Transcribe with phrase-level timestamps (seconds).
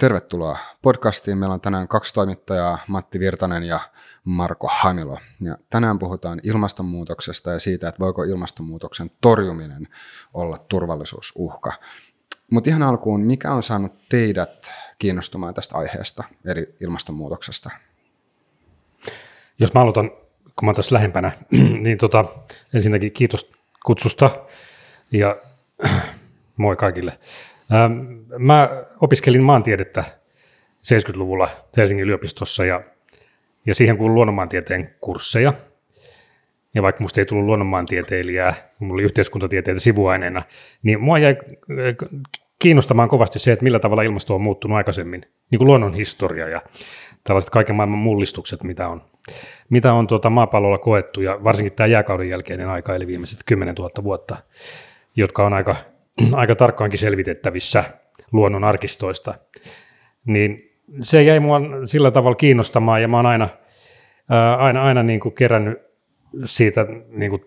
[0.00, 1.38] Tervetuloa podcastiin.
[1.38, 3.80] Meillä on tänään kaksi toimittajaa, Matti Virtanen ja
[4.24, 5.18] Marko Hamilo.
[5.40, 9.88] Ja tänään puhutaan ilmastonmuutoksesta ja siitä, että voiko ilmastonmuutoksen torjuminen
[10.34, 11.72] olla turvallisuusuhka.
[12.50, 17.70] Mutta ihan alkuun, mikä on saanut teidät kiinnostumaan tästä aiheesta, eli ilmastonmuutoksesta?
[19.58, 20.10] Jos mä aloitan,
[20.56, 21.32] kun mä tässä lähempänä,
[21.84, 22.24] niin tota,
[22.74, 23.52] ensinnäkin kiitos
[23.86, 24.30] kutsusta
[25.12, 25.36] ja
[26.56, 27.18] moi kaikille.
[27.72, 27.92] Ähm,
[28.38, 28.68] mä
[29.00, 30.04] opiskelin maantiedettä
[30.80, 32.82] 70-luvulla Helsingin yliopistossa ja,
[33.66, 35.52] ja siihen kuului luonnonmaantieteen kursseja.
[36.74, 40.42] Ja vaikka musta ei tullut luonnonmaantieteilijää, mulla oli yhteiskuntatieteitä sivuaineena,
[40.82, 41.36] niin mua jäi
[41.70, 42.20] äh,
[42.58, 46.62] kiinnostamaan kovasti se, että millä tavalla ilmasto on muuttunut aikaisemmin, niin kuin luonnon historia ja
[47.24, 49.02] tällaiset kaiken maailman mullistukset, mitä on,
[49.70, 53.90] mitä on tuota maapallolla koettu, ja varsinkin tämä jääkauden jälkeinen aika, eli viimeiset 10 000
[54.02, 54.36] vuotta,
[55.16, 55.76] jotka on aika
[56.32, 57.84] aika tarkkaankin selvitettävissä
[58.32, 59.34] luonnon arkistoista,
[60.24, 60.70] niin
[61.00, 63.48] se jäi mua sillä tavalla kiinnostamaan ja mä oon aina,
[64.30, 65.78] ää, aina, aina niin kuin kerännyt
[66.44, 67.42] siitä niin kuin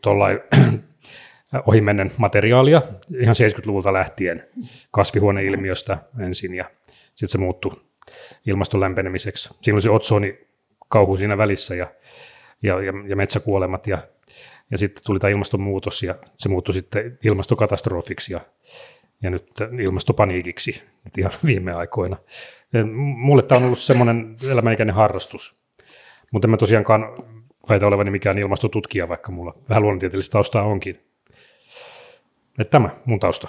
[1.68, 2.82] ohimennen materiaalia
[3.20, 4.48] ihan 70-luvulta lähtien
[4.92, 6.66] kasvihuoneilmiöstä ensin ja
[7.16, 7.72] sitten se muuttui
[8.48, 9.50] ilmaston lämpenemiseksi.
[9.62, 10.40] Siinä se otsoni
[10.90, 11.92] kauhu siinä välissä ja,
[12.64, 13.98] ja, ja, ja metsäkuolemat ja
[14.74, 18.42] ja sitten tuli tämä ilmastonmuutos ja se muuttui sitten ilmastokatastrofiksi ja,
[19.22, 22.18] ja nyt ilmastopaniikiksi nyt ihan viime aikoina.
[22.74, 25.56] Ja mulle tämä on ollut semmoinen elämänikäinen harrastus,
[26.32, 27.18] mutta en mä tosiaankaan
[27.70, 31.00] väitä olevani mikään ilmastotutkija, vaikka mulla vähän luonnontieteellistä taustaa onkin.
[32.60, 33.48] Että tämä mun tausta.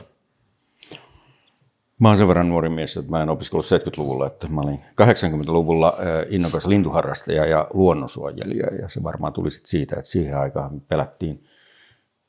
[2.05, 5.97] Mä oon sen verran nuori mies, että mä en opiskellut 70-luvulla, että mä olin 80-luvulla
[6.29, 11.45] innokas lintuharrastaja ja luonnonsuojelija, ja se varmaan tuli sit siitä, että siihen aikaan pelättiin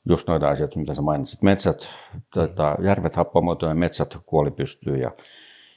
[0.08, 1.42] just noita asioita, mitä sä mainitsit.
[1.42, 1.88] Metsät,
[2.34, 5.10] tota, järvet happamuotoja, metsät kuoli pystyyn ja,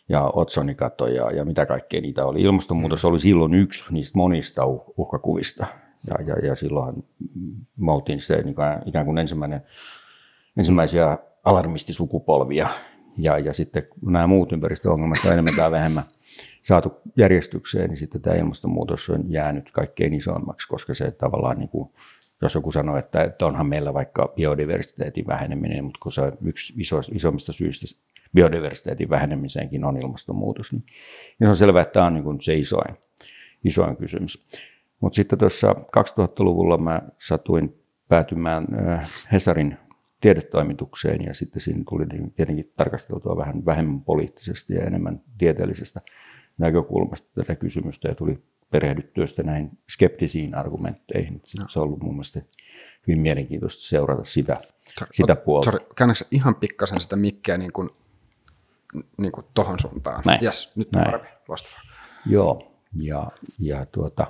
[0.09, 2.42] ja otsonikato ja, ja mitä kaikkea niitä oli.
[2.42, 5.66] Ilmastonmuutos oli silloin yksi niistä monista uh, uhkakuvista,
[6.09, 7.03] ja, ja, ja silloin
[7.77, 9.61] me oltiin se niin kuin, ikään kuin ensimmäinen,
[10.58, 12.70] ensimmäisiä alarmistisukupolvia,
[13.19, 16.03] ja, ja sitten kun nämä muut ympäristöongelmat on enemmän tai vähemmän
[16.61, 21.89] saatu järjestykseen, niin sitten tämä ilmastonmuutos on jäänyt kaikkein isoimmaksi, koska se tavallaan niin kuin,
[22.41, 26.73] jos joku sanoo, että, että onhan meillä vaikka biodiversiteetin väheneminen, mutta kun se on yksi
[26.77, 27.85] iso, isommista syistä
[28.33, 30.83] biodiversiteetin vähenemiseenkin on ilmastonmuutos, niin,
[31.39, 32.95] niin se on selvää, että tämä on niin kuin se isoin,
[33.63, 34.47] isoin kysymys.
[34.99, 38.67] Mutta sitten tuossa 2000-luvulla mä satuin päätymään
[39.31, 39.77] Hesarin
[40.21, 46.02] tiedetoimitukseen ja sitten siinä tuli niin tietenkin tarkasteltua vähän vähemmän poliittisesti ja enemmän tieteellisestä
[46.57, 51.41] näkökulmasta tätä kysymystä ja tuli perehdyttyä sitten näihin skeptisiin argumentteihin.
[51.61, 51.67] No.
[51.67, 52.41] Se on ollut mun mielestä
[53.07, 54.57] hyvin mielenkiintoista seurata sitä,
[54.99, 55.71] sorry, sitä puolta.
[55.71, 57.89] Sorry, käännätkö ihan pikkasen sitä mikkiä niin kuin,
[59.17, 60.23] niin kuin tohon suuntaan?
[60.25, 60.43] Näin.
[60.43, 61.27] Yes, nyt on parempi.
[61.47, 61.81] Loistavaa.
[62.25, 64.27] Joo, ja, ja tuota,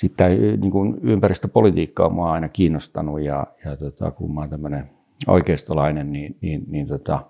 [0.00, 4.90] sitä niin kuin ympäristöpolitiikkaa mua aina kiinnostanut ja, ja tota, kun mä oon tämmöinen
[5.26, 7.26] oikeistolainen, niin, niin, niin tota,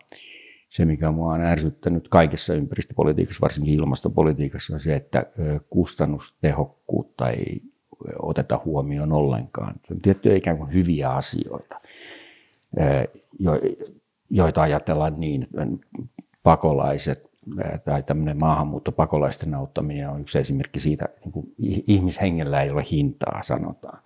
[0.68, 5.26] se, mikä mua on ärsyttänyt kaikessa ympäristöpolitiikassa, varsinkin ilmastopolitiikassa, on se, että
[5.70, 7.62] kustannustehokkuutta ei
[8.22, 9.74] oteta huomioon ollenkaan.
[9.90, 11.80] On tiettyjä ikään kuin hyviä asioita,
[14.30, 15.88] joita ajatellaan niin, että
[16.42, 17.30] pakolaiset
[17.84, 21.54] tai tämmöinen maahanmuuttopakolaisten auttaminen on yksi esimerkki siitä, niin kuin
[21.86, 23.98] ihmishengellä ei ole hintaa, sanotaan.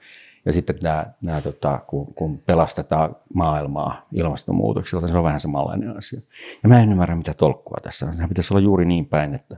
[0.45, 6.21] Ja sitten nämä, nämä tota, kun, kun pelastetaan maailmaa ilmastonmuutokselta, se on vähän samanlainen asia.
[6.63, 8.15] Ja mä en ymmärrä, mitä tolkkua tässä on.
[8.15, 9.57] Sehän pitäisi olla juuri niin päin, että,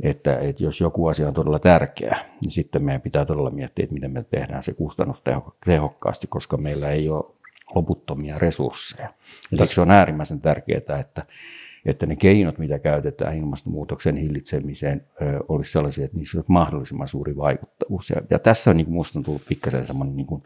[0.00, 3.94] että, että jos joku asia on todella tärkeä, niin sitten meidän pitää todella miettiä, että
[3.94, 7.24] miten me tehdään se kustannustehokkaasti, koska meillä ei ole
[7.74, 9.12] loputtomia resursseja.
[9.50, 11.26] Ja siksi on äärimmäisen tärkeää, että
[11.86, 15.06] että ne keinot, mitä käytetään ilmastonmuutoksen hillitsemiseen,
[15.48, 18.10] olisi sellaisia, että niissä olisi mahdollisimman suuri vaikuttavuus.
[18.10, 20.42] Ja, ja tässä on niin musta on tullut pikkasen semmoinen niin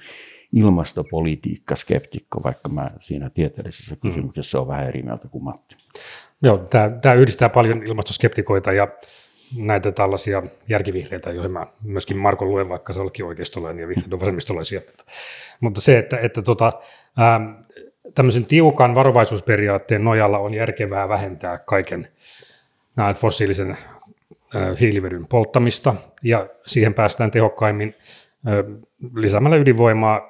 [0.53, 4.01] ilmastopolitiikka-skeptikko, vaikka mä siinä tieteellisessä mm.
[4.01, 5.77] kysymyksessä on vähän eri mieltä kuin Matti.
[6.43, 8.89] Joo, tämä, tämä yhdistää paljon ilmastoskeptikoita ja
[9.57, 14.21] näitä tällaisia järkivihreitä, joihin mä myöskin Marko luen, vaikka se olikin oikeistolainen ja vihreät on
[14.21, 14.81] vasemmistolaisia.
[15.61, 16.73] Mutta se, että, että tota,
[17.21, 17.51] ähm,
[18.15, 22.09] tämmöisen tiukan varovaisuusperiaatteen nojalla on järkevää vähentää kaiken
[23.17, 23.77] fossiilisen
[24.81, 27.95] hiilivedyn polttamista, ja siihen päästään tehokkaimmin
[29.15, 30.21] lisäämällä ydinvoimaa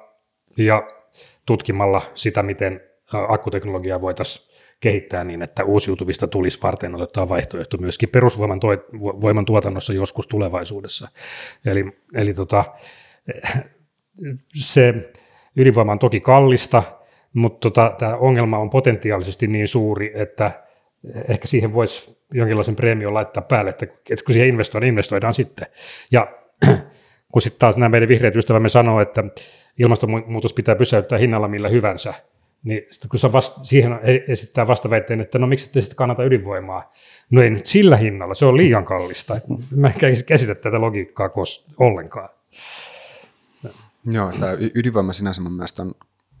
[0.57, 0.87] ja
[1.45, 2.81] tutkimalla sitä, miten
[3.27, 8.59] akkuteknologiaa voitaisiin kehittää niin, että uusiutuvista tulisi varten otetaan vaihtoehto myöskin perusvoiman
[8.99, 11.07] voiman tuotannossa joskus tulevaisuudessa.
[11.65, 12.65] Eli, eli tota,
[14.55, 15.11] se
[15.55, 16.83] ydinvoima on toki kallista,
[17.33, 20.51] mutta tota, tämä ongelma on potentiaalisesti niin suuri, että
[21.27, 23.85] ehkä siihen voisi jonkinlaisen preemion laittaa päälle, että,
[24.25, 25.67] kun siihen investoidaan, investoidaan sitten.
[26.11, 26.27] Ja
[27.31, 29.23] kun sitten taas nämä meidän vihreät ystävämme sanoo, että
[29.79, 32.13] ilmastonmuutos pitää pysäyttää hinnalla millä hyvänsä,
[32.63, 36.93] niin sitten kun vasta, siihen esittää vastaväitteen, että no miksi ette sitten kannata ydinvoimaa?
[37.31, 39.39] No ei nyt sillä hinnalla, se on liian kallista.
[39.75, 42.29] Mä en käsitä tätä logiikkaa kos, ollenkaan.
[44.05, 45.91] Joo, tämä ydinvoima sinänsä mun mielestä on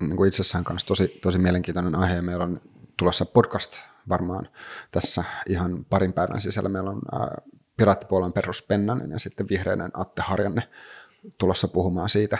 [0.01, 2.21] niin kuin itsessään kanssa tosi, tosi mielenkiintoinen aihe.
[2.21, 2.61] Meillä on
[2.97, 4.49] tulossa podcast varmaan
[4.91, 6.69] tässä ihan parin päivän sisällä.
[6.69, 7.27] Meillä on äh,
[7.77, 10.69] Piraattipuolueen Perus Pennanen ja sitten vihreinen Atte Harjanne
[11.37, 12.37] tulossa puhumaan siitä.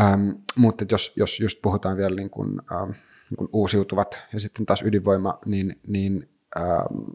[0.00, 2.90] Ähm, mutta jos, jos just puhutaan vielä niin kuin, ähm,
[3.30, 7.10] niin kuin uusiutuvat ja sitten taas ydinvoima, niin, niin ähm,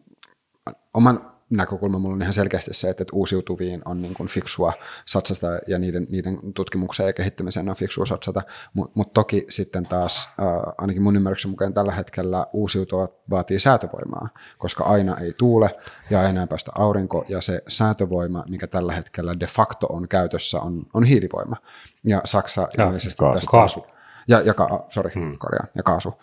[0.94, 4.74] oman näkökulma mulla on ihan selkeästi se, että, uusiutuviin on niin kuin fiksua
[5.06, 8.42] satsata ja niiden, niiden tutkimukseen ja kehittämiseen on fiksua satsata,
[8.74, 10.46] mutta mut toki sitten taas äh,
[10.78, 15.70] ainakin mun ymmärryksen mukaan tällä hetkellä uusiutuvat vaatii säätövoimaa, koska aina ei tuule
[16.10, 20.60] ja aina ei päästä aurinko ja se säätövoima, mikä tällä hetkellä de facto on käytössä,
[20.60, 21.56] on, on hiilivoima.
[22.04, 23.34] Ja Saksa ja, ilmeisesti kaasu.
[23.34, 23.52] tästä...
[23.52, 23.86] Kaasu.
[24.28, 25.38] Ja, ja, ka, sorry, hmm.
[25.40, 26.14] korjaan, ja kaasu.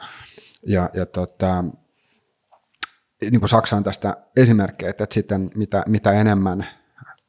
[0.67, 1.65] Ja, ja tota,
[3.21, 6.67] niin kuin Saksa on tästä esimerkkejä, että sitten mitä, mitä enemmän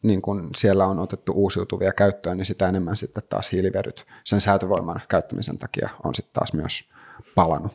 [0.04, 5.02] niin kun siellä on otettu uusiutuvia käyttöön, niin sitä enemmän sitten taas hiilivedyt sen säätövoiman
[5.10, 6.90] käyttämisen takia on sitten taas myös
[7.36, 7.74] palannut.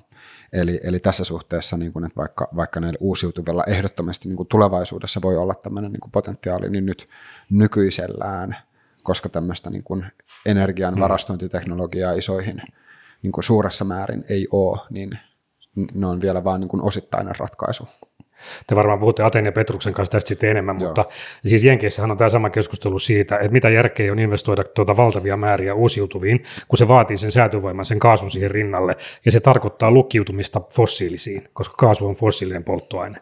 [0.52, 5.36] Eli, eli tässä suhteessa, niin kun, että vaikka, vaikka näillä uusiutuvilla ehdottomasti niin tulevaisuudessa voi
[5.36, 7.08] olla tämmöinen niin potentiaali, niin nyt
[7.50, 8.56] nykyisellään,
[9.02, 10.04] koska tämmöistä niin kun
[10.46, 11.00] energian hmm.
[11.00, 12.62] varastointiteknologiaa isoihin
[13.22, 15.18] niin suuressa määrin ei ole, niin
[15.94, 17.88] ne on vielä vain niin osittainen ratkaisu
[18.66, 20.88] te varmaan puhutte Aten ja Petruksen kanssa tästä sitten enemmän, Joo.
[20.88, 21.04] mutta
[21.46, 25.74] siis Jenkeissähän on tämä sama keskustelu siitä, että mitä järkeä on investoida tuota valtavia määriä
[25.74, 31.48] uusiutuviin, kun se vaatii sen säätövoiman, sen kaasun siihen rinnalle, ja se tarkoittaa lukkiutumista fossiilisiin,
[31.52, 33.18] koska kaasu on fossiilinen polttoaine.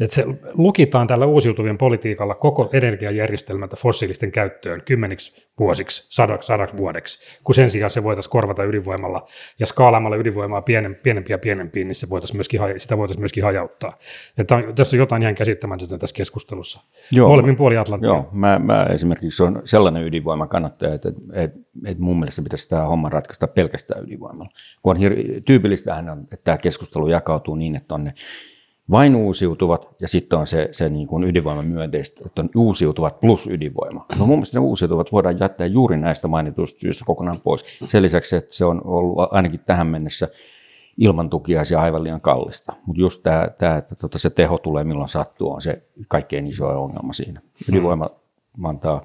[0.00, 0.24] Että se
[0.54, 7.70] lukitaan tällä uusiutuvien politiikalla koko energiajärjestelmältä fossiilisten käyttöön kymmeniksi vuosiksi, sadaksi, sadaksi vuodeksi, kun sen
[7.70, 9.26] sijaan se voitaisiin korvata ydinvoimalla
[9.58, 13.98] ja skaalaamalla ydinvoimaa pienen, pienempiä pienempiin, niin se voitaisiin myöskin, sitä voitaisiin myöskin hajauttaa.
[14.38, 16.80] Että on, tässä on jotain ihan käsittämätöntä tässä keskustelussa.
[17.12, 18.08] Joo, Molemmin puoli Atlanttia.
[18.08, 22.82] Joo, mä, mä esimerkiksi on sellainen ydinvoima kannattaja, että, että, että mun mielestä pitäisi tämä
[22.82, 24.50] homma ratkaista pelkästään ydinvoimalla.
[24.82, 28.12] Kun on hir- tyypillistähän on, että tämä keskustelu jakautuu niin, että on ne
[28.90, 33.46] vain uusiutuvat ja sitten on se, se niin kuin ydinvoiman myönteistä, että on uusiutuvat plus
[33.46, 34.06] ydinvoima.
[34.18, 37.78] No mun mielestä ne uusiutuvat voidaan jättää juuri näistä mainituista syistä kokonaan pois.
[37.88, 40.28] Sen lisäksi, että se on ollut ainakin tähän mennessä
[40.98, 42.72] ilman tukiaisia aivan liian kallista.
[42.86, 46.82] Mutta just tämä, tämä että tota se teho tulee milloin sattuu, on se kaikkein iso
[46.82, 47.40] ongelma siinä.
[47.68, 48.10] Ydinvoima
[48.64, 49.04] antaa,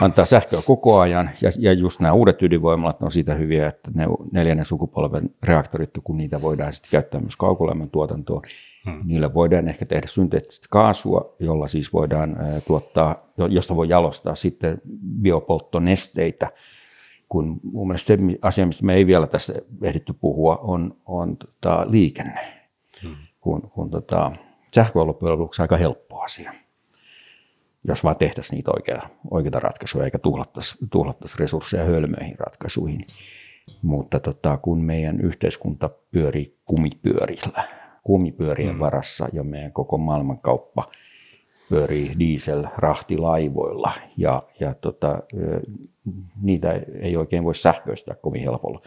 [0.00, 4.06] antaa sähköä koko ajan, ja, ja just nämä uudet ydinvoimalat on siitä hyviä, että ne
[4.32, 8.42] neljännen sukupolven reaktorit, kun niitä voidaan sitten käyttää myös kaukolämmön tuotantoon,
[8.84, 9.00] hmm.
[9.04, 13.16] niillä voidaan ehkä tehdä synteettistä kaasua, jolla siis voidaan tuottaa,
[13.48, 14.80] josta voi jalostaa sitten
[15.22, 16.50] biopolttonesteitä,
[17.28, 21.86] kun mun mielestä se asia, mistä me ei vielä tässä ehditty puhua, on, on tota,
[21.88, 22.40] liikenne,
[23.02, 23.16] hmm.
[23.40, 24.32] kun, kun tota,
[24.74, 26.52] sähkö on loppujen lopuksi aika helppo asia
[27.88, 33.04] jos vaan tehtäisiin niitä oikeita, oikeita ratkaisuja eikä tuhlattaisi, tuhlattaisi resursseja hölmöihin ratkaisuihin.
[33.82, 37.68] Mutta tota, kun meidän yhteiskunta pyörii kumipyörillä,
[38.02, 38.80] kumipyörien mm.
[38.80, 40.90] varassa ja meidän koko maailmankauppa
[41.68, 45.22] pyörii diesel-rahtilaivoilla ja, ja tota,
[46.42, 48.80] niitä ei oikein voi sähköistää kovin helpolla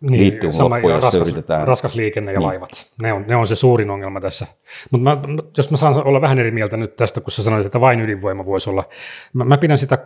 [0.00, 1.68] niin, sama, ja raskas, yritetään.
[1.68, 2.46] raskas liikenne ja niin.
[2.46, 2.86] laivat.
[3.02, 4.46] Ne on, ne on se suurin ongelma tässä.
[4.90, 5.18] Mutta
[5.56, 8.46] jos mä saan olla vähän eri mieltä nyt tästä, kun sä sanoit, että vain ydinvoima
[8.46, 8.84] voisi olla.
[9.32, 9.98] Mä, mä pidän sitä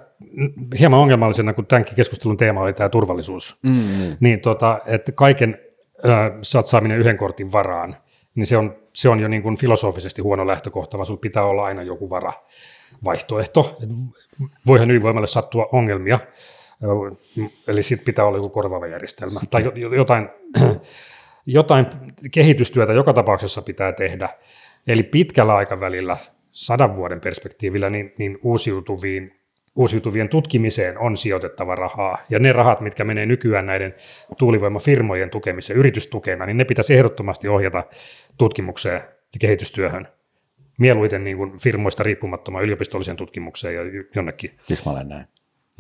[0.79, 3.59] hieman ongelmallisena, kun tämänkin keskustelun teema oli tämä turvallisuus.
[3.63, 4.17] Mm, niin.
[4.21, 5.59] niin tota, että kaiken
[6.09, 7.97] äh, satsaaminen yhden kortin varaan,
[8.35, 11.65] niin se on, se on jo niin kuin filosofisesti huono lähtökohta, vaan sulla pitää olla
[11.65, 12.33] aina joku vara
[13.05, 13.79] vaihtoehto.
[14.67, 16.19] Voihan ydinvoimalle sattua ongelmia,
[17.69, 19.41] Eli sitten pitää olla joku korvaava järjestelmä.
[19.41, 19.65] Sitten.
[19.65, 20.29] Tai jotain,
[21.47, 21.87] jotain
[22.33, 24.29] kehitystyötä joka tapauksessa pitää tehdä.
[24.87, 26.17] Eli pitkällä aikavälillä,
[26.51, 29.41] sadan vuoden perspektiivillä, niin, niin uusiutuviin,
[29.77, 32.19] uusiutuvien tutkimiseen on sijoitettava rahaa.
[32.31, 33.95] Ja ne rahat, mitkä menee nykyään näiden
[34.39, 37.85] tuulivoimafirmojen tukemiseen, yritystukena, niin ne pitäisi ehdottomasti ohjata
[38.39, 39.03] tutkimukseen
[39.35, 40.09] ja kehitystyöhön.
[40.79, 43.83] Mieluiten niin kuin firmoista riippumattomaan yliopistolliseen tutkimukseen ja
[44.15, 44.51] jonnekin.
[44.67, 45.27] Tismalleen näin.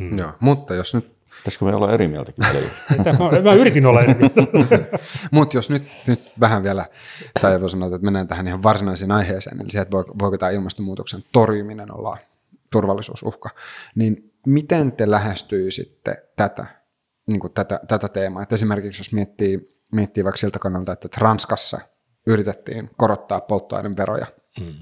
[0.00, 0.18] Mm.
[0.18, 1.20] Joo, mutta jos nyt...
[1.36, 3.42] Pitäisikö me olla eri mieltäkin välillä?
[3.44, 4.42] mä, yritin olla eri mieltä.
[5.30, 6.84] mutta jos nyt, nyt vähän vielä,
[7.40, 11.24] tai voi sanoa, että mennään tähän ihan varsinaiseen aiheeseen, eli se, että voiko tämä ilmastonmuutoksen
[11.32, 12.18] torjuminen olla
[12.72, 13.50] turvallisuusuhka,
[13.94, 16.66] niin miten te lähestyisitte tätä,
[17.26, 18.42] niin kuin tätä, tätä teemaa?
[18.42, 21.80] Että esimerkiksi jos miettii, miettii vaikka siltä kannalta, että Ranskassa
[22.26, 24.26] yritettiin korottaa polttoaineveroja.
[24.60, 24.72] Mm.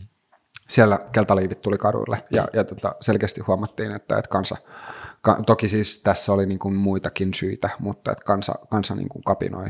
[0.69, 4.57] Siellä keltaliivit tuli kaduille ja, ja tota, selkeästi huomattiin, että, että kansa,
[5.23, 9.25] ka, toki siis tässä oli niin kuin muitakin syitä, mutta että kansa, kansa niin kuin
[9.25, 9.67] kapinoi,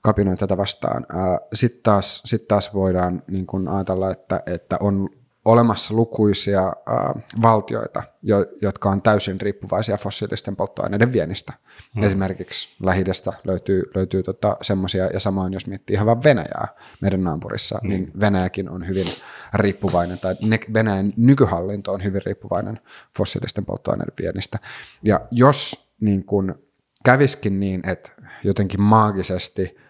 [0.00, 1.06] kapinoi tätä vastaan.
[1.52, 5.10] Sitten taas, sit taas voidaan niin kuin ajatella, että, että on
[5.46, 11.52] olemassa lukuisia äh, valtioita, jo, jotka on täysin riippuvaisia fossiilisten polttoaineiden viennistä.
[11.94, 12.02] Hmm.
[12.02, 13.04] Esimerkiksi lähi
[13.44, 16.68] löytyy, löytyy tota semmoisia, ja samoin jos miettii ihan vain Venäjää
[17.02, 17.90] meidän naapurissa, hmm.
[17.90, 19.06] niin Venäjäkin on hyvin
[19.54, 22.80] riippuvainen, tai ne, Venäjän nykyhallinto on hyvin riippuvainen
[23.16, 24.58] fossiilisten polttoaineiden viennistä.
[25.04, 26.58] Ja jos niin kun
[27.04, 28.12] käviskin niin, että
[28.44, 29.76] jotenkin maagisesti–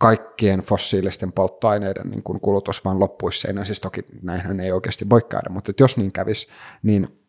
[0.00, 3.66] kaikkien fossiilisten polttoaineiden niin kuin kulutus vaan loppuisi seinään.
[3.66, 6.48] Siis toki näinhän ei oikeasti voi käydä, mutta jos niin kävisi,
[6.82, 7.20] niin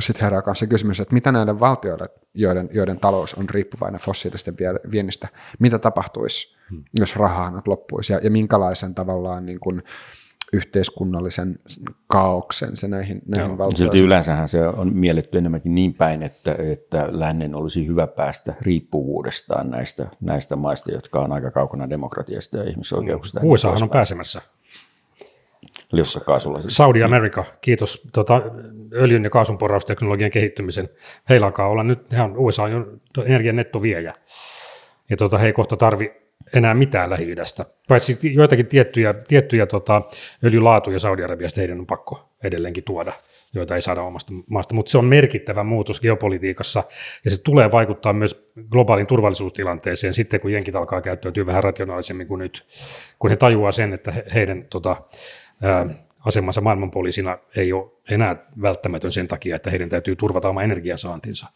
[0.00, 4.56] sitten herää se kysymys, että mitä näiden valtioille, joiden, joiden talous on riippuvainen fossiilisten
[4.90, 6.84] viennistä, mitä tapahtuisi, hmm.
[6.98, 9.82] jos rahaa loppuisi ja, ja minkälaisen tavallaan niin kuin,
[10.52, 11.58] yhteiskunnallisen
[12.06, 13.76] kaauksen se näihin, näihin valtioihin.
[13.76, 19.70] Silti yleensähän se on mielletty enemmänkin niin päin, että, että lännen olisi hyvä päästä riippuvuudestaan
[19.70, 23.40] näistä, näistä maista, jotka on aika kaukana demokratiasta ja ihmisoikeuksista.
[23.40, 23.50] Mm.
[23.50, 24.42] USA on pääsemässä.
[26.60, 26.76] Siis.
[26.76, 28.42] Saudi America, kiitos tota,
[28.92, 30.88] öljyn ja kaasun porausteknologian kehittymisen.
[31.28, 34.14] Heillä alkaa olla nyt, he on, USA on energian nettoviejä.
[35.10, 37.34] Ja tota, he ei kohta tarvi enää mitään lähi
[37.88, 40.02] Paitsi joitakin tiettyjä, tiettyjä tota,
[40.44, 43.12] öljylaatuja Saudi-Arabiasta heidän on pakko edelleenkin tuoda,
[43.54, 44.74] joita ei saada omasta maasta.
[44.74, 46.84] Mutta se on merkittävä muutos geopolitiikassa
[47.24, 52.38] ja se tulee vaikuttaa myös globaalin turvallisuustilanteeseen sitten, kun jenkit alkaa käyttäytyä vähän rationaalisemmin kuin
[52.38, 52.66] nyt,
[53.18, 54.96] kun he tajuaa sen, että heidän tota,
[55.62, 55.86] ää,
[56.26, 61.46] asemansa maailmanpoliisina ei ole enää välttämätön sen takia, että heidän täytyy turvata oma energiasaantinsa.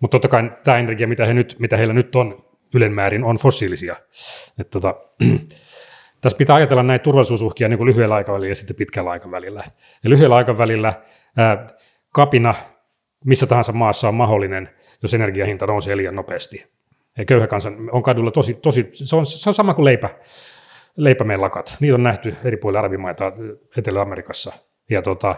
[0.00, 3.96] Mutta totta kai tämä energia, mitä, he nyt, mitä heillä nyt on, ylenmäärin on fossiilisia.
[4.58, 4.94] Et tota,
[6.20, 9.64] tässä pitää ajatella näitä turvallisuusuhkia niin kuin lyhyellä aikavälillä ja sitten pitkällä aikavälillä.
[10.04, 10.92] Ja lyhyellä aikavälillä
[11.36, 11.66] ää,
[12.14, 12.54] kapina
[13.24, 14.70] missä tahansa maassa on mahdollinen,
[15.02, 16.66] jos energiahinta nousee liian nopeasti.
[17.18, 20.10] Ja köyhä kansa on kadulla tosi, tosi se, on, se on sama kuin leipä,
[20.96, 21.76] leipämellakat.
[21.80, 23.32] Niitä on nähty eri puolilla arabimaita
[23.76, 24.52] Etelä-Amerikassa.
[24.90, 25.34] Ja tota,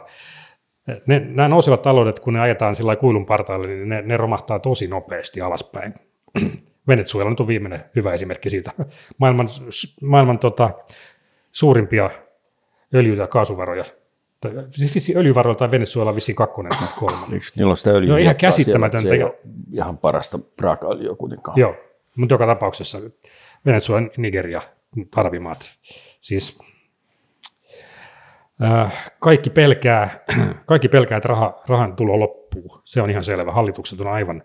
[1.07, 4.87] ne, nämä nousevat taloudet, kun ne ajetaan sillä kuilun partaalle, niin ne, ne romahtaa tosi
[4.87, 5.95] nopeasti alaspäin.
[6.89, 8.73] Venezuela nyt on viimeinen hyvä esimerkki siitä.
[9.19, 9.49] Maailman,
[10.03, 10.71] maailman tota,
[11.53, 12.11] suurimpia
[12.95, 13.85] öljy- ja kaasuvaroja.
[14.71, 17.33] Siis öljyvaroja tai Venezuela vissiin kakkonen tai kolmannen.
[17.33, 18.13] Eikö niillä on sitä öljyä?
[18.13, 19.09] No ihan käsittämätöntä.
[19.09, 19.39] Se ei ole
[19.73, 21.59] ihan parasta raakaöljyä kuitenkaan.
[21.59, 21.75] Joo,
[22.17, 22.99] mutta joka tapauksessa
[23.67, 24.63] Venezuela, Nigeria,
[25.17, 25.75] arabimaat.
[26.21, 26.59] Siis
[28.63, 30.11] äh, kaikki pelkää,
[30.67, 32.81] kaikki pelkää, että raha, rahan tulo loppuu.
[32.85, 33.53] Se on ihan selvä.
[33.53, 34.43] Hallitukset on aivan,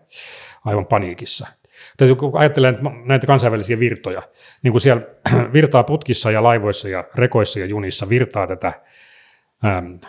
[0.65, 1.47] aivan paniikissa.
[1.97, 2.73] Täytyy, kun ajattelee
[3.05, 4.21] näitä kansainvälisiä virtoja,
[4.63, 5.01] niin kuin siellä
[5.53, 8.73] virtaa putkissa ja laivoissa ja rekoissa ja junissa virtaa tätä
[9.65, 9.99] äm,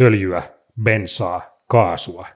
[0.00, 0.42] öljyä,
[0.82, 2.26] bensaa, kaasua,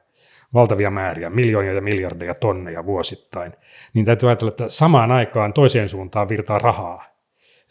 [0.54, 3.52] valtavia määriä, miljoonia ja miljardeja tonneja vuosittain,
[3.94, 7.04] niin täytyy ajatella, että samaan aikaan toiseen suuntaan virtaa rahaa,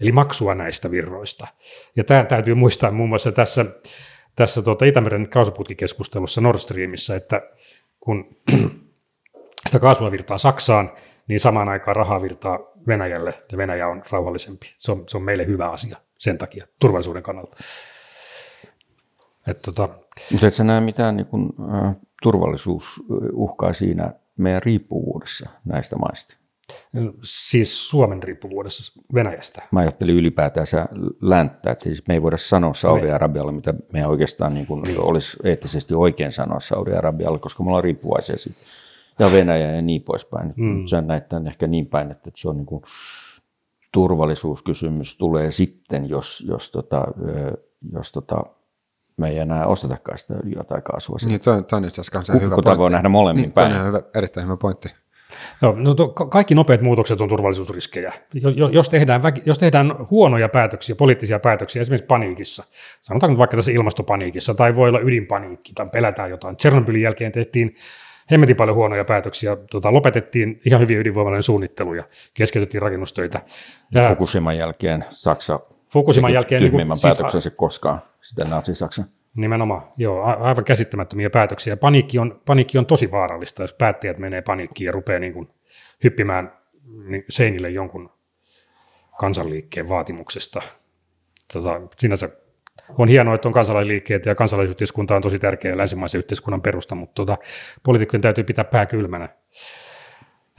[0.01, 1.47] eli maksua näistä virroista.
[1.95, 3.65] Ja tämä täytyy muistaa muun muassa tässä,
[4.35, 7.41] tässä tuota Itämeren kaasuputkikeskustelussa Nord Streamissa, että
[7.99, 8.35] kun
[9.67, 10.91] sitä kaasua virtaa Saksaan,
[11.27, 14.73] niin samaan aikaan rahaa virtaa Venäjälle, ja Venäjä on rauhallisempi.
[14.77, 17.57] Se on, se on meille hyvä asia sen takia, turvallisuuden kannalta.
[19.47, 19.89] Että, tota...
[20.31, 26.37] Mutta et sä näe mitään niin kun, äh, turvallisuusuhkaa siinä meidän riippuvuudessa näistä maista?
[27.23, 29.61] Siis Suomen riippuvuudessa Venäjästä.
[29.71, 30.67] Mä ajattelin ylipäätään
[31.21, 34.99] länttä, että siis me ei voida sanoa Saudi-Arabialle, mitä me oikeastaan niin kuin niin.
[34.99, 38.59] olisi eettisesti oikein sanoa Saudi-Arabialle, koska me ollaan riippuvaisia siitä
[39.19, 40.53] ja Venäjä ja niin poispäin.
[40.55, 40.85] Mm.
[40.85, 42.83] Se näyttää ehkä niin päin, että se on niin kuin
[43.91, 47.07] turvallisuuskysymys tulee sitten, jos, jos, tota,
[47.93, 48.43] jos tota,
[49.17, 51.17] me ei enää ostetakaan sitä öljyä tai kaasua.
[51.27, 52.77] Niin, toi, toi on itse asiassa hyvä pointti.
[52.77, 53.75] voi nähdä molemmin niin, päin.
[53.75, 54.89] on hyvä, erittäin hyvä pointti.
[55.61, 58.13] Joo, no to, kaikki nopeat muutokset on turvallisuusriskejä.
[58.71, 62.63] Jos tehdään, jos tehdään huonoja päätöksiä, poliittisia päätöksiä, esimerkiksi paniikissa,
[63.01, 66.55] sanotaanko vaikka tässä ilmastopaniikissa, tai voi olla ydinpaniikki, tai pelätään jotain.
[66.55, 67.75] Tsernobylin jälkeen tehtiin
[68.31, 69.57] hemmetin paljon huonoja päätöksiä.
[69.71, 72.03] Tota, lopetettiin ihan hyvin ydinvoimalainen suunnittelu ja
[72.33, 73.41] keskeytettiin rakennustöitä.
[73.91, 79.03] Ja Fukushiman jälkeen Saksa Fukushiman jälkeen niin kuin, päätöksensä siis, koskaan, sitä natsi-Saksa.
[79.35, 81.77] Nimenomaan, joo, aivan käsittämättömiä päätöksiä.
[81.77, 85.49] Paniikki on, paniikki on tosi vaarallista, jos päättäjät menee paniikkiin ja rupeaa niin kuin
[86.03, 86.51] hyppimään
[87.09, 88.09] niin seinille jonkun
[89.19, 90.61] kansanliikkeen vaatimuksesta.
[91.53, 92.29] Tota, sinänsä
[92.97, 97.37] on hienoa, että on kansalaisliikkeet ja kansalaisyhteiskunta on tosi tärkeä länsimaisen yhteiskunnan perusta, mutta tuota,
[97.83, 99.29] poliitikkojen täytyy pitää pää kylmänä.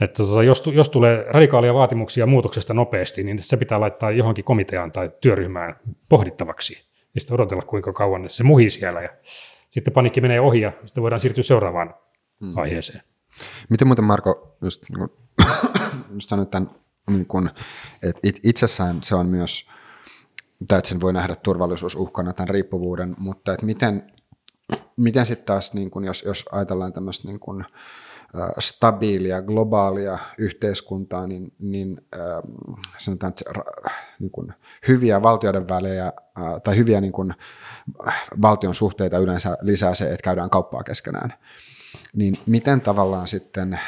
[0.01, 4.91] Että tota, jos, jos tulee radikaalia vaatimuksia muutoksesta nopeasti, niin se pitää laittaa johonkin komiteaan
[4.91, 5.75] tai työryhmään
[6.09, 6.89] pohdittavaksi.
[7.15, 9.01] Ja sitten odotella, kuinka kauan se muhii siellä.
[9.01, 9.09] Ja
[9.69, 11.95] sitten panikki menee ohi ja sitten voidaan siirtyä seuraavaan
[12.39, 12.57] mm.
[12.57, 13.01] aiheeseen.
[13.69, 15.09] Miten muuten Marko, just, niin
[16.13, 16.69] just sanoit tämän,
[17.07, 17.49] niin kun,
[18.03, 19.69] että it, itsessään se on myös,
[20.67, 24.11] tai että sen voi nähdä turvallisuusuhkana tämän riippuvuuden, mutta että miten,
[24.97, 27.65] miten sitten taas, niin kun, jos, jos ajatellaan tämmöistä niin kun,
[28.59, 32.21] stabiilia, globaalia yhteiskuntaa, niin, niin äh,
[32.97, 33.45] sanotaan, että
[34.19, 34.53] niin kuin
[34.87, 36.13] hyviä valtioiden välejä äh,
[36.63, 37.33] tai hyviä niin kuin,
[38.41, 41.33] valtion suhteita yleensä lisää se, että käydään kauppaa keskenään.
[42.13, 43.79] Niin miten tavallaan sitten,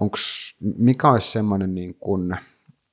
[0.00, 2.36] onks, mikä olisi semmoinen niin kuin,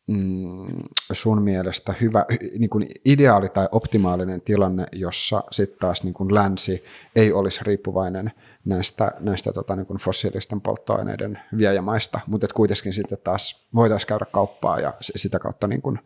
[0.08, 2.26] mm, sun mielestä hyvä,
[2.60, 6.84] niin kuin ideaali tai optimaalinen tilanne, jossa sitten taas niin kuin länsi
[7.16, 8.32] ei olisi riippuvainen
[8.66, 14.80] näistä, näistä tota, niin kuin fossiilisten polttoaineiden viejämaista, mutta kuitenkin sitten taas voitaisiin käydä kauppaa
[14.80, 16.00] ja sitä kautta niin kuin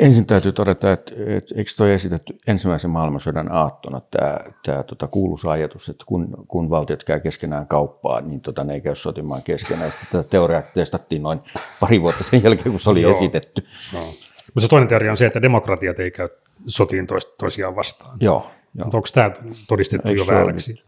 [0.00, 5.50] Ensin täytyy todeta, että, että eikö tuo esitetty ensimmäisen maailmansodan aattona tämä, tämä tota, kuuluisa
[5.50, 9.90] ajatus, että kun, kun valtiot käy keskenään kauppaa, niin tota, ne ei käy sotimaan keskenään.
[9.92, 11.40] Sitten tätä teoriaa testattiin noin
[11.80, 13.10] pari vuotta sen jälkeen, kun se oli Joo.
[13.10, 13.66] esitetty.
[13.94, 14.00] No.
[14.46, 16.28] Mutta se toinen teoria on se, että demokratiat ei käy
[16.66, 17.06] sotiin
[17.38, 18.16] toisiaan vastaan.
[18.20, 18.46] Joo.
[18.78, 18.84] Joo.
[18.84, 19.30] onko tämä
[19.68, 20.82] todistettu Eikö jo vääräksi?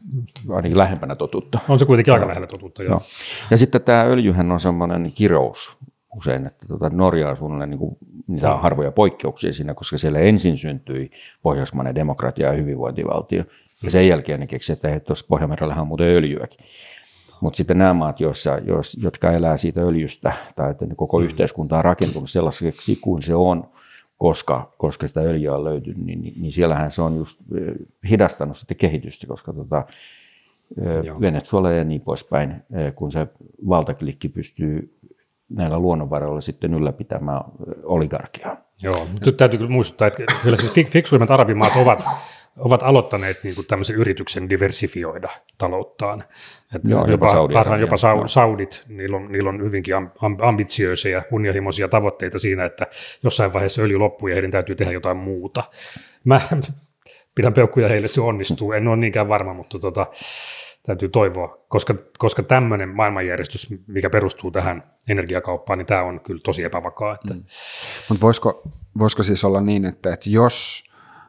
[0.50, 1.58] Ainakin lähempänä totuutta.
[1.68, 2.90] On se kuitenkin aika lähellä totuutta, joo.
[2.90, 3.02] joo.
[3.50, 5.77] Ja sitten tämä öljyhän on semmoinen kirous
[6.18, 7.96] usein, että tuota Norja on suunnilleen niin kuin,
[8.26, 11.10] niitä on harvoja poikkeuksia siinä, koska siellä ensin syntyi
[11.42, 13.44] pohjoismainen demokratia ja hyvinvointivaltio.
[13.82, 16.64] Ja sen jälkeen ne keksivät, että hei, tuossa Pohjanmerellähän on muuten öljyäkin.
[17.40, 21.24] Mutta sitten nämä maat, joissa, jos, jotka elää siitä öljystä, tai että koko mm.
[21.24, 23.68] yhteiskunta on rakentunut sellaiseksi kuin se on,
[24.18, 27.40] koska, koska sitä öljyä on löytynyt, niin, niin, niin siellähän se on just
[28.10, 29.84] hidastanut sitten kehitystä, koska tota,
[31.20, 32.62] Venezuela ja niin poispäin,
[32.94, 33.26] kun se
[33.68, 34.97] valtaklikki pystyy
[35.48, 37.40] näillä luonnonvaroilla sitten ylläpitämään
[37.82, 38.56] oligarkiaa.
[38.82, 42.04] Joo, nyt täytyy kyllä muistuttaa, että kyllä siis fiksuimmat arabimaat ovat,
[42.58, 45.28] ovat aloittaneet niin kuin tämmöisen yrityksen diversifioida
[45.58, 46.24] talouttaan.
[46.74, 49.94] Että Joo, jopa, jopa, parhaan, jopa sa- Saudit, niillä on, niillä on hyvinkin
[50.42, 52.86] ambitioisia ja kunnianhimoisia tavoitteita siinä, että
[53.22, 55.64] jossain vaiheessa öljy loppuu ja heidän täytyy tehdä jotain muuta.
[56.24, 56.40] Mä
[57.34, 58.72] pidän peukkuja heille, että se onnistuu.
[58.72, 60.06] En ole niinkään varma, mutta tota,
[60.88, 66.64] täytyy toivoa, koska, koska tämmöinen maailmanjärjestys, mikä perustuu tähän energiakauppaan, niin tämä on kyllä tosi
[66.64, 67.14] epävakaa.
[67.14, 67.34] Että...
[67.34, 67.42] Mm.
[68.08, 68.62] Mutta voisiko,
[68.98, 70.84] voisiko siis olla niin, että, että jos,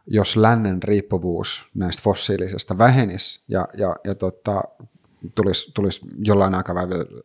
[0.07, 4.63] jos lännen riippuvuus näistä fossiilisesta vähenisi ja, ja, ja tota,
[5.35, 6.53] tulisi, tulisi jollain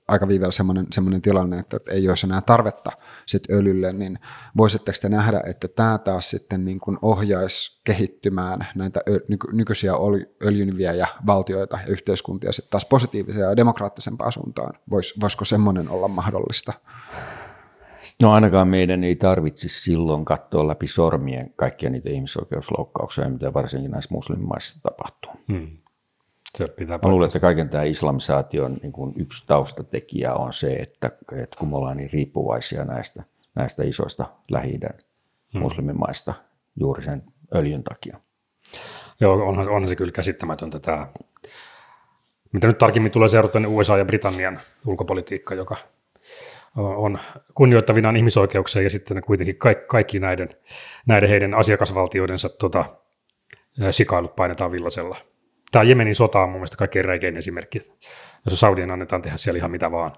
[0.09, 2.91] aikaviivellä semmoinen, semmoinen tilanne, että, että ei olisi enää tarvetta
[3.27, 4.19] sit öljylle, niin
[4.57, 9.93] voisitteko te nähdä, että tämä taas sitten niin kuin ohjaisi kehittymään näitä nyky, nykyisiä
[10.45, 14.75] öljynviejä valtioita ja yhteiskuntia sitten taas positiiviseen ja demokraattisempaan suuntaan?
[14.91, 16.73] Vois, voisiko semmoinen olla mahdollista?
[18.23, 24.15] No ainakaan meidän ei tarvitsisi silloin katsoa läpi sormien kaikkia niitä ihmisoikeusloukkauksia, mitä varsinkin näissä
[24.15, 25.33] muslimimaissa tapahtuu.
[25.53, 25.84] Hmm.
[26.55, 31.11] Se pitää Mä luulen, että kaiken tämä islamisaation niin kuin yksi taustatekijä on se, että,
[31.33, 33.23] että kun me ollaan niin riippuvaisia näistä,
[33.55, 34.81] näistä isoista lähi
[35.53, 35.61] hmm.
[35.61, 36.35] muslimimaista
[36.77, 37.23] juuri sen
[37.55, 38.21] öljyn takia.
[39.21, 41.07] Joo, onhan, onhan se kyllä käsittämätöntä tämä,
[42.53, 45.77] mitä nyt tarkemmin tulee seurata, niin USA ja Britannian ulkopolitiikka, joka
[46.77, 47.19] on
[47.55, 50.49] kunnioittavinaan ihmisoikeuksia ja sitten kuitenkin kaikki, kaikki näiden,
[51.07, 52.85] näiden heidän asiakasvaltioidensa tota,
[53.91, 55.17] sikailut painetaan villasella–
[55.75, 57.79] Tämä Jemenin sota on mun mielestä kaikkein räikein esimerkki.
[58.51, 60.13] Jos Saudien annetaan tehdä siellä ihan mitä vaan,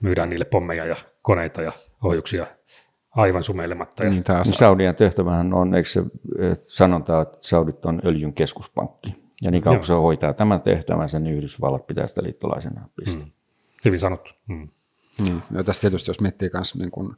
[0.00, 1.72] myydään niille pommeja ja koneita ja
[2.04, 2.46] ohjuksia
[3.16, 4.04] aivan sumeilematta.
[4.04, 6.02] Niin, tämä Saudien tehtävähän on, eikö se
[6.66, 9.14] sanotaan, että Saudit on öljyn keskuspankki.
[9.44, 13.22] Ja niin kauan kun se hoitaa tämän tehtävänsä, niin Yhdysvallat pitää sitä liittolaisena piste.
[13.22, 13.32] Hmm.
[13.84, 14.30] Hyvin sanottu.
[14.48, 14.68] Hmm.
[15.18, 17.16] Niin, ja tässä tietysti jos miettii myös niin kuin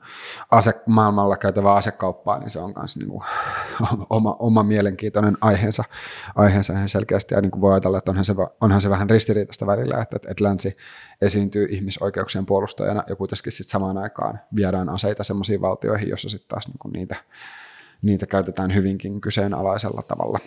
[0.50, 3.22] ase, maailmalla käytävää asekauppaa, niin se on myös niin kuin
[4.10, 5.84] oma, oma mielenkiintoinen aiheensa,
[6.34, 7.34] aiheensa ihan selkeästi.
[7.34, 10.44] Ja niin kuin voi ajatella, että onhan se, onhan se vähän ristiriitaista välillä, että, että
[10.44, 10.76] länsi
[11.22, 16.68] esiintyy ihmisoikeuksien puolustajana ja kuitenkin sitten samaan aikaan viedään aseita sellaisiin valtioihin, joissa sitten taas
[16.68, 17.16] niin kuin niitä,
[18.02, 20.38] niitä käytetään hyvinkin kyseenalaisella tavalla.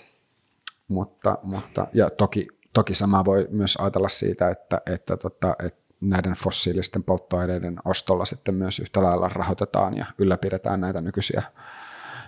[0.87, 6.33] Mutta, mutta, ja toki, toki sama voi myös ajatella siitä, että, että, tota, että näiden
[6.33, 11.43] fossiilisten polttoaineiden ostolla sitten myös yhtä lailla rahoitetaan ja ylläpidetään näitä nykyisiä,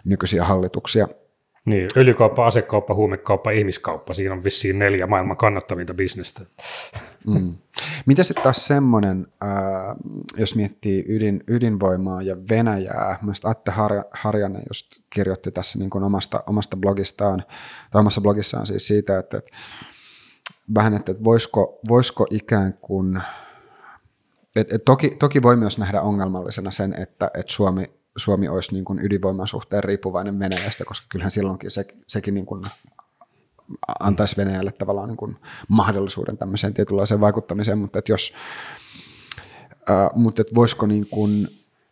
[0.05, 1.07] nykyisiä hallituksia.
[1.65, 6.41] Niin, öljykauppa, asekauppa, huumekauppa, ihmiskauppa, siinä on vissiin neljä maailman kannattavinta bisnestä.
[7.27, 7.55] Mm.
[8.05, 9.49] Mitä sitten taas semmoinen, äh,
[10.37, 16.03] jos miettii ydin, ydinvoimaa ja Venäjää, mielestäni Atte Har, Harjanne just kirjoitti tässä niin kuin
[16.03, 17.43] omasta, omasta blogistaan,
[17.91, 19.51] tai omassa blogissaan siis siitä, että, että
[20.75, 23.21] vähän, että voisiko, voisiko ikään kuin
[24.59, 28.85] et, et toki, toki voi myös nähdä ongelmallisena sen, että et Suomi, Suomi olisi niin
[28.85, 32.63] kuin ydinvoiman suhteen riippuvainen Venäjästä, koska kyllähän silloinkin se, sekin niin kuin
[33.99, 35.35] antaisi Venäjälle tavallaan niin kuin
[35.67, 38.33] mahdollisuuden tämmöiseen tietynlaiseen vaikuttamiseen, mutta että jos,
[39.89, 41.47] ää, mutta että voisiko niin kuin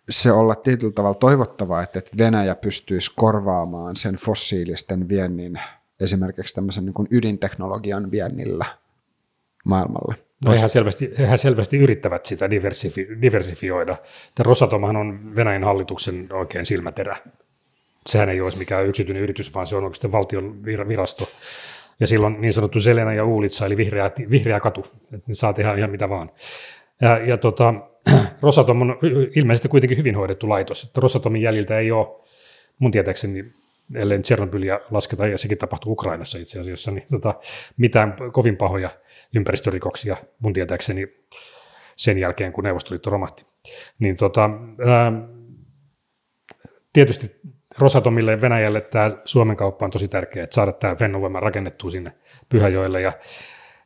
[0.09, 5.59] se olla tietyllä tavalla toivottavaa, että, että Venäjä pystyisi korvaamaan sen fossiilisten viennin
[5.99, 8.65] esimerkiksi tämmöisen niin kuin ydinteknologian viennillä
[9.65, 10.26] maailmalle.
[10.45, 13.97] No hehän selvästi, hehän selvästi yrittävät sitä diversifi, diversifioida.
[14.39, 17.17] Ja Rosatomhan on Venäjän hallituksen oikein silmäterä.
[18.07, 21.29] Sehän ei olisi mikään yksityinen yritys, vaan se on oikeasti valtion virasto.
[21.99, 25.73] Ja silloin niin sanottu Selena ja Uulitsa, eli vihreä, vihreä katu, että ne saa tehdä
[25.73, 26.31] ihan mitä vaan.
[27.01, 27.73] Ja, ja tota,
[28.41, 28.97] Rosatom on
[29.35, 30.83] ilmeisesti kuitenkin hyvin hoidettu laitos.
[30.83, 32.07] Että Rosatomin jäljiltä ei ole
[32.79, 33.45] mun tietääkseni
[33.95, 37.33] ellei Tsernobylia lasketa, ja sekin tapahtui Ukrainassa itse asiassa, niin tota,
[37.77, 38.89] mitään kovin pahoja
[39.35, 41.07] ympäristörikoksia mun tietääkseni
[41.95, 43.45] sen jälkeen, kun Neuvostoliitto romahti.
[43.99, 44.49] Niin tota,
[44.87, 45.11] ää,
[46.93, 47.35] tietysti
[47.77, 52.11] Rosatomille ja Venäjälle tämä Suomen kauppa on tosi tärkeää, että saada tämä Fennovoima rakennettua sinne
[52.49, 53.13] Pyhäjoelle, ja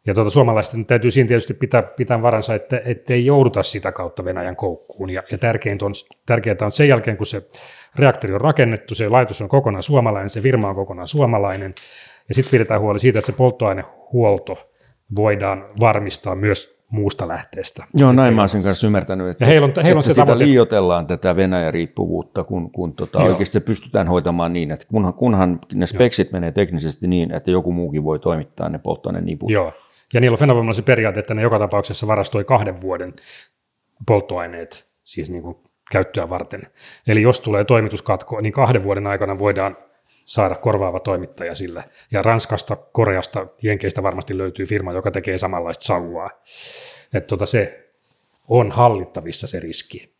[0.05, 4.55] ja tuota, suomalaisten täytyy siinä tietysti pitää, pitää varansa, että ei jouduta sitä kautta Venäjän
[4.55, 5.09] koukkuun.
[5.09, 5.91] Ja, ja tärkeintä, on,
[6.25, 7.41] tärkeintä on sen jälkeen, kun se
[7.95, 11.73] reaktori on rakennettu, se laitos on kokonaan suomalainen, se firma on kokonaan suomalainen,
[12.29, 14.70] ja sitten pidetään huoli siitä, että se polttoainehuolto
[15.15, 17.85] voidaan varmistaa myös muusta lähteestä.
[17.97, 20.45] Joo, näin mä olisin kanssa ymmärtänyt, että, ja heillä on, heillä on että se tavoite.
[20.45, 25.87] liioitellaan tätä Venäjän-riippuvuutta, kun, kun tota, oikeasti se pystytään hoitamaan niin, että kunhan, kunhan ne
[25.87, 26.31] speksit Joo.
[26.31, 29.49] menee teknisesti niin, että joku muukin voi toimittaa ne polttoaineniput.
[29.49, 29.73] Joo,
[30.13, 33.13] ja niillä on Fennovoimalla se periaate, että ne joka tapauksessa varastoi kahden vuoden
[34.07, 35.55] polttoaineet, siis niin kuin
[35.91, 36.61] käyttöä varten.
[37.07, 39.77] Eli jos tulee toimituskatko, niin kahden vuoden aikana voidaan
[40.25, 41.83] saada korvaava toimittaja sille.
[42.11, 46.29] Ja Ranskasta, Koreasta, Jenkeistä varmasti löytyy firma, joka tekee samanlaista sauvaa.
[47.13, 47.91] Että tota se
[48.47, 50.15] on hallittavissa se riski.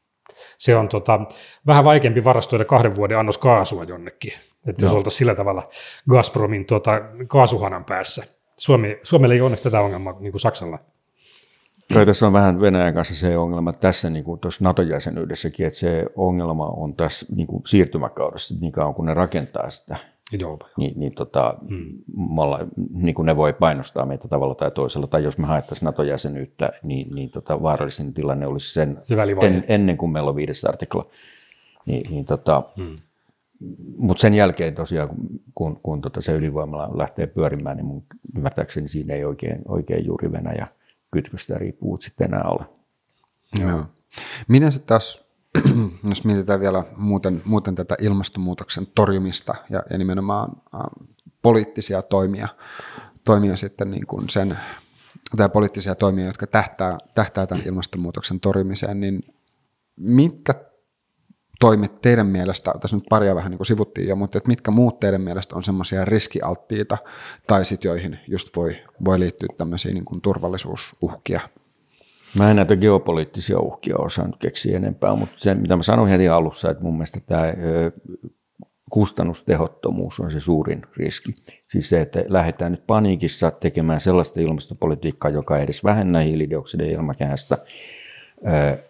[0.57, 1.19] Se on tota,
[1.67, 4.33] vähän vaikeampi varastoida kahden vuoden annos kaasua jonnekin.
[4.67, 5.69] Että jos oltaisiin sillä tavalla
[6.09, 8.23] Gazpromin tota, kaasuhanan päässä.
[8.57, 10.79] Suomi, Suomella ei onneksi tätä ongelmaa niin kuin Saksalla.
[11.93, 16.06] Kai tässä on vähän Venäjän kanssa se ongelma tässä niin kuin tuossa NATO-jäsenyydessäkin, että se
[16.15, 19.97] ongelma on tässä niin kuin siirtymäkaudessa, niin kauan kun ne rakentaa sitä,
[20.32, 20.60] Joo.
[20.77, 22.38] niin, niin, tota, hmm.
[22.38, 22.60] olla,
[22.93, 25.08] niin kuin ne voi painostaa meitä tavalla tai toisella.
[25.08, 29.97] Tai jos me haettaisiin NATO-jäsenyyttä, niin, niin tota, vaarallisin tilanne olisi sen se en, ennen
[29.97, 31.08] kuin meillä on viides artikla.
[31.86, 32.91] Niin, niin tota, hmm.
[33.97, 35.10] Mutta sen jälkeen tosiaan,
[35.56, 38.04] kun, kun tota se ylivoimalla lähtee pyörimään, niin mun
[38.36, 40.67] ymmärtääkseni siinä ei oikein, oikein juuri Venäjä–
[41.12, 42.65] kytköstä riippuvuutta sitten enää ole.
[43.60, 43.86] Joo.
[44.47, 45.26] Miten sitten taas,
[46.10, 50.78] jos mietitään vielä muuten, muuten tätä ilmastonmuutoksen torjumista ja, ja nimenomaan ä,
[51.41, 52.47] poliittisia toimia,
[53.26, 54.58] toimia sitten niin kuin sen,
[55.38, 59.24] tai poliittisia toimia, jotka tähtää, tähtää tämän ilmastonmuutoksen torjumiseen, niin
[59.95, 60.54] mitkä
[61.62, 65.21] toimet teidän mielestä, tässä nyt paria vähän niin sivuttiin jo, mutta että mitkä muut teidän
[65.21, 66.97] mielestä on semmoisia riskialttiita
[67.47, 71.39] tai sitten joihin just voi, voi liittyä tämmöisiä niin kuin turvallisuusuhkia?
[72.39, 76.71] Mä en näitä geopoliittisia uhkia osannut keksiä enempää, mutta se mitä mä sanoin heti alussa,
[76.71, 77.54] että mun mielestä tämä
[78.89, 81.36] kustannustehottomuus on se suurin riski.
[81.67, 87.58] Siis se, että lähdetään nyt paniikissa tekemään sellaista ilmastopolitiikkaa, joka ei edes vähennä hiilidioksidin ilmakehästä,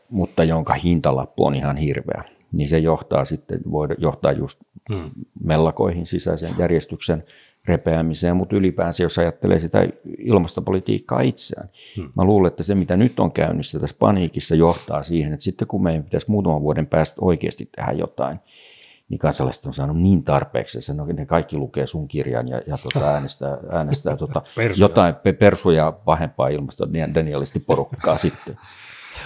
[0.10, 4.60] mutta jonka hintalappu on ihan hirveä niin se johtaa sitten, voi johtaa just
[4.94, 5.12] hmm.
[5.44, 7.24] mellakoihin sisäisen järjestyksen
[7.66, 9.88] repeämiseen, mutta ylipäänsä jos ajattelee sitä
[10.18, 11.70] ilmastopolitiikkaa itseään.
[11.98, 12.12] Hmm.
[12.16, 15.84] Mä luulen, että se mitä nyt on käynnissä tässä paniikissa johtaa siihen, että sitten kun
[15.84, 18.40] meidän pitäisi muutaman vuoden päästä oikeasti tehdä jotain,
[19.10, 22.78] niin kansalaiset on saanut niin tarpeeksi, että no, ne kaikki lukee sun kirjan ja, ja
[22.78, 24.42] tuota, äänestää, äänestää tuota,
[24.78, 26.88] jotain persuja pahempaa ilmasto
[27.66, 28.58] porukkaa sitten.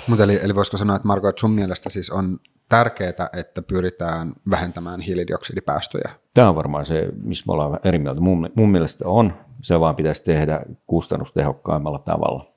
[0.07, 4.33] Mutta eli, eli voisiko sanoa, että Marko, että sun mielestä siis on tärkeää, että pyritään
[4.49, 6.09] vähentämään hiilidioksidipäästöjä?
[6.33, 8.21] Tämä on varmaan se, missä me ollaan eri mieltä.
[8.21, 9.33] Mun, mun mielestä on.
[9.61, 12.55] Se vaan pitäisi tehdä kustannustehokkaimmalla tavalla.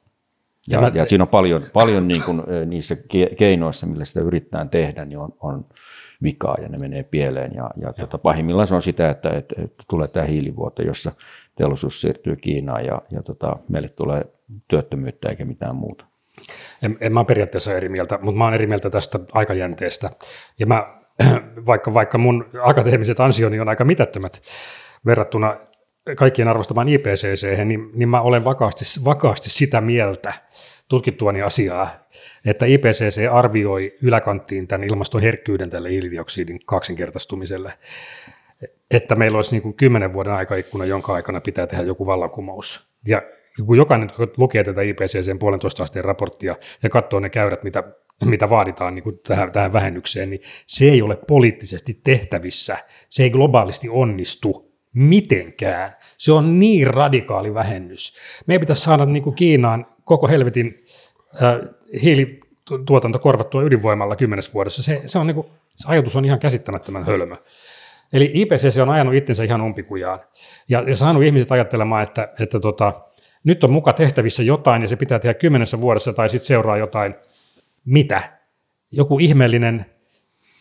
[0.68, 2.96] Ja, ja, ja siinä on paljon, paljon niin kuin, niissä
[3.38, 5.64] keinoissa, millä sitä yritetään tehdä, niin on, on
[6.22, 7.54] vikaa ja ne menee pieleen.
[7.54, 7.92] Ja, ja, ja.
[7.92, 11.12] Tota, pahimmillaan se on sitä, että, että, että tulee tämä hiilivuoto, jossa
[11.54, 14.24] teollisuus siirtyy Kiinaan ja, ja tota, meille tulee
[14.68, 16.04] työttömyyttä eikä mitään muuta.
[16.82, 20.10] En, en mä periaatteessa eri mieltä, mutta mä oon eri mieltä tästä aikajänteestä.
[20.58, 20.98] Ja mä,
[21.66, 24.42] vaikka, vaikka mun akateemiset ansioni on aika mitättömät
[25.06, 25.56] verrattuna
[26.16, 30.32] kaikkien arvostamaan IPCC, niin, niin mä olen vakaasti, vakaasti sitä mieltä
[30.88, 32.08] tutkittuani asiaa,
[32.44, 37.72] että IPCC arvioi yläkanttiin tämän ilmaston herkkyyden tälle hiilidioksidin kaksinkertaistumiselle,
[38.90, 42.88] että meillä olisi niin kuin kymmenen vuoden aikaikkuna, jonka aikana pitää tehdä joku vallankumous.
[43.06, 43.22] Ja
[43.66, 47.82] kun jokainen lukee tätä IPCCn puolentoista asteen raporttia ja katsoo ne käyrät, mitä,
[48.24, 53.30] mitä vaaditaan niin kuin tähän, tähän vähennykseen, niin se ei ole poliittisesti tehtävissä, se ei
[53.30, 55.96] globaalisti onnistu mitenkään.
[56.18, 58.16] Se on niin radikaali vähennys.
[58.46, 60.84] Meidän pitäisi saada niin kuin Kiinaan koko helvetin
[61.42, 61.58] äh,
[62.02, 64.82] hiilituotanto korvattua ydinvoimalla kymmenessä vuodessa.
[64.82, 67.36] Se, se, on niin kuin, se ajatus on ihan käsittämättömän hölmö.
[68.12, 70.20] Eli IPCC on ajanut itsensä ihan umpikujaan
[70.68, 73.07] ja, ja saanut ihmiset ajattelemaan, että, että tota,
[73.48, 77.14] nyt on muka tehtävissä jotain ja se pitää tehdä kymmenessä vuodessa tai sitten seuraa jotain,
[77.84, 78.22] mitä?
[78.90, 79.86] Joku ihmeellinen,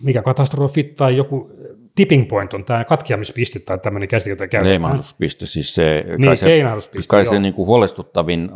[0.04, 1.52] mikä katastrofi tai joku
[1.96, 4.70] tipping point on tämä katkeamispiste tai tämmöinen käsite, jota käytetään.
[4.70, 6.64] Leimahduspiste, siis se, niin, kai se,
[7.10, 8.50] kai se niin kuin huolestuttavin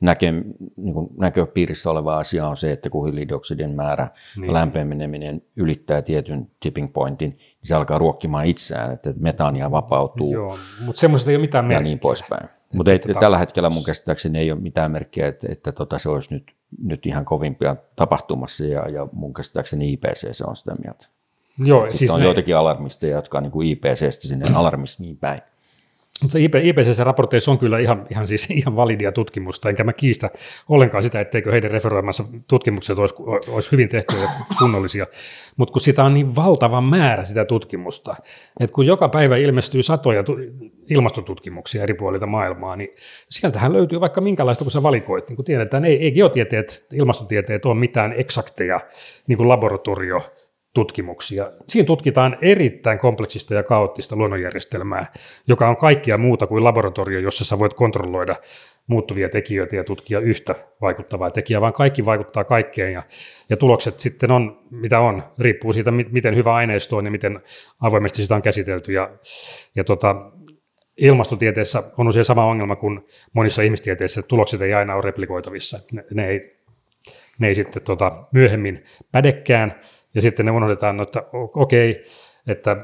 [0.00, 0.32] näke,
[0.76, 4.52] niin kuin näköpiirissä oleva asia on se, että kun hiilidioksidin määrä niin.
[4.52, 10.32] lämpeneminen ylittää tietyn tipping pointin, niin se alkaa ruokkimaan itseään, että metaania vapautuu.
[10.32, 11.80] Joo, mutta semmoista ei ole mitään merkkiä.
[11.80, 12.55] Ja niin poispäin.
[12.72, 16.52] Mutta tällä hetkellä mun käsittääkseni ei ole mitään merkkiä, että, että tota, se olisi nyt,
[16.82, 21.06] nyt ihan kovimpia tapahtumassa ja, ja mun käsittääkseni IPC se on sitä mieltä.
[21.58, 22.26] Joo, Sitten siis on ne...
[22.26, 25.40] joitakin alarmisteja, jotka on niin kuin IPCstä sinne alarmismiin päin.
[26.22, 30.30] Mutta IPCC-raporteissa on kyllä ihan, ihan, siis ihan validia tutkimusta, enkä mä kiistä
[30.68, 33.14] ollenkaan sitä, etteikö heidän referoimassa tutkimukset olisi,
[33.48, 35.06] olisi hyvin tehtyjä ja kunnollisia.
[35.56, 38.16] Mutta kun sitä on niin valtava määrä sitä tutkimusta,
[38.60, 40.24] että kun joka päivä ilmestyy satoja
[40.90, 42.88] ilmastotutkimuksia eri puolilta maailmaa, niin
[43.30, 45.28] sieltähän löytyy vaikka minkälaista, kun sä valikoit.
[45.28, 48.80] Niin kun tiedetään, ei, ei geotieteet, ilmastotieteet ole mitään eksakteja
[49.26, 50.20] niin kuin laboratorio
[50.76, 51.52] tutkimuksia.
[51.68, 55.12] Siinä tutkitaan erittäin kompleksista ja kaoottista luonnonjärjestelmää,
[55.46, 58.36] joka on kaikkia muuta kuin laboratorio, jossa sä voit kontrolloida
[58.86, 63.02] muuttuvia tekijöitä ja tutkia yhtä vaikuttavaa tekijää, vaan kaikki vaikuttaa kaikkeen ja,
[63.48, 67.40] ja tulokset sitten on, mitä on, riippuu siitä, miten hyvä aineisto on ja miten
[67.80, 68.92] avoimesti sitä on käsitelty.
[68.92, 69.10] Ja,
[69.74, 70.30] ja tota,
[70.96, 75.78] ilmastotieteessä on usein sama ongelma kuin monissa ihmistieteissä, että tulokset ei aina ole replikoitavissa.
[75.92, 76.56] Ne, ne ei,
[77.38, 79.74] ne ei sitten tota, myöhemmin pädekään,
[80.16, 82.02] ja sitten ne unohdetaan, no, että okei, okay,
[82.46, 82.76] että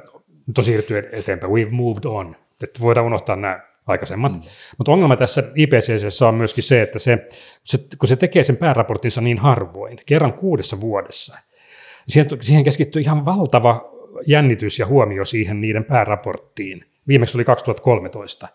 [0.47, 4.33] nyt on siirtyy eteenpäin, we've moved on, että voidaan unohtaa nämä aikaisemmat.
[4.33, 4.43] Mm.
[4.79, 7.19] Mutta ongelma tässä IPCC on myöskin se, että se,
[7.65, 11.39] se, kun se tekee sen pääraporttinsa niin harvoin, kerran kuudessa vuodessa,
[12.09, 13.93] siihen, siihen keskittyy ihan valtava
[14.27, 16.85] jännitys ja huomio siihen niiden pääraporttiin.
[17.09, 18.49] Viimeksi oli 2013,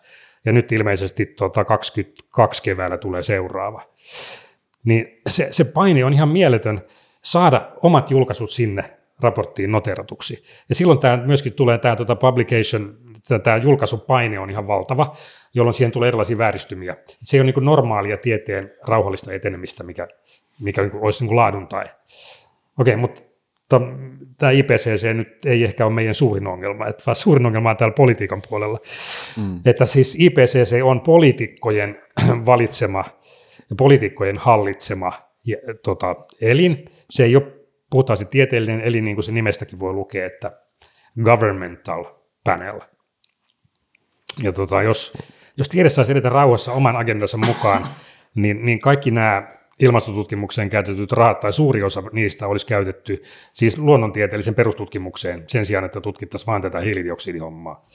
[0.44, 3.82] ja nyt ilmeisesti tota 22 keväällä tulee seuraava.
[4.84, 6.82] Niin se, se paine on ihan mieletön,
[7.24, 10.42] saada omat julkaisut sinne raporttiin noteratuksi.
[10.68, 12.96] Ja silloin tämä myöskin tulee tämä tota publication,
[13.42, 15.16] tämä julkaisupaine on ihan valtava,
[15.54, 16.96] jolloin siihen tulee erilaisia vääristymiä.
[17.22, 20.08] Se ei ole niin normaalia tieteen rauhallista etenemistä, mikä,
[20.60, 21.84] mikä niin olisi niin laadun tai.
[22.78, 23.22] Okei, mutta
[24.38, 27.94] tämä IPCC nyt ei ehkä ole meidän suurin ongelma, että vaan suurin ongelma on täällä
[27.94, 28.78] politiikan puolella.
[29.36, 29.60] Mm.
[29.64, 32.02] Että siis IPCC on poliitikkojen
[32.46, 33.04] valitsema
[33.70, 35.12] ja poliitikkojen hallitsema
[35.82, 36.84] tota, elin.
[37.10, 37.58] Se ei ole
[37.90, 40.52] puhtaasti tieteellinen elin, niin kuin se nimestäkin voi lukea, että
[41.24, 42.04] governmental
[42.44, 42.80] panel.
[44.42, 45.12] Ja tota, jos,
[45.56, 47.86] jos tiede saisi edetä rauhassa oman agendansa mukaan,
[48.34, 54.54] niin, niin kaikki nämä ilmastotutkimukseen käytetyt rahat, tai suuri osa niistä olisi käytetty siis luonnontieteellisen
[54.54, 57.88] perustutkimukseen sen sijaan, että tutkittaisiin vain tätä hiilidioksidihommaa.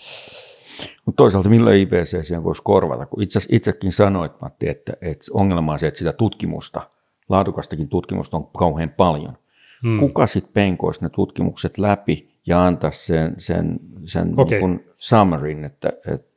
[1.05, 5.79] Mutta toisaalta millä IPCC voisi korvata, kun itse, itsekin sanoit Matti, että, että ongelma on
[5.79, 6.81] se, että sitä tutkimusta–
[7.33, 9.37] laadukastakin tutkimusta on kauhean paljon.
[9.83, 9.99] Hmm.
[9.99, 14.59] Kuka sitten penkoisi ne tutkimukset läpi ja antaisi sen, sen, sen okay.
[14.59, 16.33] niin summaryn, että, että,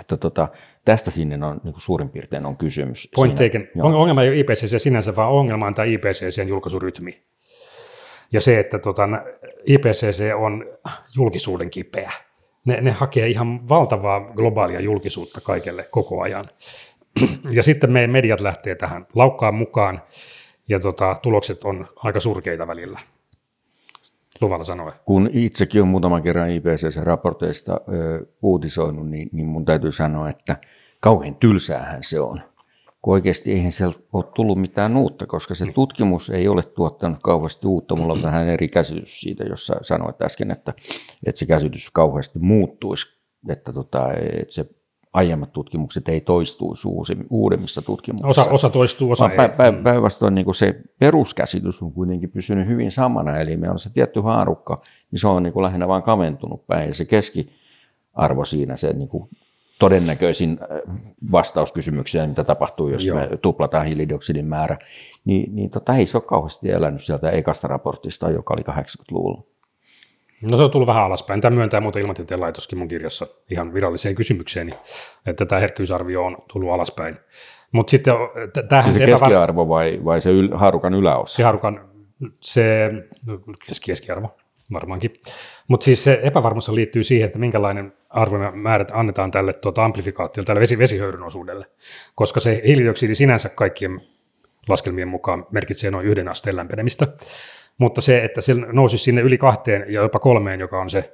[0.00, 0.48] että tota,
[0.84, 3.08] tästä sinne on niin suurin piirtein on kysymys.
[3.16, 3.48] Point siinä.
[3.48, 3.68] taken.
[3.74, 4.00] Joo.
[4.00, 7.22] Ongelma ei ole IPCC sinänsä, vaan ongelma on tämä IPCCn julkaisurytmi.
[8.32, 9.08] Ja se, että tota,
[9.66, 10.66] IPCC on
[11.16, 12.12] julkisuuden kipeä.
[12.64, 16.44] Ne, ne hakee ihan valtavaa globaalia julkisuutta kaikelle koko ajan
[17.50, 20.00] ja sitten meidän mediat lähtee tähän laukkaan mukaan,
[20.68, 23.00] ja tota, tulokset on aika surkeita välillä.
[24.40, 24.92] Luvalla sanoen.
[25.04, 30.56] Kun itsekin olen muutaman kerran IPCC-raporteista ö, uutisoinut, niin, niin mun täytyy sanoa, että
[31.00, 32.40] kauhean tylsäähän se on.
[33.02, 37.66] Kun oikeasti eihän sieltä ole tullut mitään uutta, koska se tutkimus ei ole tuottanut kauheasti
[37.66, 37.96] uutta.
[37.96, 40.74] Mulla on vähän eri käsitys siitä, jossa sanoit äsken, että,
[41.26, 43.16] että se käsitys kauheasti muuttuisi,
[43.48, 44.66] että, tota, että se
[45.14, 48.42] aiemmat tutkimukset ei toistuisi uusi, uudemmissa tutkimuksissa.
[48.42, 49.36] Osa, osa toistuu, osa ei.
[49.36, 54.20] Pä, päinvastoin niin se peruskäsitys on kuitenkin pysynyt hyvin samana, eli meillä on se tietty
[54.20, 58.92] haarukka, niin se on niin kuin lähinnä vain kaventunut päin, ja se keskiarvo siinä, se
[58.92, 59.28] niin kuin
[59.78, 60.96] todennäköisin äh,
[61.32, 63.18] vastaus kysymykseen, mitä tapahtuu, jos Joo.
[63.18, 64.78] me tuplataan hiilidioksidin määrä,
[65.24, 69.42] niin, niin tota, ei se ole kauheasti elänyt sieltä ekasta raportista, joka oli 80-luvulla.
[70.42, 71.40] No se on tullut vähän alaspäin.
[71.40, 74.72] Tämä myöntää muuten ilmatieteen laitoskin mun kirjassa ihan viralliseen kysymykseeni,
[75.26, 77.16] että tämä herkkyysarvio on tullut alaspäin.
[77.72, 78.14] Mutta sitten
[78.68, 81.36] tämähän Siis se keskiarvo vai, vai se yl, haarukan yläosa?
[81.36, 81.88] Se haarukan,
[82.40, 82.90] se
[83.26, 84.36] no, keski, keskiarvo
[84.72, 85.12] varmaankin.
[85.68, 90.46] Mutta siis se epävarmuus liittyy siihen, että minkälainen arvo me määrät annetaan tälle tuota amplifikaatiolle,
[90.46, 91.66] tälle vesi, vesihöyryn osuudelle,
[92.14, 94.00] koska se hiilidioksidi sinänsä kaikkien
[94.68, 97.08] laskelmien mukaan merkitsee noin yhden asteen lämpenemistä,
[97.78, 101.12] mutta se, että se nousisi sinne yli kahteen ja jopa kolmeen, joka on se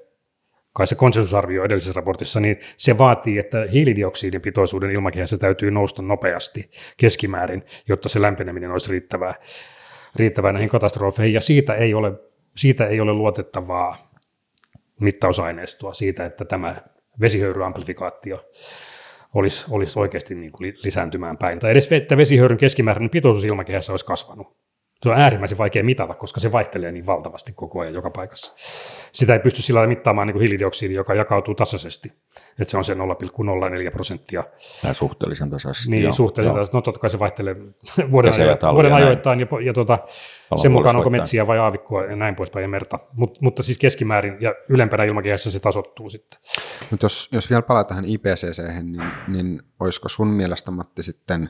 [0.73, 6.70] kai se konsensusarvio edellisessä raportissa, niin se vaatii, että hiilidioksidin pitoisuuden ilmakehässä täytyy nousta nopeasti
[6.96, 9.35] keskimäärin, jotta se lämpeneminen olisi riittävää,
[10.16, 12.12] riittävää näihin katastrofeihin, ja siitä ei ole,
[12.57, 14.11] siitä ei ole luotettavaa
[15.01, 16.77] mittausaineistoa siitä, että tämä
[17.20, 18.44] vesihöyryamplifikaatio
[19.35, 21.59] olisi, olisi oikeasti niin kuin lisääntymään päin.
[21.59, 24.57] Tai edes että vesihöyryn keskimääräinen pitoisuus ilmakehässä olisi kasvanut.
[25.02, 28.54] Se on äärimmäisen vaikea mitata, koska se vaihtelee niin valtavasti koko ajan joka paikassa.
[29.12, 32.12] Sitä ei pysty sillä mittaamaan niin kuin hiilidioksidi, joka jakautuu tasaisesti.
[32.60, 32.98] Että se on se 0,04
[33.92, 34.44] prosenttia.
[34.82, 35.90] Tai suhteellisen tasaisesti.
[35.90, 36.76] Niin, joo, suhteellisen tasaisesti.
[36.76, 37.56] No totta kai se vaihtelee
[38.12, 39.98] vuoden, ajo- vuoden ajoittain ja, ja tota,
[40.56, 42.98] sen mukaan onko metsiä vai aavikkoa ja näin poispäin ja merta.
[43.12, 46.40] Mut, mutta siis keskimäärin ja ylempänä ilmakehässä se tasottuu sitten.
[46.90, 51.48] Mutta jos, jos vielä palataan tähän IPCC, niin, niin olisiko sun mielestä Matti sitten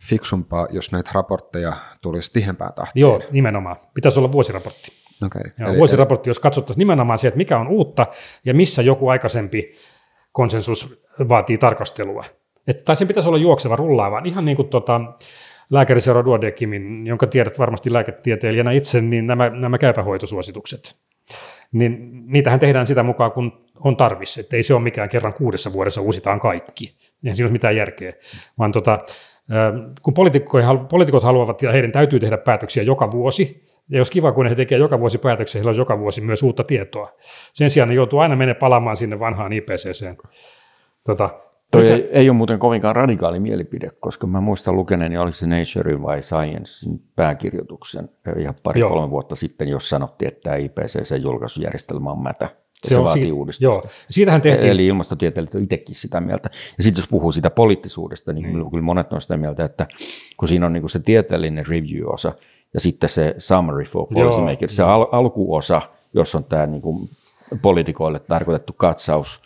[0.00, 3.00] fiksumpaa, jos näitä raportteja tulisi tihempää tahtia?
[3.00, 3.76] Joo, nimenomaan.
[3.94, 4.92] Pitäisi olla vuosiraportti.
[5.26, 5.42] Okay.
[5.58, 8.06] Ja eli, vuosiraportti, jos katsottaisiin nimenomaan se, että mikä on uutta
[8.44, 9.74] ja missä joku aikaisempi
[10.32, 12.24] konsensus vaatii tarkastelua.
[12.66, 15.00] Että, tai sen pitäisi olla juokseva, rullaava, ihan niin kuin tota,
[15.70, 20.96] lääkäri Seura Duodekimin, jonka tiedät varmasti lääketieteilijänä itse, niin nämä, nämä käypähoitosuositukset.
[21.72, 25.72] Niin niitähän tehdään sitä mukaan, kun on tarvis, että ei se ole mikään kerran kuudessa
[25.72, 26.96] vuodessa uusitaan kaikki.
[27.24, 28.12] Eihän siinä ole mitään järkeä,
[28.58, 28.98] vaan tota,
[30.02, 30.14] kun
[30.88, 34.80] poliitikot haluavat ja heidän täytyy tehdä päätöksiä joka vuosi, ja jos kiva, kun he tekevät
[34.80, 37.12] joka vuosi päätöksiä, heillä on joka vuosi myös uutta tietoa.
[37.52, 40.06] Sen sijaan ne joutuu aina menemään palaamaan sinne vanhaan IPCC.
[41.04, 41.30] Tota,
[41.70, 46.02] Toi ei, ei ole muuten kovinkaan radikaali mielipide, koska mä muistan lukeneeni, oliko se Nature
[46.02, 52.48] vai Sciencein pääkirjoituksen ihan pari-kolme vuotta sitten, jos sanottiin, että tämä IPCC-julkaisujärjestelmä on mätä.
[52.74, 53.64] Se, se on vaatii si- uudistusta.
[53.64, 53.92] Joo.
[54.10, 54.70] Siitähän tehtiin.
[54.70, 56.50] Eli ilmastotieteilijät on itsekin sitä mieltä.
[56.76, 58.70] Ja sitten jos puhuu sitä poliittisuudesta, niin mm.
[58.70, 59.86] kyllä monet on sitä mieltä, että
[60.36, 62.32] kun siinä on niin se tieteellinen review-osa,
[62.74, 65.82] ja sitten se summary for policymakers, se al- alkuosa,
[66.14, 66.82] jos on tämä niin
[67.62, 69.42] poliitikoille tarkoitettu katsaus.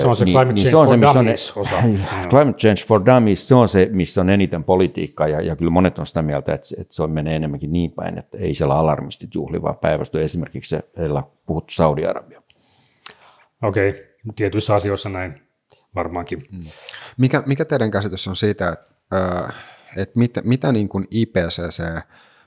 [0.00, 1.82] Se on se niin, Climate Change niin se on for se, Dummies on, osa.
[2.30, 5.98] Climate Change for Dummies, se on se, missä on eniten politiikkaa, ja, ja kyllä monet
[5.98, 9.34] on sitä mieltä, että, että se on menee enemmänkin niin päin, että ei siellä alarmistit
[9.34, 12.42] juhli, vaan päinvastoin esimerkiksi heillä puhuttu Saudi-Arabia.
[13.62, 14.02] Okei, okay.
[14.36, 15.42] tietyissä asioissa näin
[15.94, 16.38] varmaankin.
[16.52, 16.64] Mm.
[17.18, 18.90] Mikä, mikä teidän käsitys on siitä, että,
[19.96, 21.82] että mitä, mitä niin kuin IPCC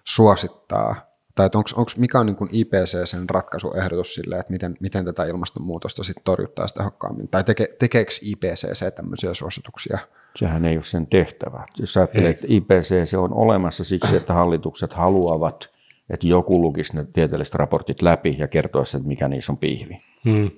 [0.03, 6.23] suosittaa, tai onks, mikä on niin IPCCn ratkaisuehdotus sille, että miten, miten tätä ilmastonmuutosta sitten
[6.23, 9.97] torjuttaisiin tehokkaammin, tai teke, tekeekö IPCC tämmöisiä suosituksia?
[10.35, 11.65] Sehän ei ole sen tehtävä.
[11.79, 15.69] Jos ajattelee, että IPCC on olemassa siksi, että hallitukset haluavat,
[16.09, 20.01] että joku lukisi ne tieteelliset raportit läpi ja kertoisi, että mikä niissä on pihvi.
[20.25, 20.51] Hmm.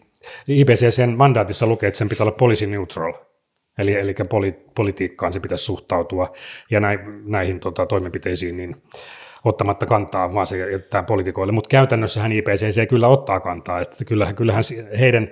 [0.48, 3.14] IPCCn mandaatissa lukee, että sen pitää olla policy neutral,
[3.78, 6.34] eli, eli poli, politiikkaan se pitäisi suhtautua,
[6.70, 7.00] ja näin,
[7.32, 8.76] näihin tota, toimenpiteisiin niin
[9.46, 11.54] ottamatta kantaa, vaan se jättää poliitikoille.
[11.54, 14.64] Mutta käytännössähän IPCC kyllä ottaa kantaa, että kyllähän, kyllähän
[15.00, 15.30] heidän,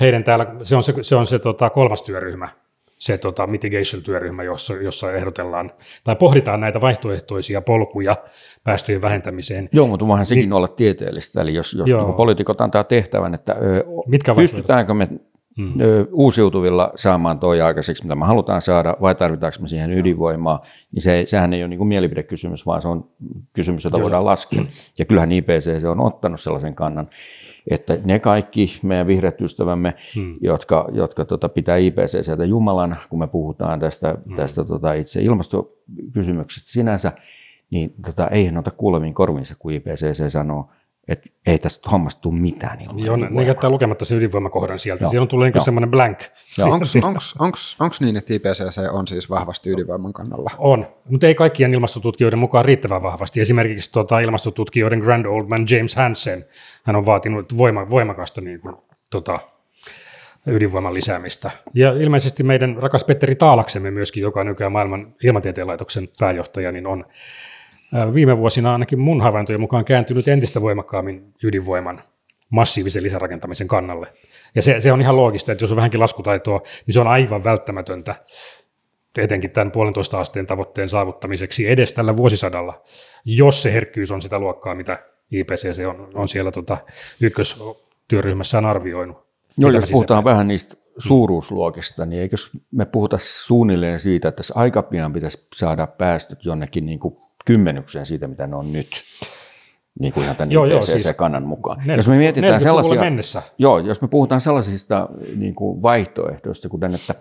[0.00, 2.48] heidän täällä, se on se, se, on se tota, kolmas työryhmä,
[2.98, 5.70] se tota, mitigation-työryhmä, jossa, jossa ehdotellaan
[6.04, 8.16] tai pohditaan näitä vaihtoehtoisia polkuja
[8.64, 9.68] päästöjen vähentämiseen.
[9.72, 11.40] Joo, mutta voihan sekin niin, olla tieteellistä.
[11.40, 15.08] Eli jos, jos niin poliitikot antaa tehtävän, että ö, Mitkä pystytäänkö me
[15.58, 15.74] mm.
[16.12, 20.60] uusiutuvilla saamaan toi aikaiseksi, mitä me halutaan saada, vai tarvitaanko me siihen ydinvoimaa,
[20.92, 23.08] niin se, sehän ei ole niin kuin mielipidekysymys, vaan se on
[23.52, 24.02] kysymys, jota Joo.
[24.02, 24.64] voidaan laskea.
[24.98, 27.08] Ja kyllähän IPCC on ottanut sellaisen kannan,
[27.70, 30.36] että ne kaikki meidän vihreät ystävämme, hmm.
[30.40, 34.36] jotka, jotka tota, pitää IPCCtä Jumalana, kun me puhutaan tästä, hmm.
[34.36, 37.12] tästä tota, itse ilmastokysymyksestä sinänsä,
[37.70, 40.70] niin tota, eihän ota kuuleviin korviinsa, kun IPCC sanoo,
[41.08, 45.04] että ei tästä hommasta tule mitään ilman Joo, ne jättää lukematta sen ydinvoimakohdan sieltä.
[45.04, 45.10] Joo.
[45.10, 46.18] Siellä on tullut niin semmoinen blank.
[47.80, 50.50] Onko niin, että IPCC on siis vahvasti ydinvoiman kannalla?
[50.58, 53.40] On, mutta ei kaikkien ilmastotutkijoiden mukaan riittävän vahvasti.
[53.40, 56.44] Esimerkiksi tota, ilmastotutkijoiden grand old man James Hansen,
[56.84, 58.76] hän on vaatinut voima, voimakasta niin kuin,
[59.10, 59.40] tota,
[60.46, 61.50] ydinvoiman lisäämistä.
[61.74, 66.86] Ja ilmeisesti meidän rakas Petteri Taalaksemme myöskin, joka on nykyään maailman ilmatieteen laitoksen pääjohtaja, niin
[66.86, 67.04] on
[68.14, 72.00] viime vuosina ainakin mun havaintojen mukaan kääntynyt entistä voimakkaammin ydinvoiman
[72.50, 74.06] massiivisen lisärakentamisen kannalle.
[74.54, 77.44] Ja se, se on ihan loogista, että jos on vähänkin laskutaitoa, niin se on aivan
[77.44, 78.14] välttämätöntä
[79.18, 82.82] etenkin tämän puolentoista asteen tavoitteen saavuttamiseksi edes tällä vuosisadalla,
[83.24, 84.98] jos se herkkyys on sitä luokkaa, mitä
[85.30, 86.78] IPCC on, on siellä tota,
[87.20, 89.16] ykköstyöryhmässään arvioinut.
[89.56, 92.36] No, Mitä jos siis puhutaan vähän niistä suuruusluokista, niin eikö
[92.70, 98.06] me puhuta suunnilleen siitä, että tässä aika pian pitäisi saada päästöt jonnekin niin kuin kymmenykseen
[98.06, 99.02] siitä, mitä ne on nyt,
[100.00, 101.06] niin kuin ihan tämän Joo, joo, siis
[101.44, 101.76] mukaan.
[101.76, 103.42] 40 jos me mietitään 40-luvulle sellaisia, mennessä.
[103.58, 107.14] joo, jos me puhutaan sellaisista niin kuin vaihtoehdoista, kuten että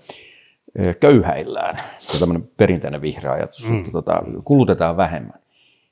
[1.00, 3.80] köyhäillään, se on tämmöinen perinteinen vihreä ajatus, mm.
[3.80, 5.40] että tota, kulutetaan vähemmän.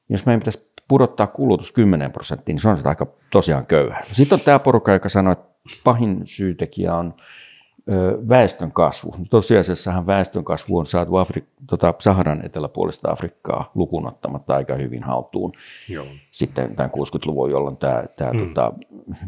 [0.10, 4.02] Jos meidän pitäisi pudottaa kulutus 10 prosenttiin, niin se on sitä aika tosiaan köyhä.
[4.12, 5.50] Sitten on tämä porukka, joka sanoo, että
[5.84, 7.14] pahin syytekijä on
[8.30, 9.16] väestön kasvu.
[9.30, 15.54] Tosiasiassahan väestön kasvu on saatu Afri- tota Saharan eteläpuolista Afrikkaa lukuun ottamatta aika hyvin haltuun.
[15.90, 16.06] Joo.
[16.32, 18.40] Sitten tämän 60-luvun, jolloin tämä, tämä mm.
[18.40, 18.74] tota,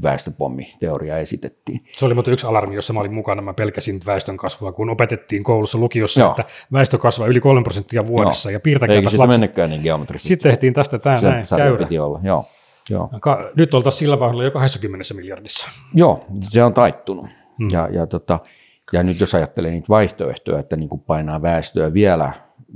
[0.04, 1.86] väestöpommiteoria esitettiin.
[1.92, 3.42] Se oli muuten yksi alarmi, jossa mä olin mukana.
[3.42, 6.30] Mä pelkäsin väestön kasvua, kun opetettiin koulussa lukiossa, Joo.
[6.32, 8.50] että väestö kasvaa yli 3 prosenttia vuodessa.
[8.50, 8.52] Joo.
[8.52, 9.40] Ja Eikä piirtäkääpäs sitä lapset.
[9.40, 10.30] mennäkään niin geometrisesti.
[10.30, 11.88] Sitten tehtiin tästä tämä Se näin käyrä.
[12.06, 12.46] olla, joo.
[12.90, 13.10] Joo.
[13.56, 15.70] Nyt oltaisiin sillä vaiheella jo 20 miljardissa.
[15.94, 17.26] Joo, se on taittunut.
[17.62, 17.68] Hmm.
[17.74, 18.40] Ja, ja, tota,
[18.94, 22.34] ja nyt jos ajattelee niitä vaihtoehtoja, että niin kuin painaa väestöä vielä,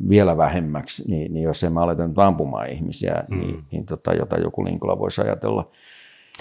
[0.10, 3.40] vielä vähemmäksi, niin, niin jos emme aleta nyt ampumaan ihmisiä, hmm.
[3.40, 5.72] niin, niin tota, jota joku Linkola voisi ajatella,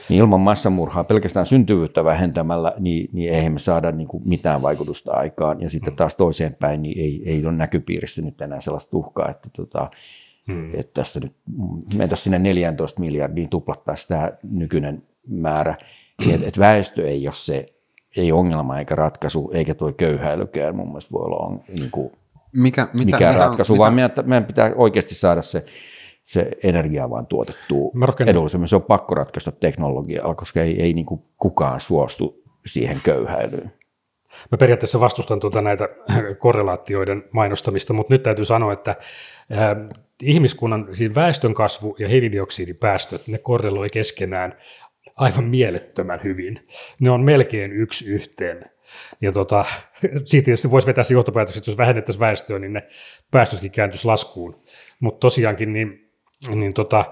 [0.08, 5.12] niin ilman massamurhaa pelkästään syntyvyyttä vähentämällä, niin, niin eihän me saada niin kuin mitään vaikutusta
[5.12, 5.60] aikaan.
[5.60, 9.48] Ja sitten taas toiseen päin, niin ei, ei ole näkypiirissä nyt enää sellaista uhkaa, että,
[9.56, 9.90] tota,
[10.46, 10.74] hmm.
[10.74, 11.32] että tässä nyt
[11.94, 15.74] mentäisiin sinne 14 miljardiin, tuplattaisiin tämä nykyinen määrä.
[16.18, 17.73] Niin, että, että väestö ei ole se
[18.16, 22.12] ei ongelma eikä ratkaisu, eikä tuo köyhäilykään mun mielestä voi olla on, niin kuin
[22.56, 25.64] Mikä, mitä, mikä, ratkaisu, mitä, vaan meidän, meidän pitää oikeasti saada se,
[26.24, 27.92] se energia vaan tuotettua
[28.26, 28.68] edullisemmin.
[28.68, 33.72] Se on pakko ratkaista teknologialla, koska ei, ei niin kuin kukaan suostu siihen köyhäilyyn.
[34.50, 35.88] Mä periaatteessa vastustan tuota näitä
[36.38, 38.96] korrelaatioiden mainostamista, mutta nyt täytyy sanoa, että
[39.50, 39.76] ää,
[40.22, 44.54] ihmiskunnan siis väestön kasvu ja hiilidioksidipäästöt, ne korreloi keskenään
[45.16, 46.68] aivan mielettömän hyvin.
[47.00, 48.70] Ne on melkein yksi yhteen.
[49.20, 49.64] Ja tota,
[50.24, 52.82] siitä tietysti voisi vetää se johtopäätökset, että jos vähennettäisiin väestöä, niin ne
[53.30, 54.62] päästötkin kääntyisi laskuun.
[55.00, 56.10] Mutta tosiaankin niin,
[56.54, 57.04] niin tota,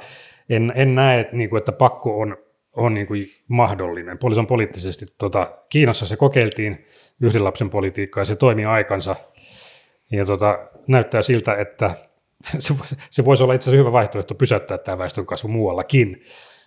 [0.48, 2.36] en, en näe, että, niin kuin, että pakko on,
[2.72, 4.18] on niin kuin mahdollinen.
[4.18, 6.86] Puolis on poliittisesti, tota, Kiinassa se kokeiltiin
[7.20, 9.16] yhden lapsen politiikkaa ja se toimi aikansa.
[10.12, 11.96] Ja tota, näyttää siltä, että
[12.58, 12.74] se,
[13.10, 16.22] se voisi olla itse asiassa hyvä vaihtoehto pysäyttää tämä väestönkasvu muuallakin.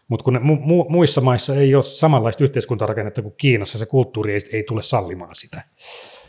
[0.07, 4.33] Mutta kun ne, mu, mu, muissa maissa ei ole samanlaista yhteiskuntarakennetta kuin Kiinassa, se kulttuuri
[4.33, 5.61] ei, ei tule sallimaan sitä.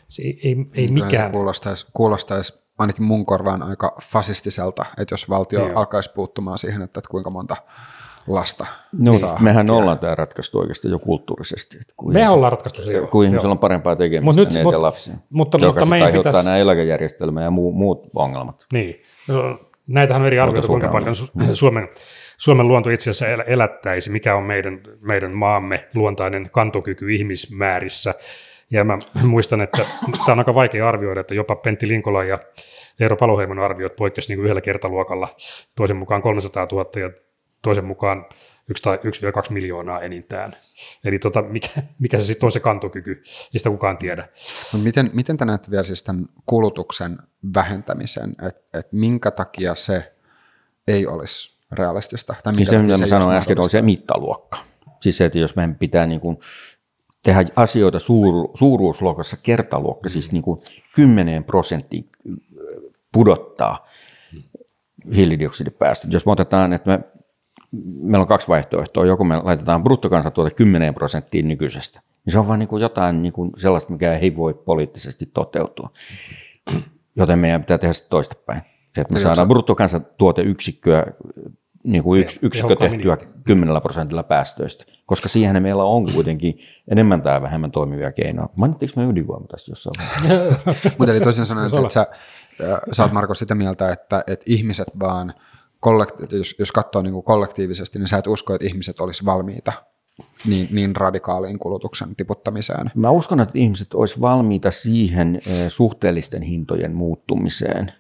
[0.09, 1.33] Se ei, ei, ei Kyllä se mikään.
[1.33, 5.79] Kuulostaisi, kuulostaisi ainakin mun korvaan aika fasistiselta, että jos valtio Joo.
[5.79, 7.57] Alkaisi puuttumaan siihen, että, että kuinka monta
[8.27, 9.39] lasta No, saa.
[9.41, 11.79] mehän ollaan tämä ratkaistu oikeastaan jo kulttuurisesti.
[11.97, 13.07] kun Me ihmisellä- ollaan ratkaistu se jo.
[13.07, 16.07] Kun ihmisellä on parempaa tekemistä Mut nyt, niin mut- lapsia, mutta- joka mutta sitten meidän
[16.07, 18.67] aiheuttaa pitäisi- nämä eläkejärjestelmä ja muu, muut ongelmat.
[18.73, 19.03] Niin.
[19.29, 21.89] No, näitähän on eri arvioita, kuinka paljon Su- Suomen,
[22.37, 28.15] Suomen luonto itse asiassa el- elättäisi, mikä on meidän, meidän maamme luontainen kantokyky ihmismäärissä.
[28.71, 32.39] Ja mä muistan, että tämä on aika vaikea arvioida, että jopa Pentti Linkola ja
[33.01, 35.29] Eero Paloheimon arviot poikkesivat niin yhdellä kertaluokalla,
[35.75, 37.11] toisen mukaan 300 000 ja
[37.63, 38.27] toisen mukaan
[38.69, 39.01] 1 tai 1-2
[39.53, 40.57] miljoonaa enintään.
[41.05, 41.69] Eli tota, mikä,
[41.99, 44.29] mikä se sitten on se kantokyky, ei sitä kukaan tiedä.
[44.73, 47.19] No miten, miten te näette vielä siis tämän kulutuksen
[47.55, 50.13] vähentämisen, että et minkä takia se
[50.89, 52.35] ei olisi realistista?
[52.45, 54.59] Tai Niin minkä se, mitä mä sanoin äsken, on se mittaluokka.
[55.01, 56.39] Siis se, että jos meidän pitää niin kuin
[57.23, 60.61] tehdä asioita suuru, suuruusluokassa kertaluokka, siis niin kuin
[60.95, 62.03] 10 prosenttia
[63.13, 63.87] pudottaa
[65.15, 66.13] hiilidioksidipäästöt.
[66.13, 67.01] Jos me otetaan, että me,
[68.01, 72.59] meillä on kaksi vaihtoehtoa, joko me laitetaan bruttokansantuote 10 prosenttiin nykyisestä, niin se on vaan
[72.59, 75.91] niin kuin jotain niin kuin sellaista, mikä ei voi poliittisesti toteutua.
[77.17, 78.61] Joten meidän pitää tehdä sitä toistepäin.
[79.01, 81.07] Että me saadaan bruttokansantuoteyksikköä
[81.87, 86.59] niin kuin yksi, yksikkö tehtyä 10 prosentilla päästöistä, koska siihen meillä on kuitenkin
[86.91, 88.49] enemmän tai vähemmän toimivia keinoja.
[88.57, 90.91] Mainittiinko me ydinvoima tässä jossain vaiheessa?
[90.99, 92.07] Mutta eli toisin sanoen, että sä,
[92.93, 95.35] sä oot Marko sitä mieltä, että, että ihmiset vaan,
[95.81, 99.73] kollekti- jos, jos katsoo niin kuin kollektiivisesti, niin sä et usko, että ihmiset olisi valmiita
[100.47, 102.91] niin, niin radikaaliin kulutuksen tiputtamiseen.
[102.95, 107.93] Mä uskon, että ihmiset olisi valmiita siihen suhteellisten hintojen muuttumiseen,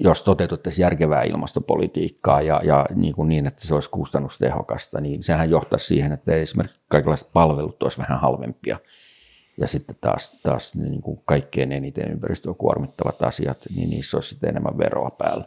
[0.00, 5.50] jos toteutettaisiin järkevää ilmastopolitiikkaa ja, ja niin, kuin niin, että se olisi kustannustehokasta, niin sehän
[5.50, 8.78] johtaisi siihen, että esimerkiksi kaikenlaiset palvelut olisi vähän halvempia.
[9.60, 14.50] Ja sitten taas, taas niin kuin kaikkein eniten ympäristöä kuormittavat asiat, niin niissä olisi sitten
[14.50, 15.44] enemmän veroa päällä.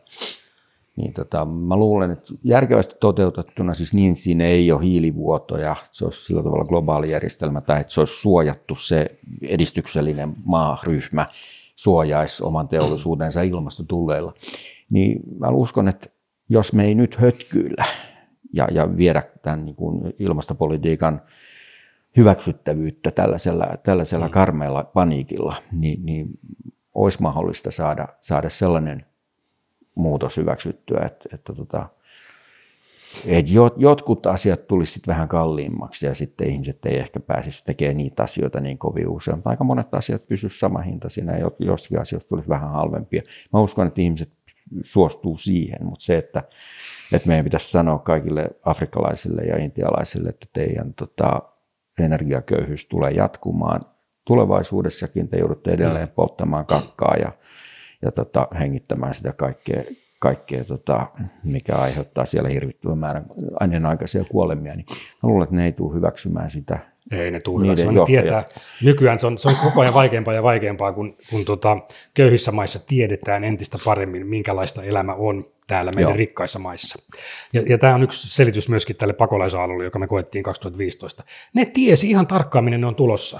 [0.95, 6.25] Niin tota, mä luulen, että järkevästi toteutettuna, siis niin siinä ei ole hiilivuotoja, se olisi
[6.25, 11.27] sillä tavalla globaali järjestelmä, tai että se olisi suojattu se edistyksellinen maaryhmä,
[11.81, 14.33] suojaisi oman teollisuutensa ilmastotulleilla.
[14.89, 16.07] Niin mä uskon, että
[16.49, 17.85] jos me ei nyt hötkyillä,
[18.53, 21.21] ja, ja viedä tämän niin kuin ilmastopolitiikan
[22.17, 24.31] hyväksyttävyyttä tällaisella, tällaisella mm.
[24.31, 26.27] karmeella paniikilla, niin, niin
[26.95, 29.05] olisi mahdollista saada, saada sellainen
[29.95, 31.89] muutos hyväksyttyä, että, että tota,
[33.25, 33.45] et
[33.77, 38.77] jotkut asiat tulisivat vähän kalliimmaksi ja sitten ihmiset ei ehkä pääsisi tekemään niitä asioita niin
[38.77, 39.37] kovin usein.
[39.37, 43.21] Mutta aika monet asiat pysyisivät sama hintaisina ja jossakin asioista tulisi vähän halvempia.
[43.53, 44.31] Mä uskon, että ihmiset
[44.83, 46.43] suostuu siihen, mutta se, että,
[47.11, 51.41] että meidän pitäisi sanoa kaikille afrikkalaisille ja intialaisille, että teidän tota,
[51.99, 53.81] energiaköyhyys tulee jatkumaan
[54.25, 57.31] tulevaisuudessakin, te joudutte edelleen polttamaan kakkaa ja,
[58.01, 59.83] ja tota, hengittämään sitä kaikkea,
[60.21, 61.07] kaikkea tota,
[61.43, 63.25] mikä aiheuttaa siellä hirvittävän määrän
[63.63, 66.79] ennenaikaisia kuolemia, niin mä luulen, että ne ei tule hyväksymään sitä.
[67.11, 68.45] Ei ne tule hyväksymään, ne tietää.
[68.83, 71.77] Nykyään se on, se on koko ajan vaikeampaa ja vaikeampaa, kun, kun tota,
[72.13, 76.17] köyhissä maissa tiedetään entistä paremmin, minkälaista elämä on täällä meidän Joo.
[76.17, 77.13] rikkaissa maissa.
[77.53, 81.23] Ja, ja tämä on yksi selitys myöskin tälle pakolaisaallolle, joka me koettiin 2015.
[81.53, 83.39] Ne tiesi ihan tarkkaan, minne ne on tulossa.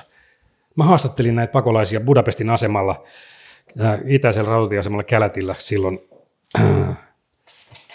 [0.76, 3.04] Mä haastattelin näitä pakolaisia Budapestin asemalla,
[3.82, 6.00] äh, itäisellä rautatieasemalla Kälätillä silloin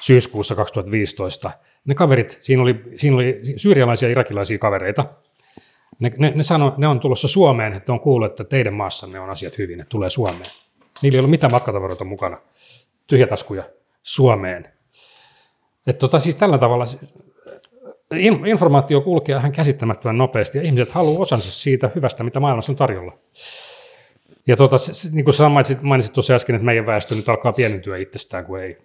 [0.01, 1.51] syyskuussa 2015.
[1.85, 5.05] Ne kaverit, siinä oli, siinä oli syyrialaisia ja irakilaisia kavereita.
[5.99, 9.31] Ne, ne, ne sanoi, ne on tulossa Suomeen, että on kuullut, että teidän maassanne on
[9.31, 10.51] asiat hyvin, että tulee Suomeen.
[11.03, 12.39] Niillä ei ollut mitään matkatavaroita mukana,
[13.07, 13.65] tyhjätaskuja
[14.03, 14.73] Suomeen.
[15.87, 16.85] Että tota, siis tällä tavalla
[18.47, 23.19] informaatio kulkee ihan käsittämättömän nopeasti ja ihmiset haluaa osansa siitä hyvästä, mitä maailmassa on tarjolla.
[24.47, 24.77] Ja tota,
[25.13, 28.79] niin kuin mainitsit, mainitsit tuossa äsken, että meidän väestö nyt alkaa pienentyä itsestään, kun ei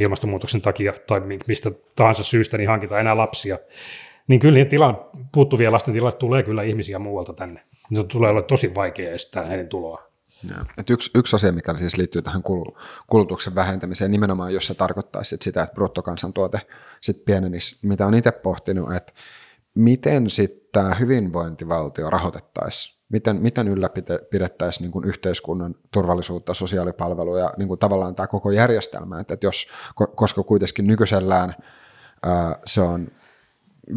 [0.00, 3.58] ilmastonmuutoksen takia tai mistä tahansa syystä niin hankita enää lapsia.
[4.28, 7.62] Niin kyllä niitä tila, puuttuvia lasten tilalle tulee kyllä ihmisiä muualta tänne.
[7.94, 10.12] Se tulee olla tosi vaikea estää heidän tuloa.
[10.48, 12.42] Ja, Et yksi, yksi asia, mikä siis liittyy tähän
[13.06, 16.60] kulutuksen vähentämiseen, nimenomaan jos se tarkoittaisi sitä, että bruttokansantuote
[17.00, 19.12] sit pienenisi, mitä on itse pohtinut, että
[19.74, 27.78] miten sitten tämä hyvinvointivaltio rahoitettaisiin miten, miten ylläpidettäisiin niin kuin yhteiskunnan turvallisuutta, sosiaalipalveluja, niin kuin
[27.78, 29.66] tavallaan tämä koko järjestelmä, että, jos,
[30.16, 31.54] koska kuitenkin nykyisellään
[32.22, 33.08] ää, se on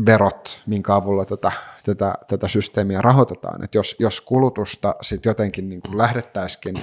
[0.05, 1.51] verot, minkä avulla tätä,
[1.85, 6.75] tätä, tätä systeemiä rahoitetaan, että jos, jos kulutusta sitten jotenkin niin kuin lähdettäisikin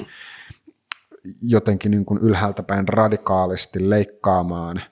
[1.42, 4.82] jotenkin niin kuin ylhäältä päin radikaalisti leikkaamaan–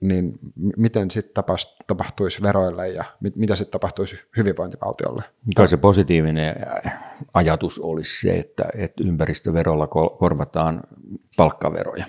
[0.00, 0.38] niin
[0.76, 1.44] miten sitten
[1.86, 5.22] tapahtuisi veroille ja mit, mitä sitten tapahtuisi hyvinvointivaltiolle?
[5.56, 6.56] Kai se positiivinen
[7.34, 9.86] ajatus olisi se, että, että ympäristöverolla
[10.18, 10.80] korvataan
[11.36, 12.06] palkkaveroja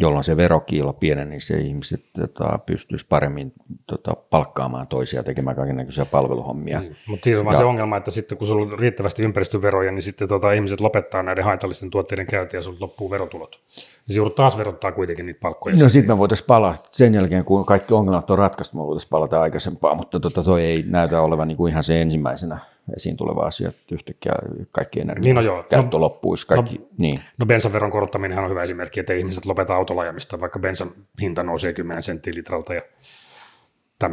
[0.00, 3.52] jolloin se verokiilo pieneni, niin se ihmiset tota, pystyisi paremmin
[3.86, 6.80] tota, palkkaamaan toisia tekemään kaikenlaisia palveluhommia.
[6.80, 10.02] Niin, mutta siinä on vaan se ongelma, että sitten kun sulla on riittävästi ympäristöveroja, niin
[10.02, 13.60] sitten tota, ihmiset lopettaa näiden haitallisten tuotteiden käytön ja sulla loppuu verotulot.
[14.08, 15.76] Niin joudut taas verottaa kuitenkin niitä palkkoja.
[15.76, 19.40] No sitten me voitaisiin palata, sen jälkeen kun kaikki ongelmat on ratkaistu, me voitaisiin palata
[19.40, 22.58] aikaisempaa, mutta tota, toi ei näytä olevan niin kuin ihan se ensimmäisenä
[22.96, 24.32] esiin tuleva asia, että yhtäkkiä
[24.70, 25.62] kaikki energia niin no joo.
[25.62, 26.46] käyttö no, loppuisi.
[26.46, 27.18] Kaikki, no, niin.
[27.38, 31.72] no bensaveron korottaminen on hyvä esimerkki, että ihmiset lopeta autolla ajamista, vaikka bensan hinta nousee
[31.72, 32.82] 10 senttiä litralta ja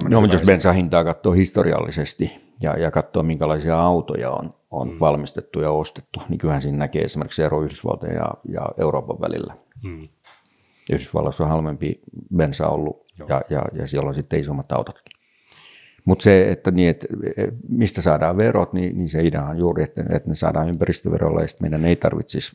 [0.09, 4.99] No, mutta jos bensan hintaa katsoo historiallisesti ja, ja katsoo, minkälaisia autoja on, on hmm.
[4.99, 9.53] valmistettu ja ostettu, niin kyllähän siinä näkee esimerkiksi ero Yhdysvaltojen ja, ja Euroopan välillä.
[9.83, 10.07] Hmm.
[10.91, 11.99] Yhdysvalloissa on halvempi
[12.35, 15.16] bensa ollut ja, ja, ja siellä on sitten isommat autotkin.
[16.07, 17.07] Mutta se, että, niin, että
[17.69, 21.47] mistä saadaan verot, niin, niin se idea on juuri, että, että ne saadaan ympäristöverolla ja
[21.59, 22.51] meidän ei tarvitsisi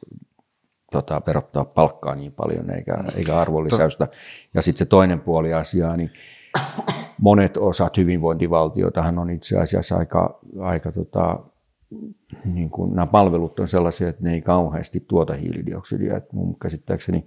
[0.92, 4.08] tota, verottaa palkkaa niin paljon eikä, eikä arvonlisäystä.
[4.54, 6.10] Ja sitten se toinen puoli asiaa, niin
[7.20, 11.38] monet osat hyvinvointivaltiotahan on itse asiassa aika, aika tota,
[12.44, 16.16] niin kuin nämä palvelut on sellaisia, että ne ei kauheasti tuota hiilidioksidia.
[16.16, 17.26] Et mun käsittääkseni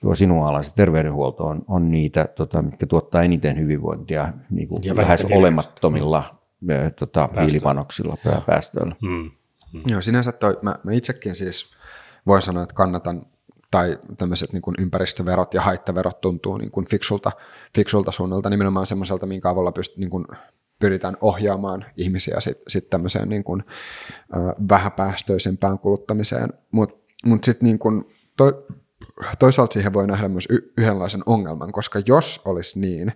[0.00, 4.96] tuo sinun alasi terveydenhuolto on, on niitä, tota, mitkä tuottaa eniten hyvinvointia niin kuin ja
[4.96, 6.68] lähes olemattomilla mm.
[6.98, 8.96] tota, hiilipanoksilla ja päästöillä.
[9.02, 9.30] Mm.
[9.72, 9.80] Mm.
[9.86, 11.76] Joo, sinänsä toi, mä, mä itsekin siis
[12.26, 13.26] voin sanoa, että kannatan
[13.70, 17.32] tai tämmöiset niin kuin ympäristöverot ja haittaverot tuntuu niin kuin fiksulta,
[17.74, 20.24] fiksulta suunnalta, nimenomaan semmoiselta, minkä avulla pyst, niin kuin
[20.78, 23.64] pyritään ohjaamaan ihmisiä sitten sit tämmöiseen niin kuin,
[24.36, 24.38] ö,
[24.68, 26.48] vähäpäästöisempään kuluttamiseen.
[26.70, 28.04] Mutta mut sitten niin kuin,
[28.36, 28.66] toi,
[29.38, 33.12] toisaalta siihen voi nähdä myös y- yhdenlaisen ongelman, koska jos olisi niin,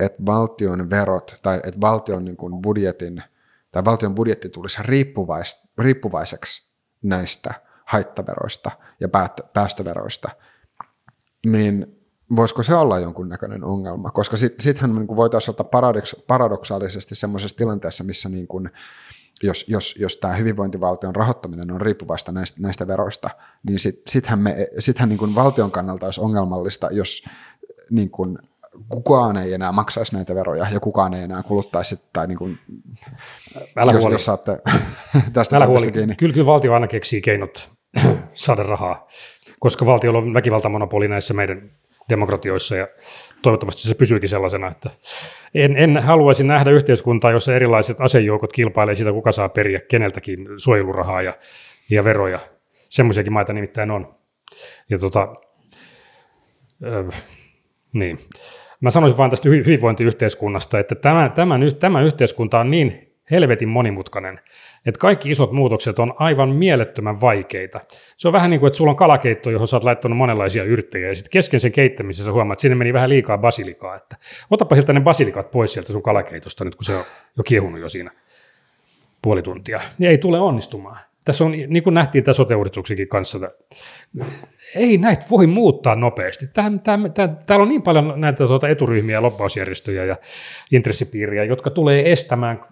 [0.00, 3.22] että valtion verot tai että valtion niin kuin budjetin
[3.72, 6.70] tai valtion budjetti tulisi riippuvais, riippuvaiseksi
[7.02, 8.70] näistä haittaveroista
[9.00, 9.08] ja
[9.52, 10.28] päästöveroista,
[11.46, 11.86] niin
[12.36, 14.10] voisiko se olla jonkunnäköinen ongelma?
[14.10, 18.70] Koska sittenhän niin voitaisiin olla paradoks, paradoksaalisesti sellaisessa tilanteessa, missä niin kuin,
[19.42, 23.30] jos, jos, jos tämä hyvinvointivaltion rahoittaminen on riippuvasta näistä, näistä veroista,
[23.66, 27.24] niin sit, sittenhän, me, sittenhän niin kuin valtion kannalta olisi ongelmallista, jos
[27.90, 28.38] niin kuin
[28.88, 32.58] kukaan ei enää maksaisi näitä veroja ja kukaan ei enää kuluttaisi tai niin kuin,
[33.76, 34.14] Älä jos, huoli.
[34.14, 34.58] jos saatte
[35.32, 35.92] tästä Älä huoli.
[35.92, 36.14] kiinni.
[36.14, 37.70] Kyllä, kyllä valtio aina keksii keinot
[38.34, 39.08] saada rahaa,
[39.60, 41.70] koska valtiolla on väkivaltamonopoli näissä meidän
[42.08, 42.88] demokratioissa ja
[43.42, 44.90] toivottavasti se pysyykin sellaisena, että
[45.54, 51.22] en, en haluaisi nähdä yhteiskuntaa, jossa erilaiset asejoukot kilpailee siitä, kuka saa periä keneltäkin suojelurahaa
[51.22, 51.32] ja,
[51.90, 52.38] ja veroja.
[52.88, 54.14] Semmoisiakin maita nimittäin on.
[54.90, 55.34] Ja tota,
[56.84, 57.04] ö,
[57.92, 58.18] niin.
[58.80, 63.68] Mä sanoisin vain tästä hy- hyvinvointiyhteiskunnasta, että tämä, tämän, y- tämä yhteiskunta on niin helvetin
[63.68, 64.40] monimutkainen,
[64.86, 67.80] että kaikki isot muutokset on aivan mielettömän vaikeita.
[68.16, 71.08] Se on vähän niin kuin, että sulla on kalakeitto, johon sä oot laittanut monenlaisia yrttejä,
[71.08, 73.96] ja sitten kesken sen keittämisessä sä huomaat, että sinne meni vähän liikaa basilikaa.
[73.96, 74.16] Että
[74.50, 77.04] otapa sieltä ne basilikat pois sieltä sun kalakeitosta nyt, kun se on
[77.36, 78.10] jo kiehunut jo siinä
[79.22, 79.80] puoli tuntia.
[79.98, 80.98] Niin ei tule onnistumaan.
[81.24, 82.54] Tässä on, niin kuin nähtiin tässä sote
[83.08, 83.38] kanssa,
[84.76, 86.46] ei näitä voi muuttaa nopeasti.
[86.46, 90.16] Tähän, tähän, tähän, täällä on niin paljon näitä tuota, eturyhmiä, loppausjärjestöjä ja
[90.72, 92.64] intressipiiriä, jotka tulee estämään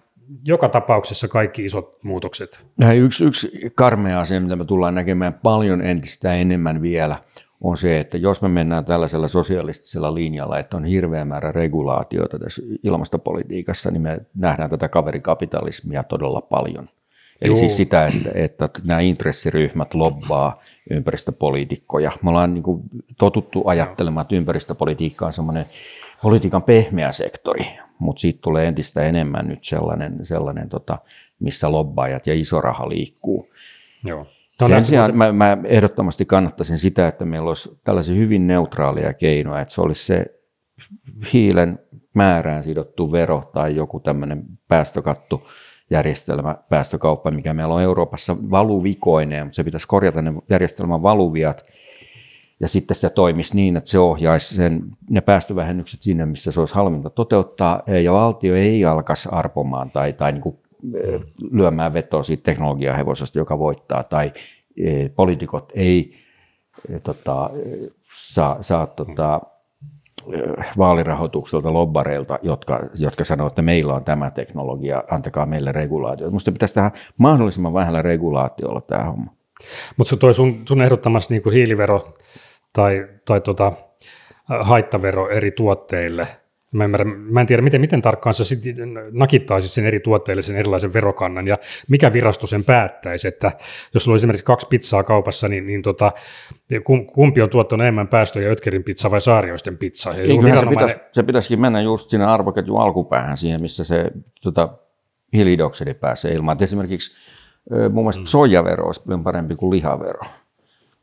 [0.43, 2.65] joka tapauksessa kaikki isot muutokset.
[2.95, 7.17] Yksi, yksi karmea asia, mitä me tullaan näkemään paljon entistä enemmän vielä,
[7.61, 12.61] on se, että jos me mennään tällaisella sosialistisella linjalla, että on hirveä määrä regulaatioita tässä
[12.83, 16.89] ilmastopolitiikassa, niin me nähdään tätä kaverikapitalismia todella paljon.
[17.41, 17.59] Eli Juu.
[17.59, 22.11] siis sitä, että, että nämä intressiryhmät lobbaa ympäristöpoliitikkoja.
[22.21, 22.81] Me ollaan niin kuin
[23.17, 25.65] totuttu ajattelemaan, että ympäristöpolitiikka on semmoinen
[26.21, 27.65] politiikan pehmeä sektori,
[27.99, 30.97] mutta siitä tulee entistä enemmän nyt sellainen, sellainen tota,
[31.39, 33.49] missä lobbaajat ja iso raha liikkuu.
[34.03, 34.25] Joo.
[34.61, 39.61] No, Sen sijaan mä, mä ehdottomasti kannattaisin sitä, että meillä olisi tällaisia hyvin neutraalia keinoja,
[39.61, 40.25] että se olisi se
[41.33, 41.79] hiilen
[42.13, 45.43] määrään sidottu vero tai joku tämmöinen päästökatto
[45.89, 51.65] järjestelmä, päästökauppa, mikä meillä on Euroopassa valuvikoineen, mutta se pitäisi korjata ne järjestelmän valuviat,
[52.59, 56.75] ja sitten se toimisi niin, että se ohjaisi sen, ne päästövähennykset sinne, missä se olisi
[56.75, 60.59] halvinta toteuttaa, ja valtio ei alkaisi arpomaan tai, tai niin kuin
[61.51, 64.31] lyömään vetoa siitä teknologiahevosesta, joka voittaa, tai
[65.15, 66.15] poliitikot ei
[67.03, 67.49] tota,
[68.15, 69.41] saa, saa tota,
[70.77, 76.27] vaalirahoitukselta lobbareilta, jotka, jotka sanoo, että meillä on tämä teknologia, antakaa meille regulaatio.
[76.27, 79.33] Minusta pitäisi tehdä mahdollisimman vähällä regulaatiolla tämä homma.
[79.97, 82.13] Mutta se toi sun, sun ehdottomasti niin hiilivero
[82.75, 86.27] tai, tai tota, äh, haittavero eri tuotteille.
[86.71, 88.59] Mä, ymmärrän, mä en tiedä, miten, miten tarkkaan sä sit
[89.11, 91.57] nakittaisit sen eri tuotteille sen erilaisen verokannan ja
[91.89, 93.51] mikä virasto sen päättäisi, että
[93.93, 96.11] jos sulla on esimerkiksi kaksi pizzaa kaupassa, niin, niin tota,
[96.73, 100.09] kum- kumpi on tuottanut enemmän päästöjä, Ötkerin pizza vai Saarioisten pizza?
[100.09, 104.11] Ja Eiköhän se, pitäisi, se pitäisikin mennä just sinne arvoketjun alkupäähän siihen, missä se
[104.43, 104.69] tota,
[105.33, 106.55] hiilidioksidi pääsee ilmaan.
[106.55, 107.15] Et esimerkiksi
[107.69, 110.19] mun mielestä soijavero olisi paljon parempi kuin lihavero.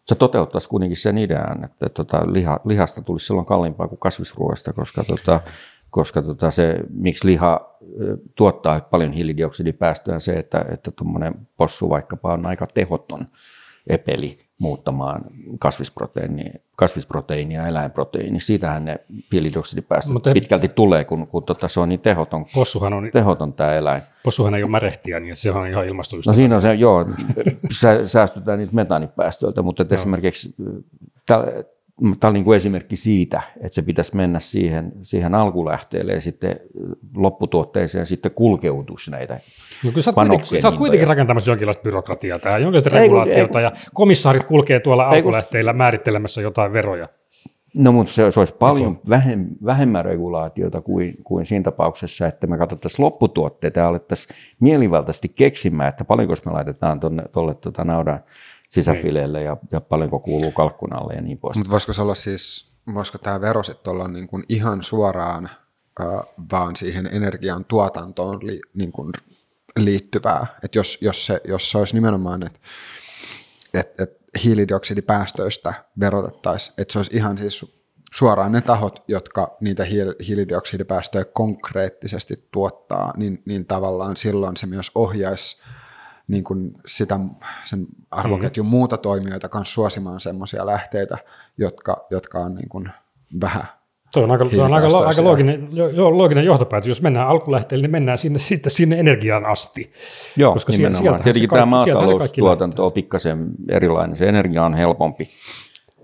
[0.07, 5.05] Se toteuttaisi kuitenkin sen idean, että tota, liha, lihasta tulisi silloin kalliimpaa kuin kasvisruoasta, koska,
[5.05, 5.41] tota,
[5.91, 7.77] koska tota, se, miksi liha
[8.35, 13.27] tuottaa paljon hiilidioksidipäästöä, se, että, että tuommoinen possu vaikkapa on aika tehoton
[13.87, 15.25] epeli muuttamaan
[15.59, 18.41] kasvisproteiinia, kasvisproteiinia eläinproteiini.
[18.41, 19.01] Siitähän ne
[19.33, 23.75] hiilidioksidipäästöt Mutta- pitkälti tulee, kun, kun tota, se on niin tehoton, Possuhan, on, tehoton tämä
[23.75, 24.03] eläin.
[24.25, 26.35] possuhan ei ole märehtiä, niin se on ihan No ilmastoystävä.
[26.37, 27.07] siinä on se, joo,
[27.73, 30.55] sä, säästytään niitä metaanipäästöiltä, mutta että esimerkiksi
[32.21, 36.61] tämä on niin kuin esimerkki siitä, että se pitäisi mennä siihen, siihen alkulähteelle ja sitten
[37.17, 39.35] lopputuotteeseen sitten kulkeutuisi näitä.
[39.85, 40.79] No kyllä sä oot, kuitenkin, sä oot hintoja.
[40.79, 45.73] kuitenkin rakentamassa jonkinlaista byrokratiaa tähän, jonkinlaista Ei regulaatiota, ei ja komissaarit kulkee tuolla Ei alkulähteillä
[45.73, 47.09] määrittelemässä jotain veroja.
[47.77, 52.59] No mutta se, se olisi paljon vähem, vähemmän regulaatiota kuin, kuin siinä tapauksessa, että me
[52.59, 57.01] katsottaisiin lopputuotteita ja alettaisiin mielivaltaisesti keksimään, että paljonko me laitetaan
[57.33, 58.21] tuolle tuota naudan
[58.73, 61.57] sisäfileelle ja, ja paljonko kuuluu kalkkunalle ja niin pois.
[61.57, 65.51] Mutta voisiko olla siis, voisiko tämä vero sitten olla niin kuin ihan suoraan
[66.01, 66.07] äh,
[66.53, 69.13] vaan siihen energian tuotantoon li, niin kuin
[69.79, 70.47] liittyvää?
[70.65, 72.59] Että jos, jos, se, jos se olisi nimenomaan, että
[73.75, 74.11] et, et
[74.45, 77.83] hiilidioksidipäästöistä verotettaisiin, että se olisi ihan siis su-
[78.15, 84.91] suoraan ne tahot, jotka niitä hiil- hiilidioksidipäästöjä konkreettisesti tuottaa, niin, niin tavallaan silloin se myös
[84.95, 85.63] ohjaisi
[86.29, 87.19] niin kuin sitä,
[87.65, 91.19] sen arvoketjun muuta toimijoita kanssa suosimaan semmoisia lähteitä,
[91.59, 92.91] jotka, jotka on niin kuin
[93.41, 93.65] vähän
[94.11, 96.89] Se on aika, se on aika, aika looginen, jo, looginen johtopäätös.
[96.89, 99.93] Jos mennään alkulähteelle, niin mennään sinne, sitten sinne energiaan asti.
[100.37, 101.03] Joo, Koska sieltä- nimenomaan.
[101.03, 104.17] sieltähän se Tietenkin tämä se kaikki maataloustuotanto on pikkasen erilainen.
[104.17, 105.31] Se energia on helpompi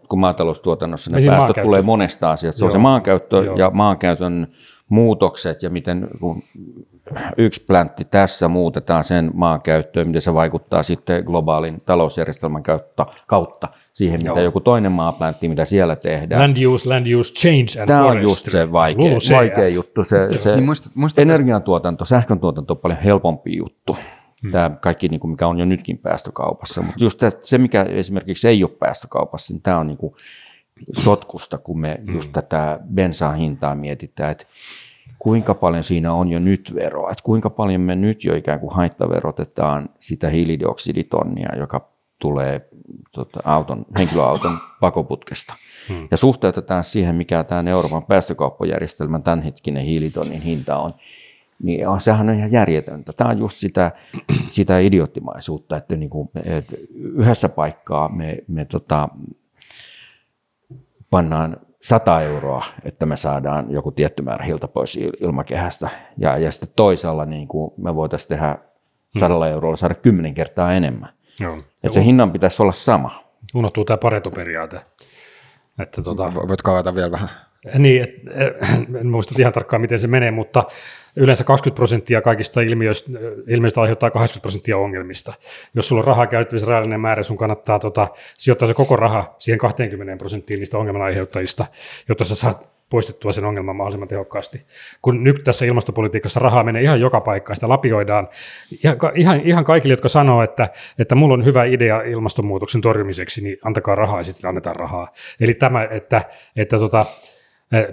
[0.08, 1.10] kuin maataloustuotannossa.
[1.10, 1.62] Ne päästöt maankäyttö.
[1.62, 2.58] tulee monesta asiasta.
[2.58, 2.72] Se on Joo.
[2.72, 3.56] se maankäyttö Joo.
[3.56, 4.48] ja maankäytön
[4.88, 6.42] muutokset ja miten kun
[7.38, 14.18] yksi pläntti tässä, muutetaan sen maankäyttöön, miten se vaikuttaa sitten globaalin talousjärjestelmän kautta, kautta siihen,
[14.20, 14.40] mitä Joo.
[14.40, 16.42] joku toinen maapläntti, mitä siellä tehdään.
[16.42, 18.30] Land use, land use change and Tämä on forestry.
[18.30, 20.04] just se vaikea, vaikea juttu.
[20.04, 23.96] Se, se Niin muistat- muistatko- energiantuotanto, sähköntuotanto on paljon helpompi juttu.
[24.52, 26.82] Tämä kaikki, niin kuin mikä on jo nytkin päästökaupassa.
[26.82, 30.14] Mutta just tästä, se, mikä esimerkiksi ei ole päästökaupassa, niin tämä on niin kuin
[30.92, 34.44] sotkusta, kun me just tätä bensan hintaa mietitään, että
[35.18, 38.74] kuinka paljon siinä on jo nyt veroa, että kuinka paljon me nyt jo ikään kuin
[38.74, 42.68] haittaverotetaan sitä hiilidioksiditonnia, joka tulee
[43.12, 45.54] tota, auton, henkilöauton pakoputkesta.
[45.88, 46.08] Hmm.
[46.10, 50.94] Ja suhteutetaan siihen, mikä tämä Euroopan päästökauppajärjestelmän tämänhetkinen hiilitonnin hinta on,
[51.62, 53.12] niin on, sehän on ihan järjetöntä.
[53.12, 53.92] Tämä on just sitä,
[54.48, 59.08] sitä idioottimaisuutta, että niin kuin, että yhdessä paikkaa me, me tota,
[61.10, 65.88] pannaan 100 euroa, että me saadaan joku tietty määrä hilta pois il- ilmakehästä.
[66.18, 68.58] Ja, ja sitten toisaalla niin kuin me voitaisiin tehdä
[69.20, 71.08] 100 eurolla saada 10 kertaa enemmän.
[71.40, 71.58] Joo.
[71.58, 73.24] Että se hinnan pitäisi olla sama.
[73.54, 74.80] Unohtuu tämä paretoperiaate.
[75.82, 77.28] Että tota, Vo- Voitko avata vielä vähän?
[77.78, 78.10] Niin, et,
[79.00, 80.64] en muista ihan tarkkaan, miten se menee, mutta
[81.18, 83.10] yleensä 20 prosenttia kaikista ilmiöistä,
[83.46, 85.34] ilmiöistä aiheuttaa 80 prosenttia ongelmista.
[85.74, 88.08] Jos sulla on rahaa käytettävissä rajallinen määrä, sun kannattaa tota,
[88.38, 91.66] sijoittaa se koko raha siihen 20 prosenttiin niistä ongelman aiheuttajista,
[92.08, 94.62] jotta sä saat poistettua sen ongelman mahdollisimman tehokkaasti.
[95.02, 98.28] Kun nyt tässä ilmastopolitiikassa rahaa menee ihan joka paikkaan, sitä lapioidaan
[99.14, 103.94] ihan, ihan, kaikille, jotka sanoo, että, että mulla on hyvä idea ilmastonmuutoksen torjumiseksi, niin antakaa
[103.94, 105.08] rahaa ja sitten annetaan rahaa.
[105.40, 106.22] Eli tämä, että,
[106.56, 107.06] että tota,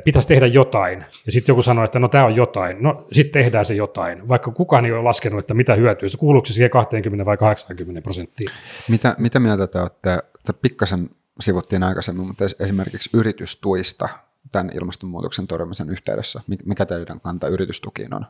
[0.03, 1.05] pitäisi tehdä jotain.
[1.25, 2.77] Ja sitten joku sanoo, että no tämä on jotain.
[2.83, 4.27] No sitten tehdään se jotain.
[4.27, 6.09] Vaikka kukaan ei ole laskenut, että mitä hyötyä.
[6.09, 8.49] Se kuuluuko se siihen 20 vai 80 prosenttiin.
[8.89, 11.09] Mitä, mitä mieltä te olette, te pikkasen
[11.39, 14.09] sivuttiin aikaisemmin, mutta es- esimerkiksi yritystuista
[14.51, 18.25] tämän ilmastonmuutoksen torjumisen yhteydessä, Mik- mikä teidän kanta yritystukiin on?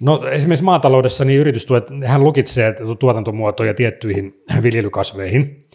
[0.00, 5.68] No esimerkiksi maataloudessa niin yritystuet, hän lukitsee tuotantomuotoja tiettyihin viljelykasveihin.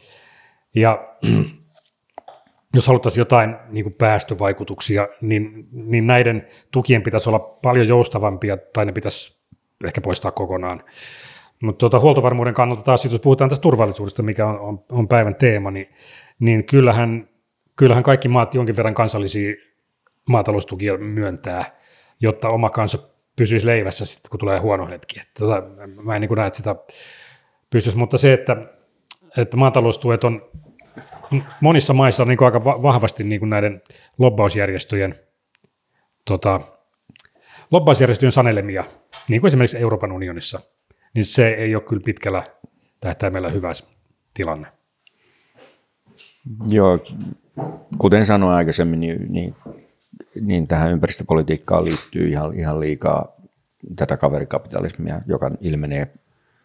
[0.75, 1.07] Ja
[2.77, 8.85] jos haluttaisiin jotain niin kuin päästövaikutuksia, niin, niin näiden tukien pitäisi olla paljon joustavampia tai
[8.85, 9.37] ne pitäisi
[9.85, 10.83] ehkä poistaa kokonaan.
[11.63, 15.71] Mutta tuota, huoltovarmuuden kannalta taas, jos puhutaan tästä turvallisuudesta, mikä on, on, on päivän teema,
[15.71, 15.89] niin,
[16.39, 17.29] niin kyllähän,
[17.75, 19.55] kyllähän kaikki maat jonkin verran kansallisia
[20.29, 21.79] maataloustukia myöntää,
[22.19, 22.97] jotta oma kansa
[23.35, 25.19] pysyisi leivässä sitten, kun tulee huono hetki.
[25.19, 25.63] Että tota,
[26.03, 26.75] mä en niin näe, että sitä
[27.69, 28.57] pystyisi, mutta se, että,
[29.37, 30.41] että maataloustuet on
[31.61, 33.81] monissa maissa on niin kuin aika va- vahvasti niin kuin näiden
[34.17, 35.15] lobbausjärjestöjen,
[36.25, 36.61] tota,
[37.71, 38.83] lobbausjärjestöjen sanelemia,
[39.27, 40.59] niin kuin esimerkiksi Euroopan unionissa,
[41.13, 42.43] niin se ei ole kyllä pitkällä
[42.99, 43.71] tähtäimellä hyvä
[44.33, 44.67] tilanne.
[46.69, 46.99] Joo,
[47.97, 49.55] kuten sanoin aikaisemmin, niin, niin,
[50.41, 53.35] niin tähän ympäristöpolitiikkaan liittyy ihan, ihan liikaa
[53.95, 56.07] tätä kaverikapitalismia, joka ilmenee,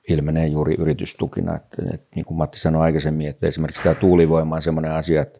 [0.08, 1.56] ilmenee juuri yritystukina.
[1.56, 5.38] Että, että, niin kuin Matti sanoi aikaisemmin, että esimerkiksi tämä tuulivoima on sellainen asia, että,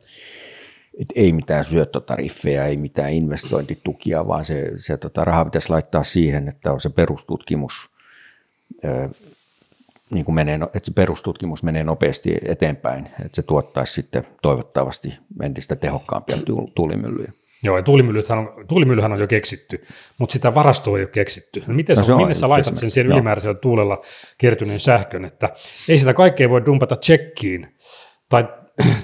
[1.01, 6.49] että ei mitään syöttötariffeja, ei mitään investointitukia, vaan se, se tota, raha pitäisi laittaa siihen,
[6.49, 7.91] että on se perustutkimus,
[8.85, 9.09] ö,
[10.11, 15.19] niin kuin menee, no- että se perustutkimus menee nopeasti eteenpäin, että se tuottaisi sitten toivottavasti
[15.43, 17.33] entistä tehokkaampia tuul- tuulimyllyjä.
[17.63, 19.85] Joo, ja tuulimyllyhän on, tuulimyllyhän on jo keksitty,
[20.19, 21.63] mutta sitä varastoa ei ole keksitty.
[21.67, 24.03] No miten No se on minne sä laitat sen siihen ylimääräisellä tuulella
[24.39, 25.49] kertyneen sähkön, että
[25.89, 27.75] ei sitä kaikkea voi dumpata tsekkiin
[28.29, 28.49] tai,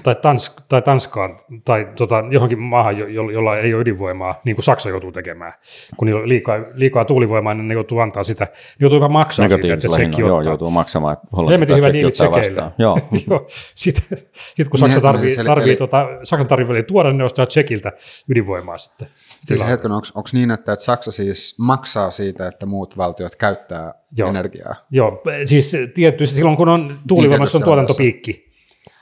[0.03, 4.55] tai, Tansk, tai Tanskaan tai tota, johonkin maahan, jo, jo- jolla ei ole ydinvoimaa, niin
[4.55, 5.53] kuin Saksa joutuu tekemään.
[5.97, 9.49] Kun niillä on liikaa, liikaa tuulivoimaa, niin ne joutuu antaa sitä, ne joutuu jopa maksaa
[9.49, 10.51] siitä, että tsekki hinnalla, joo, ottaa.
[10.51, 11.17] joutuu maksamaan,
[11.51, 12.71] Hemmetin hyvä Tsekki diili ottaa vastaan.
[12.83, 12.97] Joo,
[13.29, 13.47] Joo.
[13.75, 14.17] Sitten
[14.55, 17.91] sit kun Saksa Niin, tarvii, eli- tarvii eli- tota, Saksan tarvii tuoda, ne ostaa tsekiltä
[18.29, 19.07] ydinvoimaa sitten.
[19.45, 24.29] Siis hetken, onko niin, että, että Saksa siis maksaa siitä, että muut valtiot käyttää Joo.
[24.29, 24.75] energiaa?
[24.91, 28.48] Joo, siis tietysti silloin kun on tuulivoimassa on tietysti tuotantopiikki,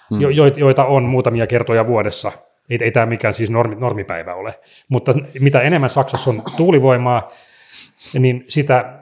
[0.10, 0.22] Hmm.
[0.22, 2.32] jo, jo- joita on muutamia kertoja vuodessa.
[2.70, 4.60] Ei, ei tämä mikään siis normi, normipäivä ole.
[4.90, 7.32] Mutta mitä enemmän Saksassa on tuulivoimaa,
[8.20, 9.00] niin sitä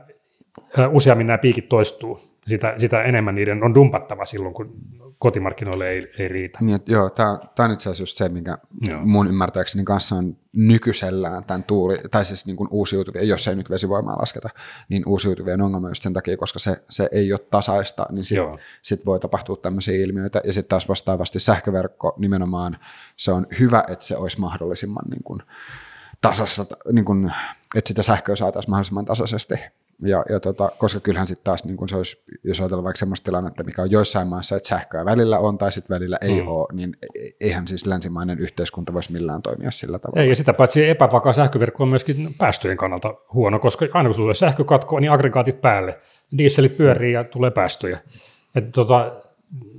[0.91, 2.34] useammin nämä piikit toistuu.
[2.47, 4.75] Sitä, sitä enemmän niiden on dumpattava silloin, kun
[5.19, 6.59] kotimarkkinoille ei, ei riitä.
[6.61, 9.01] Niin, että joo, tämä on itse asiassa just se, mikä Joo.
[9.05, 13.69] mun ymmärtääkseni kanssa on nykyisellään tämän tuuli, tai siis niin kuin uusiutuvien, jos ei nyt
[13.69, 14.49] vesivoimaa lasketa,
[14.89, 19.05] niin uusiutuvien ongelma just sen takia, koska se, se ei ole tasaista, niin sitten sit
[19.05, 22.77] voi tapahtua tämmöisiä ilmiöitä, ja sitten taas vastaavasti sähköverkko nimenomaan,
[23.17, 25.41] se on hyvä, että se olisi mahdollisimman niin kuin
[26.21, 27.31] tasassa, niin kuin,
[27.75, 29.55] että sitä sähköä saataisiin mahdollisimman tasaisesti
[30.01, 33.25] Ja, ja tota, koska kyllähän sitten taas, niin kun se olisi, jos ajatellaan vaikka sellaista
[33.25, 36.47] tilannetta, mikä on joissain maissa, että sähköä välillä on tai sitten välillä ei mm.
[36.47, 40.21] ole, niin e-, eihän siis länsimainen yhteiskunta voisi millään toimia sillä tavalla.
[40.21, 44.33] Ei, ja sitä paitsi epävakaa sähköverkko on myöskin päästöjen kannalta huono, koska aina kun tulee
[44.33, 45.99] sähkökatko, niin aggregaatit päälle,
[46.37, 47.99] dieselit pyörii ja tulee päästöjä.
[48.55, 49.11] Et, tota,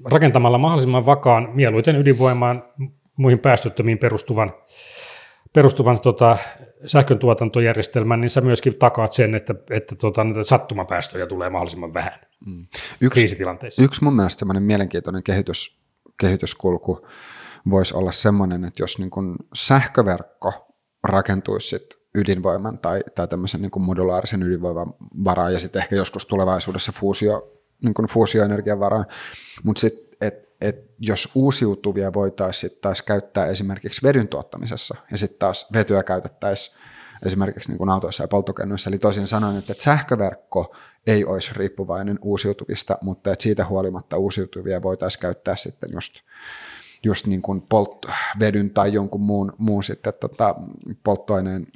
[0.04, 2.64] rakentamalla mahdollisimman vakaan, mieluiten ydinvoimaan,
[3.16, 4.52] muihin päästöttömiin perustuvan
[5.56, 6.36] perustuvan tota,
[6.86, 12.20] sähkön tuotantojärjestelmän, niin sä myöskin takaat sen, että, että tota, näitä sattumapäästöjä tulee mahdollisimman vähän
[12.46, 12.66] mm.
[13.00, 13.84] yksi, kriisitilanteissa.
[13.84, 15.80] Yksi mun mielestä semmoinen mielenkiintoinen kehitys,
[16.20, 17.06] kehityskulku
[17.70, 20.52] voisi olla semmoinen, että jos niin kun sähköverkko
[21.04, 26.92] rakentuisi sit ydinvoiman tai, tai tämmöisen niin modulaarisen ydinvoiman varaan ja sitten ehkä joskus tulevaisuudessa
[26.92, 27.52] fuusio,
[27.82, 29.06] niin fuusioenergian varaan,
[29.62, 30.05] mutta sitten
[30.98, 36.76] jos uusiutuvia voitaisiin taas käyttää esimerkiksi vedyn tuottamisessa ja sitten taas vetyä käytettäisiin
[37.26, 38.90] esimerkiksi niin kuin autoissa ja polttokennoissa.
[38.90, 40.76] Eli toisin sanoen, että sähköverkko
[41.06, 46.20] ei olisi riippuvainen uusiutuvista, mutta että siitä huolimatta uusiutuvia voitaisiin käyttää sitten just,
[47.04, 48.06] just niin kuin polt,
[48.40, 50.54] vedyn tai jonkun muun, muun sitten tota,
[51.04, 51.66] polttoaineen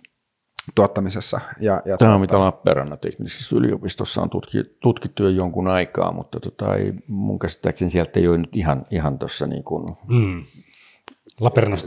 [0.75, 1.41] tuottamisessa.
[1.61, 6.13] Ja, ja Tämä on tuota, mitä Lappeenrannan teknisessä yliopistossa on tutki, tutkittu jo jonkun aikaa,
[6.13, 10.45] mutta tota, ei, mun käsittääkseni sieltä ei ole nyt ihan, ihan tuossa niin kuin mm.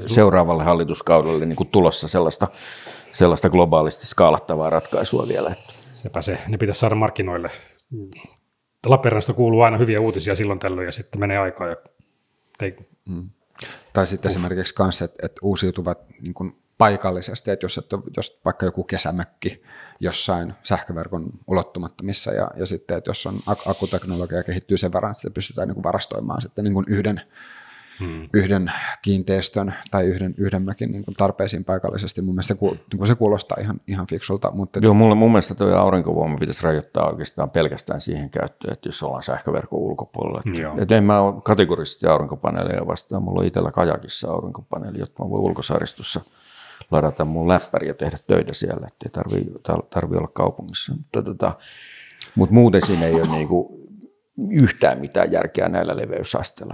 [0.06, 2.48] seuraavalle hallituskaudelle niin kuin tulossa sellaista,
[3.12, 5.50] sellaista globaalisti skaalattavaa ratkaisua vielä.
[5.50, 5.74] Että.
[5.94, 7.52] Sepä se, ne pitäisi saada markkinoille.
[8.86, 11.68] Lappeenrannasta kuuluu aina hyviä uutisia silloin tällöin ja sitten menee aikaa.
[11.68, 11.76] Ja...
[12.62, 12.78] Ei.
[13.10, 13.30] Mm.
[13.94, 14.36] Tai sitten Uff.
[14.38, 19.64] esimerkiksi kanssa, että, että uusiutuvat niin kuin paikallisesti, että jos, että jos vaikka joku kesämökki
[20.00, 25.68] jossain sähköverkon ulottumattomissa ja, ja sitten, että jos on akuteknologia kehittyy sen verran, että pystytään
[25.68, 27.22] niin kuin varastoimaan sitten niin kuin yhden,
[28.00, 28.30] hmm.
[28.34, 28.72] yhden
[29.02, 32.22] kiinteistön tai yhden, yhden mökin niin kuin tarpeisiin paikallisesti.
[32.22, 34.52] Mun mielestä ku, niin kuin se kuulostaa ihan, ihan fiksulta.
[34.52, 39.04] Mutta Joo, mulle, mun mielestä tuo aurinkovoima pitäisi rajoittaa oikeastaan pelkästään siihen käyttöön, että jos
[39.04, 40.42] ollaan sähköverkon ulkopuolella.
[40.46, 43.24] Että, että en mä ole kategorisesti aurinkopaneeleja vastaan.
[43.24, 46.22] Mulla on itsellä kajakissa aurinkopaneeli, jotta mä voin ulkosaristossa–
[46.92, 49.46] ladata mun läppäri ja tehdä töitä siellä, ettei tarvi,
[49.90, 50.94] tarvi olla kaupungissa.
[50.94, 51.54] Mutta tota,
[52.36, 53.84] mut muuten siinä ei ole niinku
[54.50, 56.74] yhtään mitään järkeä näillä leveysasteilla.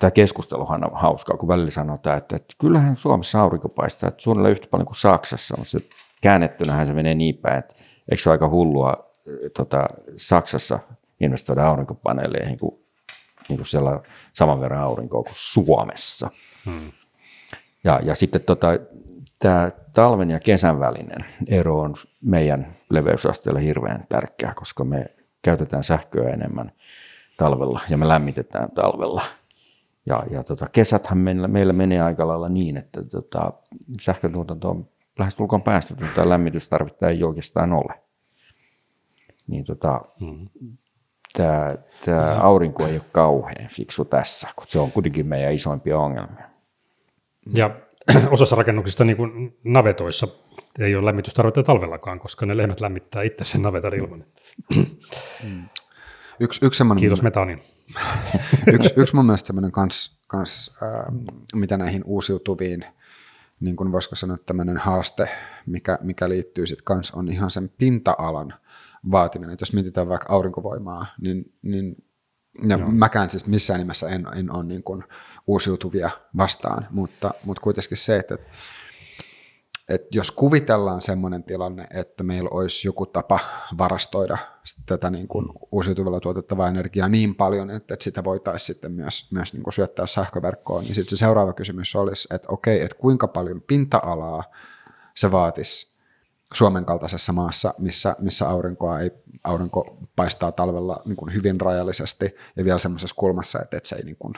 [0.00, 4.52] Tämä keskusteluhan on hauskaa, kun välillä sanotaan, että, että kyllähän Suomessa aurinko paistaa, että suunnilleen
[4.52, 5.80] yhtä paljon kuin Saksassa, mutta se
[6.22, 7.74] käännettynähän se menee niin päin, että
[8.10, 9.14] eikö se ole aika hullua
[9.56, 9.86] tota,
[10.16, 10.78] Saksassa
[11.20, 12.84] investoida aurinkopaneeleihin kuin,
[13.48, 14.00] niin kuin siellä
[14.32, 16.30] saman verran aurinkoa kuin Suomessa.
[16.64, 16.92] Hmm.
[17.84, 18.68] Ja, ja sitten tota,
[19.38, 25.06] tämä talven ja kesän välinen ero on meidän leveysasteella hirveän tärkeä, koska me
[25.42, 26.72] käytetään sähköä enemmän
[27.36, 29.22] talvella ja me lämmitetään talvella.
[30.06, 33.52] Ja, ja tota, kesäthän meillä, meillä menee aika lailla niin, että tota,
[34.00, 37.94] sähkötuotanto on lähestulkoon päästetty tai lämmitystarvetta ei oikeastaan ole.
[39.46, 40.48] Niin tota, mm.
[41.32, 46.48] tämä, tämä aurinko ei ole kauhean fiksu tässä, kun se on kuitenkin meidän isoimpia ongelmia.
[47.54, 47.70] Ja
[48.30, 50.28] osassa rakennuksista niin kuin navetoissa
[50.78, 54.24] ei ole lämmitystarvetta talvellakaan, koska ne lehmät lämmittää itse sen navetan ilman.
[54.76, 54.86] Mm.
[56.40, 57.62] Yksi, yksi Kiitos metanin.
[58.74, 61.14] yksi, yksi mun mielestä semmoinen kans, kans äh,
[61.54, 62.84] mitä näihin uusiutuviin,
[63.60, 65.28] niin kuin voisiko sanoa tämmöinen haaste,
[65.66, 68.54] mikä, mikä liittyy sitten kans on ihan sen pinta-alan
[69.10, 69.54] vaatiminen.
[69.54, 72.03] Et jos mietitään vaikka aurinkovoimaa, niin, niin
[72.62, 75.04] ja mäkään siis missään nimessä en, en ole niin kuin
[75.46, 78.38] uusiutuvia vastaan, mutta, mutta kuitenkin se, että,
[79.88, 83.40] että jos kuvitellaan sellainen tilanne, että meillä olisi joku tapa
[83.78, 84.38] varastoida
[84.86, 89.52] tätä niin kuin uusiutuvilla tuotettavaa energiaa niin paljon, että, että sitä voitaisiin sitten myös, myös
[89.52, 93.62] niin kuin syöttää sähköverkkoon, niin sitten se seuraava kysymys olisi, että okei, että kuinka paljon
[93.62, 94.44] pinta-alaa
[95.14, 95.93] se vaatisi
[96.54, 99.10] Suomen kaltaisessa maassa, missä, missä aurinkoa ei,
[99.44, 104.04] aurinko paistaa talvella niin kuin hyvin rajallisesti ja vielä semmoisessa kulmassa, että, että se ei
[104.04, 104.34] niin kuin,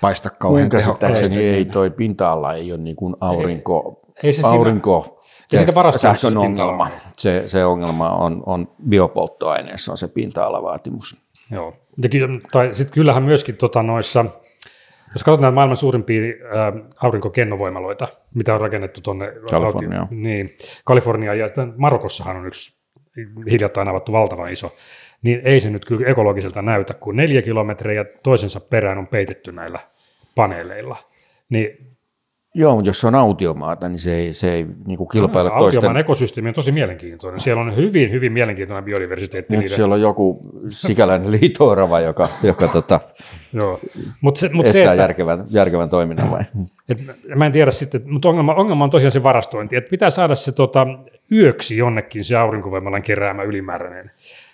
[0.00, 1.28] paista kauhean tehokkaasti.
[1.28, 5.22] Niin ei toi pinta-ala ei ole niin kuin aurinko, ei, ei se aurinko
[5.52, 6.90] ja sähkön ongelma.
[7.16, 11.16] Se, se ongelma on, on biopolttoaineessa on se pinta-alavaatimus.
[11.50, 11.74] Joo.
[12.02, 12.08] Ja,
[12.52, 14.24] tai sitten kyllähän myöskin tota noissa,
[15.12, 16.22] jos katsotaan näitä maailman suurimpia
[16.54, 20.06] ää, aurinkokennovoimaloita, mitä on rakennettu tuonne Kalifornia.
[20.10, 22.78] Niin, Kalifornia ja Marokossahan on yksi
[23.50, 24.72] hiljattain avattu valtavan iso
[25.22, 29.80] niin ei se nyt kyllä ekologiselta näytä, kun neljä kilometriä toisensa perään on peitetty näillä
[30.34, 30.96] paneeleilla.
[31.48, 31.87] Niin
[32.54, 35.64] Joo, mutta jos se on autiomaata, niin se ei, se ei niin kuin kilpaile toisten.
[35.78, 37.40] Autiomaan ekosysteemi on tosi mielenkiintoinen.
[37.40, 39.54] Siellä on hyvin, hyvin mielenkiintoinen biodiversiteetti.
[39.56, 43.00] Nyt niiden- siellä on joku sikäläinen liitoorava, joka, joka tota,
[43.52, 43.80] Joo.
[44.20, 46.44] Mut se, mut estää se, että, järkevän, järkevän toiminnan vai?
[46.88, 46.98] et,
[47.36, 50.52] mä en tiedä sitten, mutta ongelma, ongelma on tosiaan se varastointi, että pitää saada se
[50.52, 50.86] tota,
[51.32, 54.10] yöksi jonnekin se aurinkovoimalan keräämä ylimääräinen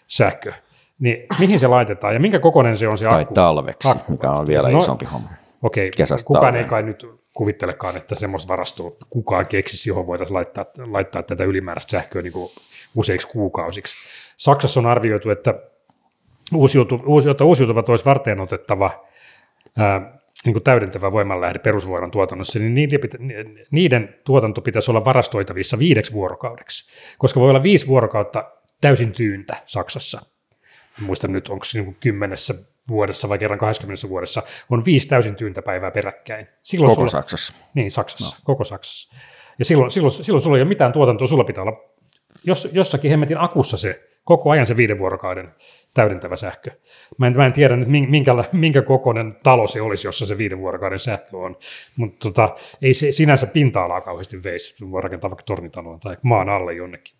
[0.07, 0.53] sähkö.
[0.99, 3.35] Niin mihin se laitetaan ja minkä kokoinen se on se Tai akku?
[3.35, 4.13] talveksi, Akku.
[4.13, 5.29] mikä on vielä No- isompi homma.
[5.63, 6.65] Okei, kesästä kukaan talveen.
[6.65, 11.91] ei kai nyt kuvittelekaan, että semmoista varastoa kukaan keksisi, johon voitaisiin laittaa, laittaa tätä ylimääräistä
[11.91, 12.53] sähköä niin kuin
[12.95, 13.97] useiksi kuukausiksi.
[14.37, 15.55] Saksassa on arvioitu, että
[16.55, 17.03] uusiutu,
[17.45, 19.05] uusiutuvat olisi varten otettava
[19.79, 23.19] ää, niin kuin täydentävä voimanlähde perusvoiman tuotannossa, niin niiden, pitä,
[23.71, 30.23] niiden tuotanto pitäisi olla varastoitavissa viideksi vuorokaudeksi, koska voi olla viisi vuorokautta täysin tyyntä Saksassa.
[30.99, 32.55] En muista nyt, onko se niin kuin kymmenessä
[32.89, 36.49] vuodessa vai kerran 20 vuodessa, on viisi täysin tyyntä päivää peräkkäin.
[36.63, 37.55] Silloin Koko sulla, Saksassa.
[37.75, 38.41] Niin, Saksassa, no.
[38.45, 39.15] koko Saksassa.
[39.59, 41.95] Ja silloin, silloin, silloin sulla ei ole mitään tuotantoa, sulla pitää olla
[42.45, 45.55] jos, jossakin hemmetin akussa se koko ajan se viiden vuorokauden
[45.95, 46.71] täydentävä sähkö.
[47.19, 50.59] Mä en, mä en tiedä nyt minkä, minkä kokoinen talo se olisi, jossa se viiden
[50.59, 51.57] vuorokauden sähkö on,
[51.97, 54.91] mutta tota, ei se sinänsä pinta-alaa kauheasti veisi.
[54.91, 57.17] Voi rakentaa vaikka tornitalon tai maan alle jonnekin.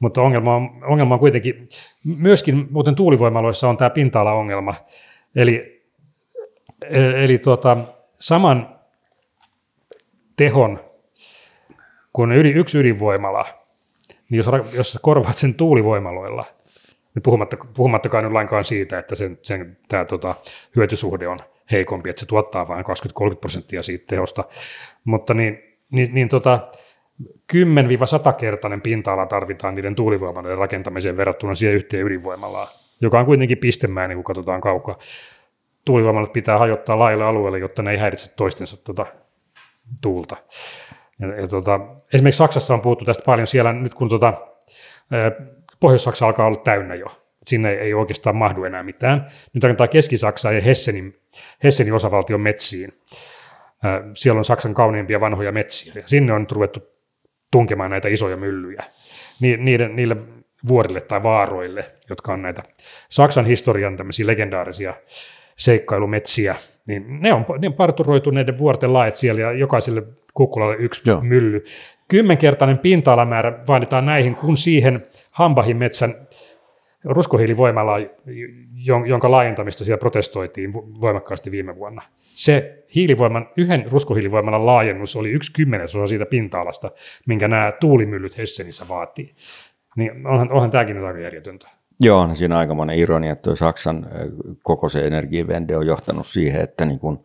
[0.00, 1.68] Mutta ongelma on, ongelma on kuitenkin,
[2.18, 4.74] myöskin muuten tuulivoimaloissa on tämä pinta-alaongelma,
[5.36, 5.82] eli,
[7.24, 7.76] eli tuota,
[8.18, 8.80] saman
[10.36, 10.80] tehon
[12.12, 13.44] kun yli, yksi ydinvoimala,
[14.30, 14.46] niin jos,
[14.76, 16.44] jos korvaat sen tuulivoimaloilla,
[17.14, 20.34] niin puhumatta, puhumattakaan nyt lainkaan siitä, että sen, sen tämä tota,
[20.76, 21.38] hyötysuhde on
[21.70, 22.84] heikompi, että se tuottaa vain
[23.32, 24.44] 20-30 prosenttia siitä tehosta,
[25.04, 26.70] mutta niin, niin, niin tota,
[27.52, 32.68] 10-100-kertainen pinta-ala tarvitaan niiden tuulivoimaloiden rakentamiseen verrattuna siihen yhteen ydinvoimalaan,
[33.00, 34.98] joka on kuitenkin pistemäinen, kun katsotaan kaukaa.
[35.84, 39.06] Tuulivoimalat pitää hajottaa laajille alueille, jotta ne ei häiritse toistensa tota,
[40.00, 40.36] tuulta.
[41.20, 41.80] Ja, ja tota,
[42.14, 45.30] esimerkiksi Saksassa on puhuttu tästä paljon siellä, nyt kun ää,
[45.80, 47.06] Pohjois-Saksa alkaa olla täynnä jo,
[47.46, 49.26] sinne ei, oikeastaan mahdu enää mitään.
[49.54, 51.20] Nyt rakentaa Keski-Saksaan ja Hessenin,
[51.64, 52.92] Hessenin osavaltion metsiin.
[54.14, 56.80] Siellä on Saksan kauneimpia vanhoja metsiä, ja sinne on nyt ruvettu
[57.52, 58.82] tunkemaan näitä isoja myllyjä.
[59.40, 60.16] Ni- Niiden, niille
[60.68, 62.62] vuorille tai vaaroille, jotka on näitä
[63.08, 64.94] Saksan historian tämmöisiä legendaarisia
[65.56, 70.02] seikkailumetsiä, niin ne on, ne on parturoitu näiden vuorten laet siellä ja jokaiselle
[70.34, 71.20] kukkulalle yksi Joo.
[71.20, 71.64] Mylly.
[72.08, 76.14] Kymmenkertainen pinta-alamäärä vaaditaan näihin, kun siihen Hambahin metsän
[77.04, 77.98] ruskohiilivoimala,
[78.88, 82.02] jon- jonka laajentamista siellä protestoitiin vo- voimakkaasti viime vuonna.
[82.34, 86.90] Se hiilivoiman, yhden ruskohiilivoimalan laajennus oli yksi kymmenesosa siitä pinta-alasta,
[87.26, 89.34] minkä nämä tuulimyllyt Hessenissä vaatii.
[89.96, 91.68] Niin onhan, onhan tämäkin nyt aika järjetöntä.
[92.00, 94.06] Joo, on siinä aikamoinen ironia, että Saksan
[94.62, 97.24] koko se energievende on johtanut siihen, että, niin kun,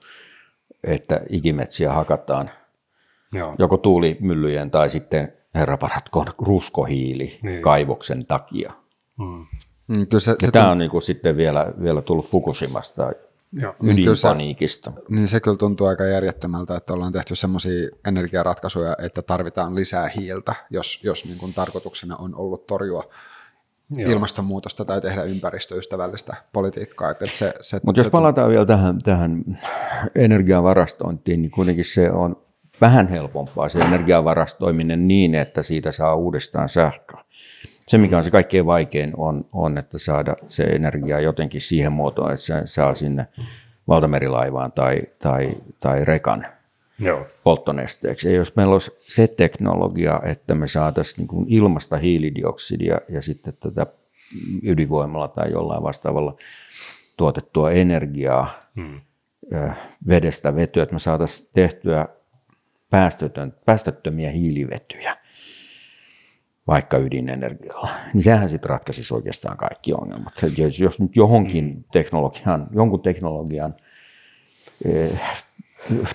[0.84, 2.50] että ikimetsiä hakataan
[3.34, 3.56] Joo.
[3.60, 7.62] joko tuulimyllyjen tai sitten herra paratkoon ruskohiili niin.
[7.62, 8.74] Kaivoksen takia.
[9.20, 9.46] Mm,
[9.88, 13.12] kyllä se, Ja se tämä on niin kuin sitten vielä, vielä tullut Fukushimasta
[13.62, 13.76] Joo.
[13.82, 14.92] Niin se- ydinpaniikista.
[15.10, 20.56] Niin se kyllä tuntuu aika järjettömältä, että ollaan tehty semmoisia energiaratkaisuja, että tarvitaan lisää hiiltä,
[20.70, 23.04] jos, jos niin kuin tarkoituksena on ollut torjua
[23.96, 24.12] Joo.
[24.12, 27.12] ilmastonmuutosta tai tehdä ympäristöystävällistä politiikkaa.
[27.12, 29.44] Että se, se, Mutta jos se, palataan vielä tähän, tähän
[30.16, 32.46] energiavarastointiin, niin kuitenkin se on
[32.82, 37.25] vähän helpompaa se energiavarastoiminen niin, että siitä saa uudestaan sähköä.
[37.88, 42.32] Se, mikä on se kaikkein vaikein, on, on että saada se energia jotenkin siihen muotoon,
[42.32, 43.28] että se saa sinne
[43.88, 46.48] valtamerilaivaan tai, tai, tai rekan
[47.00, 47.26] Joo.
[47.44, 48.28] polttonesteeksi.
[48.28, 53.54] Ja jos meillä olisi se teknologia, että me saataisiin niin kuin ilmasta hiilidioksidia ja sitten
[53.60, 53.88] tätä
[54.64, 56.36] ydinvoimalla tai jollain vastaavalla
[57.18, 59.02] tuotettua energiaa Hmm.
[60.08, 62.08] vedestä vetyä, että me saataisiin tehtyä
[62.90, 65.18] päästötön, päästöttömiä hiilivetyjä
[66.68, 70.34] vaikka ydinenergialla, niin sehän sitten ratkaisisi oikeastaan kaikki ongelmat.
[70.58, 73.76] Jos, jos nyt johonkin teknologian, jonkun teknologian
[74.86, 75.22] eh,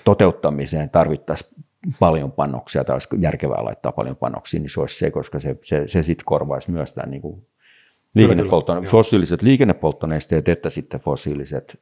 [0.03, 1.65] toteuttamiseen tarvittaisiin
[1.99, 5.87] paljon panoksia tai olisi järkevää laittaa paljon panoksia, niin se olisi se, koska se, se,
[5.87, 7.47] se sitten korvaisi myös tämän niin kuin
[8.19, 11.79] liikennepolttone- fossiiliset liikennepolttonesteet, että sitten fossiiliset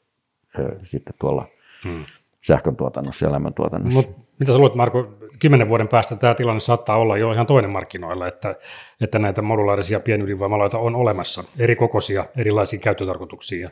[0.59, 1.47] ö, sitten tuolla
[1.84, 2.05] Hmm.
[2.41, 3.99] Sähköntuotannossa ja lämmöntuotannossa.
[3.99, 5.07] Mut mitä sä luulet, Marko,
[5.39, 8.55] kymmenen vuoden päästä tämä tilanne saattaa olla jo ihan toinen markkinoilla, että,
[9.01, 13.69] että näitä modulaarisia pienydinvoimaloita on olemassa, eri kokoisia, erilaisia käyttötarkoituksia,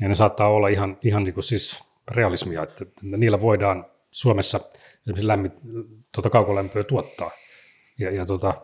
[0.00, 4.60] ja ne saattaa olla ihan, ihan niin kuin siis realismia, että, niillä voidaan Suomessa
[5.00, 5.50] esimerkiksi lämmi,
[6.14, 7.30] tuota kaukolämpöä tuottaa.
[7.98, 8.54] Ja, ja tota,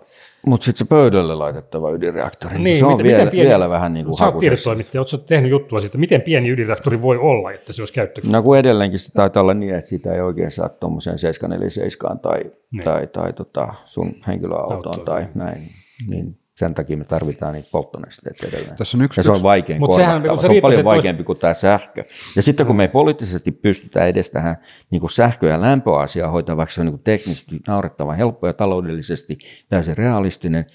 [0.46, 3.92] Mutta sitten se pöydälle laitettava ydinreaktori, niin, Niin, se on miten- vielä, pieni- vielä vähän
[3.94, 7.72] niin kuin sä oot tiedetoimittaja, ootko tehnyt juttua siitä, miten pieni ydinreaktori voi olla, että
[7.72, 8.20] se olisi käyttö?
[8.24, 12.40] No kun edelleenkin se taitaa olla niin, että sitä ei oikein saa tuommoiseen 747 tai,
[12.76, 12.84] Niin.
[12.84, 15.68] tai, tai tota sun henkilöautoon Autoon, tai näin.
[16.08, 18.76] Niin sen takia me tarvitaan niitä polttonesteitä edelleen.
[18.76, 21.38] Tässä on yksi, Ja se on vaikein Mut sehän- se Se, on paljon vaikeampi kuin
[21.38, 22.04] tämä sähkö.
[22.36, 24.56] Ja sitten kun me ei poliittisesti pystytä edes tähän
[24.90, 28.52] niin kuin sähkö- ja lämpöasiaa hoitamaan, vaikka se on niin kuin teknisesti naurettavan helppo ja
[28.52, 29.38] taloudellisesti
[29.68, 30.66] täysin realistinen,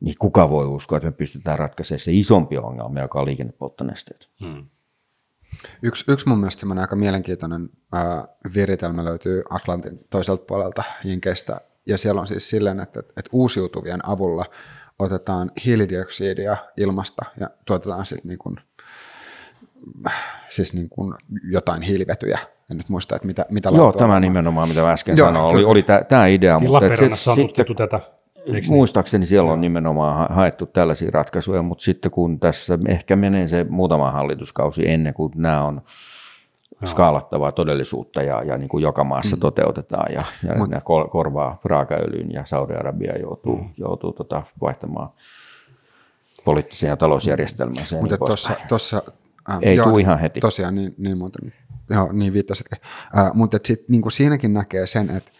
[0.00, 4.28] niin kuka voi uskoa, että me pystytään ratkaisemaan se isompi ongelma, joka on liikennepolttonesteet.
[4.40, 4.66] Hmm.
[5.82, 11.98] Yksi, yksi mun mielestä semmoinen aika mielenkiintoinen ää, viritelmä löytyy Atlantin toiselta puolelta Jinkeistä, ja
[11.98, 14.44] siellä on siis silleen, että, että uusiutuvien avulla
[15.00, 18.56] otetaan hiilidioksidia ilmasta ja tuotetaan sitten niin kuin,
[20.48, 21.14] siis niin kuin
[21.50, 22.38] jotain hiilivetyjä.
[22.70, 24.22] En nyt muista, että mitä, mitä Joo, tämä on.
[24.22, 26.58] nimenomaan, mitä mä äsken Joo, sanoin, oli, oli tämä idea.
[26.58, 28.00] Niin mutta on sitten- tutkittu tätä.
[28.36, 28.72] eikö niin?
[28.72, 33.66] Muistaakseni siellä on nimenomaan ha- haettu tällaisia ratkaisuja, mutta sitten kun tässä ehkä menee se
[33.68, 35.82] muutama hallituskausi ennen kuin nämä on
[36.86, 39.40] skaalattavaa todellisuutta ja, ja niin kuin joka maassa mm.
[39.40, 43.70] toteutetaan ja, ja Mut- ne kor- korvaa raakaöljyn ja Saudi-Arabia joutuu, mm.
[43.76, 45.10] joutuu tota vaihtamaan
[46.44, 49.02] poliittiseen ja talousjärjestelmänsä ja Mutta niin tuossa, tuossa
[49.50, 50.40] äh, Ei tuu ihan heti.
[50.40, 51.52] Tosiaan, niin, niin muuten,
[51.90, 52.78] joo, niin viittasitkin.
[53.18, 55.30] Äh, mutta sitten niin siinäkin näkee sen, että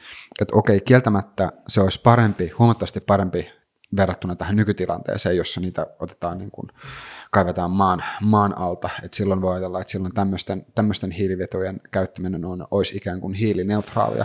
[0.41, 3.51] et okei, kieltämättä se olisi parempi, huomattavasti parempi
[3.97, 6.69] verrattuna tähän nykytilanteeseen, jossa niitä otetaan niin kuin,
[7.31, 12.67] kaivetaan maan, maan alta, että silloin voi ajatella, että silloin tämmöisten, tämmöisten hiilivetujen käyttäminen on,
[12.71, 14.25] olisi ikään kuin hiilineutraalia,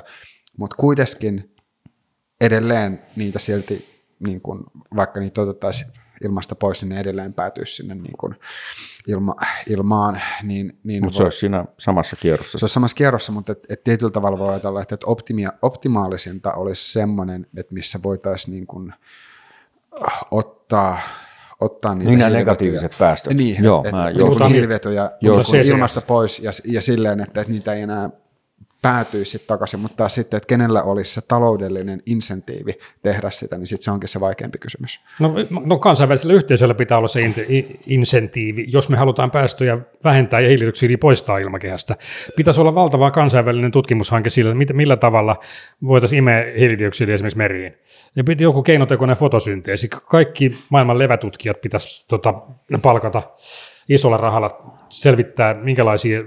[0.57, 1.55] mutta kuitenkin
[2.41, 4.63] edelleen niitä silti, niin kuin,
[4.95, 5.91] vaikka niitä otettaisiin
[6.23, 8.35] ilmasta pois, niin ne edelleen päätyisi sinne niin kuin
[9.07, 9.35] ilma,
[9.67, 10.21] ilmaan.
[10.43, 12.57] Niin, niin Mutta se olisi siinä samassa kierrossa.
[12.57, 16.53] se on samassa kierrossa, mutta et, et tietyllä tavalla voi ajatella, että et optimia, optimaalisinta
[16.53, 18.93] olisi semmoinen, että missä voitaisiin niin kuin
[20.31, 20.99] ottaa,
[21.61, 23.37] ottaa niitä Niin nämä negatiiviset päästöt.
[23.37, 24.51] Niin, Joo, että mä et, jouduin-
[25.51, 28.09] niin ilmasta pois ja, ja silleen, että, että niitä ei enää
[28.85, 32.73] päätyisi sit takaisin, mutta taas sitten, että kenellä olisi se taloudellinen insentiivi
[33.03, 34.99] tehdä sitä, niin sitten se onkin se vaikeampi kysymys.
[35.19, 35.33] No,
[35.65, 40.97] no kansainvälisellä yhteisöllä pitää olla se in- insentiivi, jos me halutaan päästöjä vähentää ja hiilidioksidia
[40.97, 41.95] poistaa ilmakehästä.
[42.35, 45.35] Pitäisi olla valtava kansainvälinen tutkimushanke sillä, millä tavalla
[45.87, 47.73] voitaisiin imeä hiilidioksidia esimerkiksi meriin.
[48.15, 49.89] Ja piti joku keinotekoinen fotosynteesi.
[49.89, 52.33] Kaikki maailman levätutkijat pitäisi tota,
[52.81, 53.21] palkata
[53.89, 56.19] isolla rahalla selvittää, minkälaisia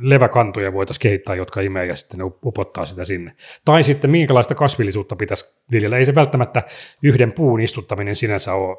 [0.00, 3.32] leväkantoja voitaisiin kehittää, jotka imee ja sitten ne upottaa sitä sinne.
[3.64, 5.98] Tai sitten minkälaista kasvillisuutta pitäisi viljellä.
[5.98, 6.62] Ei se välttämättä
[7.02, 8.76] yhden puun istuttaminen sinänsä ole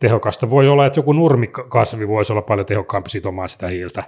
[0.00, 0.50] tehokasta.
[0.50, 4.04] Voi olla, että joku nurmikasvi voisi olla paljon tehokkaampi sitomaan sitä hiiltä.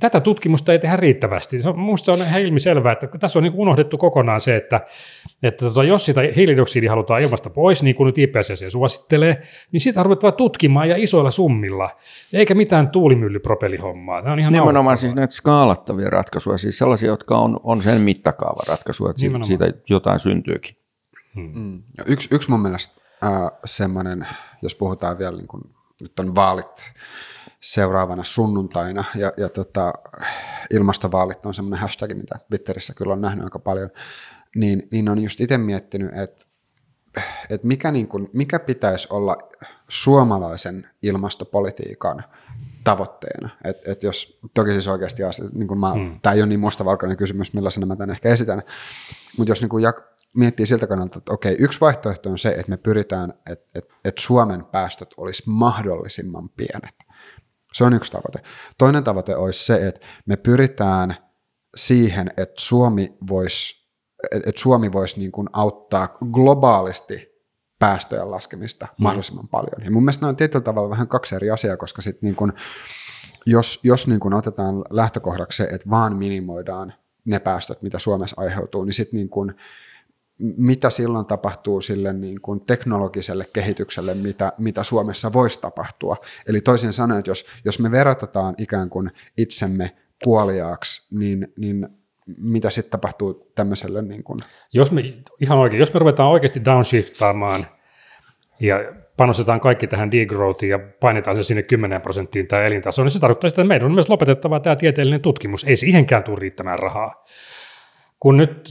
[0.00, 1.62] Tätä tutkimusta ei tehdä riittävästi.
[1.62, 1.76] Se on,
[2.12, 4.80] on ihan ilmiselvää, että tässä on niin unohdettu kokonaan se, että,
[5.42, 10.02] että tota, jos sitä hiilidioksidia halutaan ilmasta pois, niin kuin nyt IPCC suosittelee, niin sitä
[10.02, 11.90] ruvetaan tutkimaan ja isoilla summilla,
[12.32, 14.22] eikä mitään tuulimyllypropellihommaa.
[14.22, 18.66] Tämä on ihan Nimenomaan siis näitä skaalattavia ratkaisuja, siis sellaisia, jotka on, on sen mittakaavan
[18.68, 19.46] ratkaisuja, että siitä, Nimenomaan.
[19.46, 20.76] siitä jotain syntyykin.
[21.34, 21.82] Mm.
[21.98, 24.26] Ja yksi, yksi mun mielestä äh, semmoinen,
[24.62, 26.92] jos puhutaan vielä, niin kun, nyt on vaalit
[27.60, 29.92] seuraavana sunnuntaina, ja, ja tota,
[30.70, 33.90] ilmastovaalit on semmoinen hashtag, mitä Twitterissä kyllä on nähnyt aika paljon,
[34.56, 36.54] niin, niin on just itse miettinyt, että
[37.50, 39.36] että mikä, niin kun, mikä pitäisi olla
[39.88, 42.24] suomalaisen ilmastopolitiikan
[42.84, 43.48] tavoitteena.
[43.64, 45.22] Et, et jos, toki siis oikeasti
[45.52, 46.20] niin mä, hmm.
[46.22, 48.62] tämä ei ole niin mustavalkoinen kysymys, millaisena mä tämän ehkä esitän,
[49.36, 50.02] mutta jos niin kun jak,
[50.34, 54.20] miettii siltä kannalta, että okei, yksi vaihtoehto on se, että me pyritään, että, että, että
[54.20, 56.94] Suomen päästöt olisi mahdollisimman pienet.
[57.72, 58.38] Se on yksi tavoite.
[58.78, 61.16] Toinen tavoite olisi se, että me pyritään
[61.76, 63.84] siihen, että Suomi voisi
[64.32, 67.28] että et Suomi voisi niin kuin auttaa globaalisti
[67.78, 69.02] päästöjen laskemista mm.
[69.02, 69.84] mahdollisimman paljon.
[69.84, 72.52] Ja mun mielestä ne on tietyllä tavalla vähän kaksi eri asiaa, koska sit niin kuin,
[73.46, 78.84] jos, jos niin kuin otetaan lähtökohdaksi se, että vaan minimoidaan ne päästöt, mitä Suomessa aiheutuu,
[78.84, 79.54] niin sitten niin kuin,
[80.38, 86.16] mitä silloin tapahtuu sille niin kuin teknologiselle kehitykselle, mitä, mitä Suomessa voisi tapahtua.
[86.48, 91.88] Eli toisin sanoen, että jos, jos me verotetaan ikään kuin itsemme kuoliaaksi, niin, niin
[92.38, 94.38] mitä sitten tapahtuu tämmöiselle niin kuin...
[94.72, 95.02] Jos me,
[95.40, 97.66] ihan oikein, jos me ruvetaan oikeasti downshiftaamaan
[98.60, 98.76] ja
[99.16, 103.50] panostetaan kaikki tähän degrowthiin ja painetaan se sinne 10 prosenttiin tämä elintaso, niin se tarkoittaa
[103.50, 105.64] sitä, että meidän on myös lopetettava tämä tieteellinen tutkimus.
[105.64, 107.24] Ei siihenkään tule riittämään rahaa.
[108.20, 108.68] Kun nyt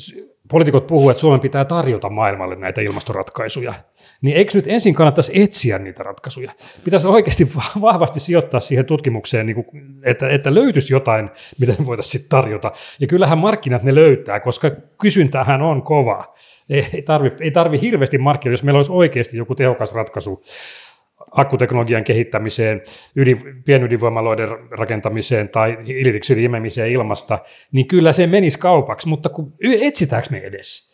[0.54, 3.74] poliitikot puhuu, että Suomen pitää tarjota maailmalle näitä ilmastoratkaisuja,
[4.22, 6.52] niin eikö nyt ensin kannattaisi etsiä niitä ratkaisuja?
[6.84, 7.52] Pitäisi oikeasti
[7.82, 12.72] vahvasti sijoittaa siihen tutkimukseen, niin kuin, että, että löytyisi jotain, mitä voitaisiin sitten tarjota.
[13.00, 14.72] Ja kyllähän markkinat ne löytää, koska
[15.02, 16.36] kysyntähän on kova.
[16.70, 20.44] Ei tarvi, ei tarvi hirveästi markkinoida, jos meillä olisi oikeasti joku tehokas ratkaisu
[21.34, 22.82] akkuteknologian kehittämiseen,
[23.16, 27.40] ydin, pienydinvoimaloiden rakentamiseen tai hiilidioksidin imemiseen ilmasta,
[27.72, 30.94] niin kyllä se menisi kaupaksi, mutta kun etsitäänkö me edes?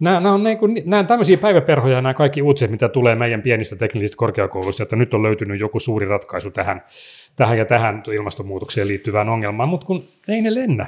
[0.00, 3.42] Nämä, nämä, on niin kuin, nämä on tämmöisiä päiväperhoja, nämä kaikki uutiset, mitä tulee meidän
[3.42, 6.82] pienistä teknisistä korkeakouluista, että nyt on löytynyt joku suuri ratkaisu tähän,
[7.36, 10.86] tähän ja tähän ilmastonmuutokseen liittyvään ongelmaan, mutta kun ei ne lennä.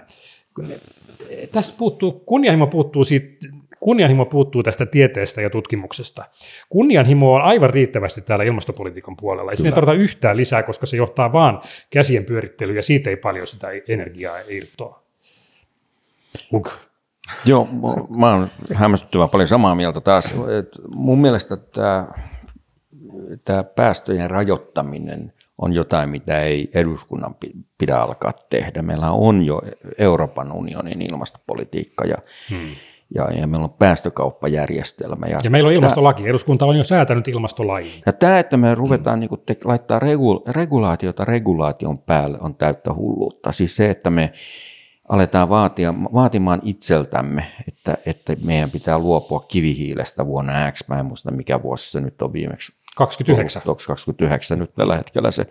[1.52, 3.48] Tässä puuttuu, kunnianhimo puuttuu siitä
[3.84, 6.24] kunnianhimo puuttuu tästä tieteestä ja tutkimuksesta.
[6.68, 9.50] Kunnianhimo on aivan riittävästi täällä ilmastopolitiikan puolella.
[9.50, 13.46] Ei sinne tarvita yhtään lisää, koska se johtaa vaan käsien pyörittelyyn ja siitä ei paljon
[13.46, 15.02] sitä energiaa irtoa.
[16.52, 16.70] Uk.
[17.46, 17.68] Joo,
[18.18, 20.34] mä oon hämmästyttävän paljon samaa mieltä taas.
[20.88, 22.08] mun mielestä tämä,
[23.44, 27.36] tämä päästöjen rajoittaminen on jotain, mitä ei eduskunnan
[27.78, 28.82] pidä alkaa tehdä.
[28.82, 29.62] Meillä on jo
[29.98, 32.18] Euroopan unionin ilmastopolitiikka ja
[32.50, 32.70] hmm
[33.14, 35.26] ja, ja meillä on päästökauppajärjestelmä.
[35.26, 37.86] Ja, ja meillä on ilmastolaki, tämä, eduskunta on jo säätänyt ilmastolain.
[38.06, 39.20] Ja tämä, että me ruvetaan mm.
[39.20, 43.52] niin te, laittaa regu, regulaatiota regulaation päälle, on täyttä hulluutta.
[43.52, 44.32] Siis se, että me
[45.08, 51.30] aletaan vaatia, vaatimaan itseltämme, että, että meidän pitää luopua kivihiilestä vuonna X, mä en muista
[51.30, 52.72] mikä vuosi se nyt on viimeksi.
[52.96, 53.62] 29.
[53.62, 55.46] 29 nyt tällä hetkellä se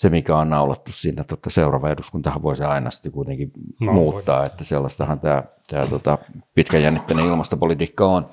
[0.00, 4.46] se, mikä on naulattu siinä, että seuraava eduskuntahan voisi aina sitten kuitenkin no, muuttaa, voi.
[4.46, 6.18] että sellaistahan tämä, tämä tota,
[6.54, 8.30] pitkäjännitteinen ilmastopolitiikka on.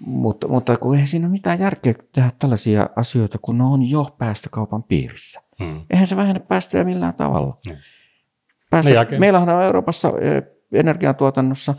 [0.00, 4.14] Mutta, mutta kun ei siinä ole mitään järkeä tehdä tällaisia asioita, kun ne on jo
[4.18, 5.42] päästökaupan piirissä.
[5.58, 5.80] Hmm.
[5.90, 7.58] Eihän se vähennä päästöjä millään tavalla.
[7.70, 7.78] Hmm.
[8.70, 10.12] Päästö, meillähän on Euroopassa
[10.72, 11.74] energiantuotannossa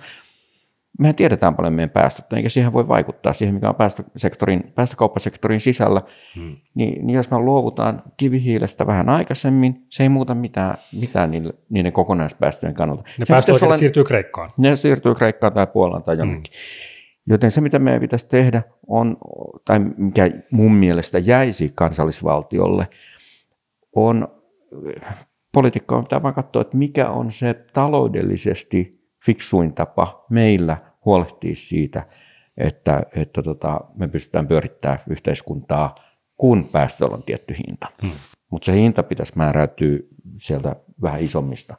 [1.00, 6.02] mehän tiedetään paljon meidän päästöt, eikä siihen voi vaikuttaa, siihen mikä on päästösektorin, päästökauppasektorin sisällä,
[6.36, 6.56] hmm.
[6.76, 11.92] niin, niin jos me luovutaan kivihiilestä vähän aikaisemmin, se ei muuta mitään, mitään niille, niiden
[11.92, 13.04] kokonaispäästöjen kannalta.
[13.20, 14.50] Ne päästöt olla, siirtyy Kreikkaan.
[14.58, 16.54] Ne siirtyy Kreikkaan tai Puolaan tai jonnekin.
[16.54, 17.34] Hmm.
[17.34, 19.18] Joten se, mitä meidän pitäisi tehdä, on,
[19.66, 22.88] tai mikä mun mielestä jäisi kansallisvaltiolle,
[23.96, 24.28] on
[25.54, 32.06] politiikka on pitää vaan katsoa, että mikä on se taloudellisesti fiksuin tapa meillä huolehtia siitä,
[32.58, 35.96] että, että tota, me pystytään pyörittämään yhteiskuntaa,
[36.38, 37.88] kun päästöllä on tietty hinta.
[38.02, 38.12] Hmm.
[38.50, 40.00] Mutta se hinta pitäisi määräytyä
[40.38, 41.76] sieltä vähän isommista,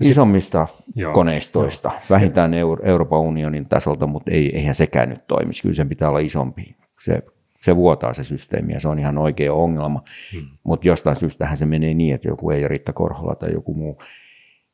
[0.00, 2.00] isommista Joo, koneistoista, jo.
[2.10, 5.62] vähintään Euro- Euroopan unionin tasolta, mutta ei, eihän sekään nyt toimisi.
[5.62, 6.76] Kyllä sen pitää olla isompi.
[7.00, 7.22] Se,
[7.60, 10.02] se vuotaa se systeemi ja se on ihan oikea ongelma.
[10.32, 10.48] Hmm.
[10.64, 13.98] Mutta jostain syystähän se menee niin, että joku ei Riitta Korhola tai joku muu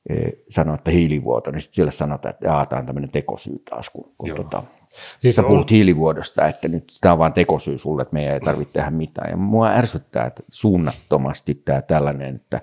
[0.08, 4.12] Eh, sanoa, että hiilivuoto, niin sitten sille sanotaan, että tämä on tämmöinen tekosyy taas, kun,
[4.18, 4.62] kun tota,
[5.20, 5.48] siis sä on...
[5.48, 9.30] puhut hiilivuodosta, että nyt tämä on vain tekosyy sulle, että meidän ei tarvitse tehdä mitään.
[9.30, 12.60] Ja mua ärsyttää että suunnattomasti tämä tällainen, että,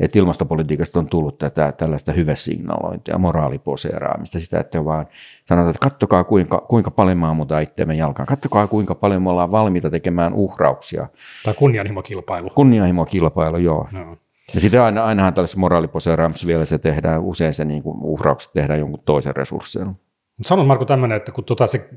[0.00, 5.06] että ilmastopolitiikasta on tullut tätä, tällaista hyvesignalointia, moraaliposeeraamista, sitä, että vaan
[5.48, 9.50] sanotaan, että kattokaa kuinka, kuinka paljon me ammutaan itseämme jalkaan, kattokaa kuinka paljon me ollaan
[9.50, 11.06] valmiita tekemään uhrauksia.
[11.44, 12.50] Tai kunnianhimokilpailu.
[12.54, 13.88] Kunnianhimokilpailu, joo.
[13.92, 14.16] No.
[14.54, 18.80] Ja sitten aina, ainahan tällaisessa moraaliposeeraamassa vielä se tehdään, usein se niin kuin uhraukset tehdään
[18.80, 19.94] jonkun toisen resursseilla.
[20.40, 21.88] Sanon Marko tämmöinen, että kun tota se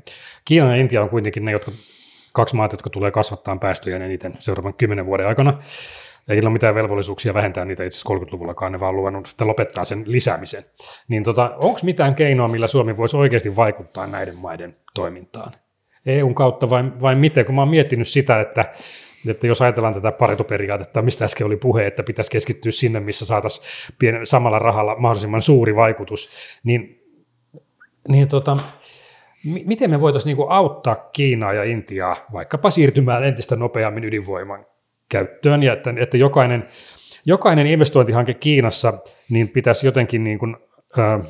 [0.44, 1.72] Kiina ja Intia on kuitenkin ne, jotka,
[2.32, 5.58] kaksi maata, jotka tulee kasvattaa päästöjä eniten seuraavan kymmenen vuoden aikana,
[6.28, 10.02] ei ole mitään velvollisuuksia vähentää niitä itse asiassa 30-luvullakaan, ne vaan luvannut, että lopettaa sen
[10.06, 10.64] lisäämisen.
[11.08, 15.52] Niin tota, onko mitään keinoa, millä Suomi voisi oikeasti vaikuttaa näiden maiden toimintaan?
[16.06, 17.44] EUn kautta vai, vai miten?
[17.44, 18.64] Kun mä oon miettinyt sitä, että
[19.30, 23.66] että jos ajatellaan tätä paretoperiaatetta, mistä äsken oli puhe, että pitäisi keskittyä sinne, missä saataisiin
[24.24, 26.30] samalla rahalla mahdollisimman suuri vaikutus,
[26.64, 27.04] niin,
[28.08, 28.56] niin tota,
[29.44, 34.66] miten me voitaisiin niinku auttaa Kiinaa ja Intiaa vaikkapa siirtymään entistä nopeammin ydinvoiman
[35.08, 36.66] käyttöön, ja että, että jokainen,
[37.24, 38.98] jokainen investointihanke Kiinassa
[39.30, 40.56] niin pitäisi jotenkin niin kuin,
[40.98, 41.20] ää,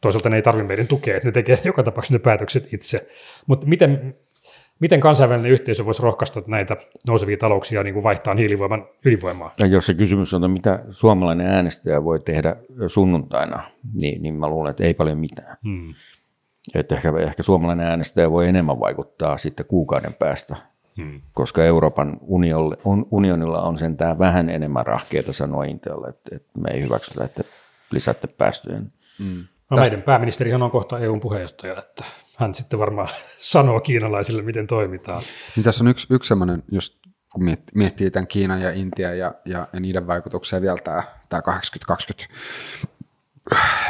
[0.00, 3.08] toisaalta ne ei tarvitse meidän tukea, että ne tekee joka tapauksessa ne päätökset itse,
[3.46, 4.16] mutta miten,
[4.80, 6.76] Miten kansainvälinen yhteisö voisi rohkaista näitä
[7.08, 9.54] nousevia talouksia niin kuin vaihtaa hiilivoiman ydinvoimaa?
[9.60, 13.62] Ja jos se kysymys on, että mitä suomalainen äänestäjä voi tehdä sunnuntaina,
[13.94, 15.56] niin, niin mä luulen, että ei paljon mitään.
[15.64, 15.94] Hmm.
[16.74, 20.56] Että ehkä, ehkä suomalainen äänestäjä voi enemmän vaikuttaa sitten kuukauden päästä,
[20.96, 21.20] hmm.
[21.32, 26.70] koska Euroopan unionilla on, unionilla on sentään vähän enemmän rahkeita sanoa Intialle, että, että me
[26.70, 27.44] ei hyväksytä, että
[27.90, 28.80] lisäätte päästöjä.
[29.18, 29.44] Hmm.
[29.70, 32.04] No, meidän pääministerihan on kohta EUn puheenjohtaja, että
[32.36, 33.08] hän sitten varmaan
[33.38, 35.22] sanoo kiinalaisille, miten toimitaan.
[35.56, 36.98] Niin tässä on yksi, yksi sellainen, just
[37.32, 37.44] kun
[37.74, 41.42] miettii tämän Kiinan ja Intian ja, ja, ja niiden vaikutuksia vielä tämä, tämä
[42.24, 42.28] 80-20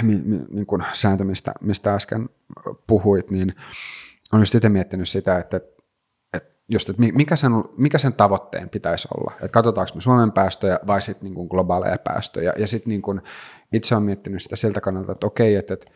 [0.03, 2.29] mi, mi, niin kuin sääntö, mistä, mistä äsken
[2.87, 3.55] puhuit, niin
[4.33, 5.61] on just itse miettinyt sitä, että,
[6.35, 9.33] että, just, että mikä, sen, mikä sen tavoitteen pitäisi olla.
[9.35, 12.53] Että katsotaanko me Suomen päästöjä vai sitten niin globaaleja päästöjä.
[12.59, 13.23] Ja sitten niin
[13.73, 15.87] itse olen miettinyt sitä siltä kannalta, että okei, että, että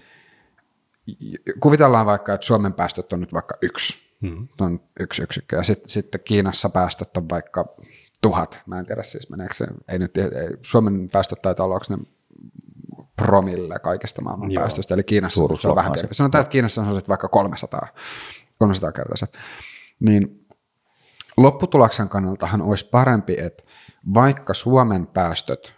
[1.61, 4.49] kuvitellaan vaikka, että Suomen päästöt on nyt vaikka yksi, hmm.
[4.61, 7.75] on yksi yksikkö, ja sitten sit Kiinassa päästöt on vaikka
[8.23, 10.29] tuhat, mä en tiedä siis meneekö se, ei nyt, ei,
[10.63, 11.99] Suomen päästöt taitaa olla, onko ne
[13.17, 14.61] promille kaikesta maailman Joo.
[14.61, 16.15] päästöstä, eli Kiinassa se on vähän pienempi.
[16.15, 17.89] Sanotaan, että Kiinassa on vaikka 300,
[18.59, 19.39] 300 kertaiset.
[20.01, 20.47] Niin
[21.37, 23.65] lopputuloksen kannaltahan olisi parempi, että
[24.15, 25.75] vaikka Suomen päästöt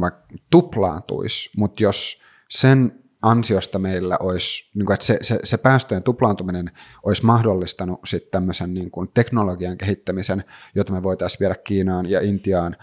[0.00, 6.02] vaikka tuplaantuisi, mutta jos sen ansiosta meillä olisi, niin kuin, että se, se, se päästöjen
[6.02, 6.70] tuplaantuminen
[7.02, 12.76] olisi mahdollistanut sitten tämmöisen niin kuin teknologian kehittämisen, jota me voitaisiin viedä Kiinaan ja Intiaan,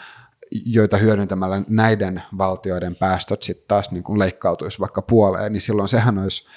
[0.66, 6.18] joita hyödyntämällä näiden valtioiden päästöt sitten taas niin kuin leikkautuisi vaikka puoleen, niin silloin sehän
[6.18, 6.48] olisi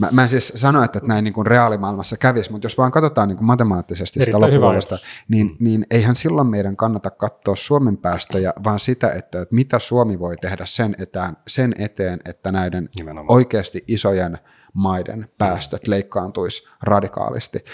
[0.00, 3.28] Mä, mä en siis sano, että näin niin kuin reaalimaailmassa kävisi, mutta jos vaan katsotaan
[3.28, 4.98] niin kuin matemaattisesti sitä loppuvuodesta,
[5.28, 5.56] niin, mm.
[5.60, 10.36] niin eihän silloin meidän kannata katsoa Suomen päästöjä, vaan sitä, että, että mitä Suomi voi
[10.36, 13.36] tehdä sen, etään, sen eteen, että näiden Nimenomaan.
[13.36, 14.38] oikeasti isojen
[14.72, 17.64] maiden päästöt leikkaantuisi radikaalisti.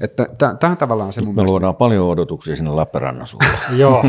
[0.00, 1.52] Että tämä on tavallaan se mun Me mielestä...
[1.52, 3.26] luodaan paljon odotuksia sinne Lappeenrannan
[3.76, 4.04] Joo,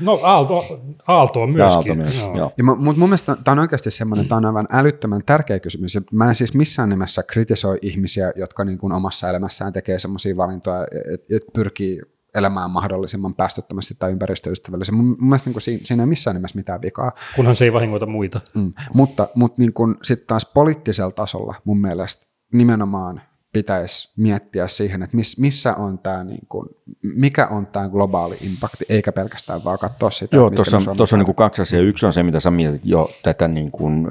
[0.00, 0.64] no Aalto,
[1.08, 1.76] Aalto on myöskin.
[1.76, 2.36] Aalto myös, joo.
[2.36, 2.52] joo.
[2.58, 5.98] Ja, mutta mun mielestä tämä on oikeasti semmoinen, tämä on aivan älyttömän tärkeä kysymys.
[6.12, 10.86] Mä en siis missään nimessä kritisoi ihmisiä, jotka niin kuin omassa elämässään tekee semmoisia valintoja,
[11.14, 12.00] että et pyrkii
[12.34, 14.96] elämään mahdollisimman päästöttömästi tai ympäristöystävällisesti.
[14.96, 17.12] Mun, mun mielestä niin kuin siinä, siinä ei missään nimessä mitään vikaa.
[17.36, 18.40] Kunhan se ei vahingoita muita.
[18.54, 18.72] Mm.
[18.94, 19.72] Mutta, mutta niin
[20.02, 23.22] sitten taas poliittisella tasolla mun mielestä nimenomaan
[23.52, 26.68] pitäisi miettiä siihen, että miss, missä on tämä, niin kuin,
[27.02, 30.36] mikä on tämä globaali impakti, eikä pelkästään vaan katsoa sitä.
[30.36, 31.82] Joo, tuossa on, tuossa on niin kuin kaksi asiaa.
[31.82, 34.08] Yksi on se, mitä sä mietit jo tätä niin kuin,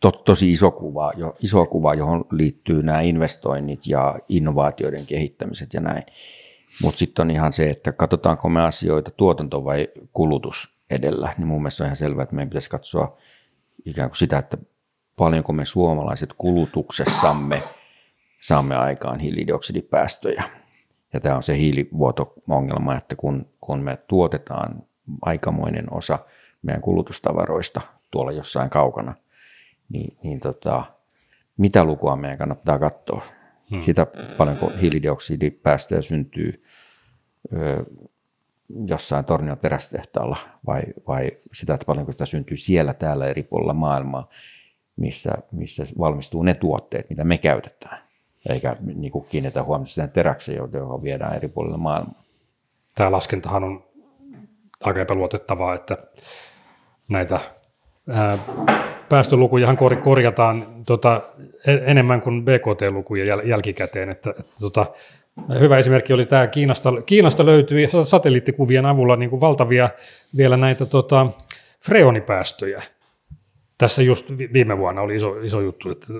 [0.00, 5.80] to, tosi iso kuva, jo, iso kuva, johon liittyy nämä investoinnit ja innovaatioiden kehittämiset ja
[5.80, 6.02] näin.
[6.82, 11.62] Mutta sitten on ihan se, että katsotaanko me asioita tuotanto vai kulutus edellä, niin mun
[11.62, 13.16] mielestä on ihan selvää, että meidän pitäisi katsoa
[13.84, 14.58] ikään kuin sitä, että
[15.16, 17.62] paljonko me suomalaiset kulutuksessamme
[18.40, 20.44] saamme aikaan hiilidioksidipäästöjä.
[21.12, 24.82] Ja tämä on se hiilivuoto-ongelma, että kun, kun me tuotetaan
[25.22, 26.18] aikamoinen osa
[26.62, 27.80] meidän kulutustavaroista
[28.10, 29.14] tuolla jossain kaukana,
[29.88, 30.84] niin, niin tota,
[31.56, 33.22] mitä lukua meidän kannattaa katsoa?
[33.70, 33.80] Hmm.
[33.80, 34.06] Sitä
[34.38, 36.64] paljonko hiilidioksidipäästöjä syntyy
[37.52, 37.84] ö,
[38.86, 40.36] jossain Tornion terästehtaalla
[40.66, 44.28] vai, vai sitä, että paljonko sitä syntyy siellä täällä eri puolilla maailmaa,
[44.96, 48.04] missä, missä valmistuu ne tuotteet, mitä me käytetään.
[48.48, 52.22] Eikä niin kuin kiinnitä huomiota siihen teräkseen, johon viedään eri puolilla maailmaa.
[52.94, 53.84] Tämä laskentahan on
[54.80, 55.98] aika epäluotettavaa, että
[57.08, 57.40] näitä
[58.08, 58.38] ää,
[59.08, 61.20] päästölukujahan korjataan tota,
[61.66, 64.10] enemmän kuin BKT-lukuja jäl, jälkikäteen.
[64.10, 64.86] Että, että tota,
[65.60, 69.88] hyvä esimerkki oli tämä, Kiinasta, Kiinasta löytyi satelliittikuvien avulla niin kuin valtavia
[70.36, 71.26] vielä näitä tota,
[71.86, 72.82] freonipäästöjä
[73.78, 76.12] tässä just viime vuonna oli iso, iso juttu, että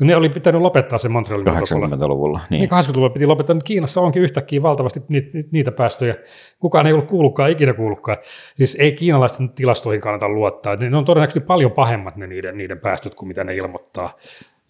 [0.00, 2.40] ne oli pitänyt lopettaa se Montrealin 80-luvulla.
[2.50, 2.60] Niin.
[2.60, 6.14] niin 80-luvulla piti lopettaa, mutta Kiinassa onkin yhtäkkiä valtavasti niitä, niitä päästöjä.
[6.58, 8.16] Kukaan ei ollut kuullutkaan, ikinä kuullutkaan.
[8.54, 10.76] Siis ei kiinalaisten tilastoihin kannata luottaa.
[10.76, 14.16] Ne on todennäköisesti paljon pahemmat ne niiden, niiden päästöt kuin mitä ne ilmoittaa.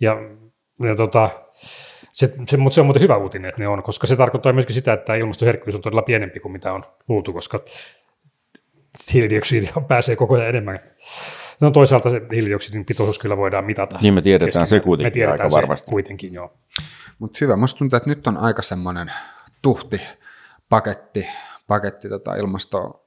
[0.00, 0.16] Ja,
[0.82, 1.30] ja tota,
[2.12, 4.74] se, se, mutta se on muuten hyvä uutinen, että ne on, koska se tarkoittaa myöskin
[4.74, 7.60] sitä, että ilmastoherkkyys on todella pienempi kuin mitä on luultu, koska
[9.14, 10.80] hiilidioksidia pääsee koko ajan enemmän
[11.60, 13.98] No toisaalta se hiilidioksidin pitoisuus kyllä voidaan mitata.
[14.02, 15.86] Niin me tiedetään se kuitenkin me tiedetään aika varmasti.
[15.86, 16.58] Se kuitenkin, joo.
[17.20, 19.12] Mutta hyvä, musta tuntuu, että nyt on aika semmoinen
[19.62, 20.00] tuhti
[20.68, 21.26] paketti,
[21.66, 23.06] paketti tota ilmasto,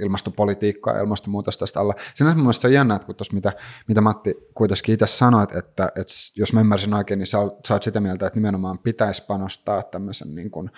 [0.00, 1.94] ilmastopolitiikkaa ja ilmastonmuutosta tästä alla.
[2.14, 3.52] Sinänsä mun mielestä on jännä, että kun tuossa mitä,
[3.88, 7.38] mitä Matti kuitenkin itse sanoit, että, että jos mä ymmärsin oikein, niin sä,
[7.68, 10.70] sä oot sitä mieltä, että nimenomaan pitäisi panostaa tämmöisen niin kuin,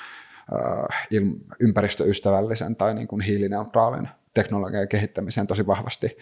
[0.52, 0.98] äh,
[1.60, 6.16] ympäristöystävällisen tai niin kuin hiilineutraalin teknologian kehittämiseen tosi vahvasti.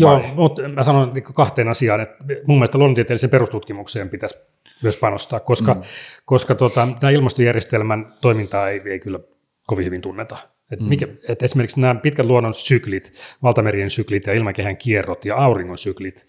[0.00, 4.38] Joo, mutta mä sanon niin kahteen asiaan, että mun mielestä luonnontieteelliseen perustutkimukseen pitäisi
[4.82, 5.82] myös panostaa, koska, mm.
[6.24, 9.18] koska tota, tämä ilmastojärjestelmän toimintaa ei, ei kyllä
[9.66, 10.36] kovin hyvin tunneta.
[10.72, 10.88] Et mm.
[10.88, 13.12] mikä, et esimerkiksi nämä pitkät luonnon syklit,
[13.42, 16.26] valtamerien syklit ja ilmakehän kierrot ja auringon syklit,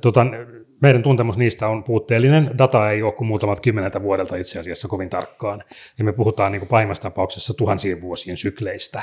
[0.00, 0.26] tota,
[0.82, 2.50] meidän tuntemus niistä on puutteellinen.
[2.58, 5.64] Data ei ole kuin muutamat kymmeneltä vuodelta itse asiassa kovin tarkkaan.
[5.98, 9.02] Ja me puhutaan niin kuin pahimmassa tapauksessa tuhansien vuosien sykleistä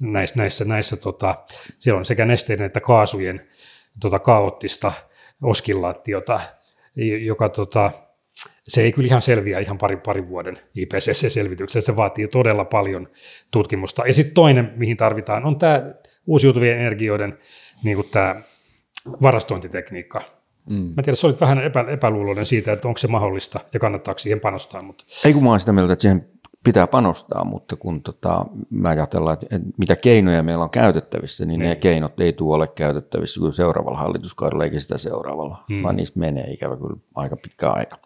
[0.00, 1.34] näissä, näissä, näissä tota,
[1.78, 3.48] siellä on sekä nesteiden että kaasujen
[4.00, 4.92] tota, kaoottista
[5.42, 6.40] oskillaatiota,
[7.20, 7.90] joka tota,
[8.68, 13.08] se ei kyllä ihan selviä ihan parin, parin vuoden IPCC-selvityksessä, se vaatii todella paljon
[13.50, 14.06] tutkimusta.
[14.06, 15.82] Ja sitten toinen, mihin tarvitaan, on tämä
[16.26, 17.38] uusiutuvien energioiden
[17.84, 18.42] niin kuin tämä
[19.22, 20.22] varastointitekniikka.
[20.70, 20.92] Mm.
[20.96, 24.40] Mä tiedän, sä olit vähän epä, epäluuloinen siitä, että onko se mahdollista ja kannattaako siihen
[24.40, 24.82] panostaa.
[24.82, 25.04] Mutta...
[25.24, 26.28] Ei kun mä oon sitä mieltä, että siihen
[26.64, 31.68] pitää panostaa, mutta kun tota, mä ajatellaan, että mitä keinoja meillä on käytettävissä, niin, niin.
[31.68, 35.82] ne keinot ei tule ole käytettävissä kuin seuraavalla hallituskaudella eikä sitä seuraavalla, mm.
[35.82, 37.96] vaan niistä menee ikävä kyllä aika pitkä aika.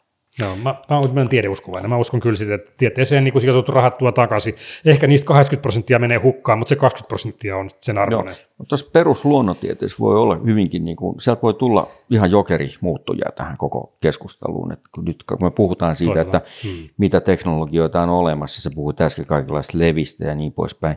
[0.40, 1.90] Joo, mä, mä olen tiedeuskovainen.
[1.90, 4.54] Mä uskon kyllä sitä, että tieteeseen niin sijoitettu rahat tuo takaisin.
[4.84, 8.34] Ehkä niistä 80 prosenttia menee hukkaan, mutta se 20 prosenttia on sen arvoinen.
[8.58, 13.56] Joo, tuossa perusluonnontieteessä voi olla hyvinkin, niin kuin, sieltä voi tulla ihan jokeri muuttuja tähän
[13.56, 14.72] koko keskusteluun.
[14.72, 16.36] Että kun nyt kun me puhutaan siitä, Toisella.
[16.36, 16.88] että hmm.
[16.98, 20.96] mitä teknologioita on olemassa, se puhuu äsken kaikenlaista levistä ja niin poispäin.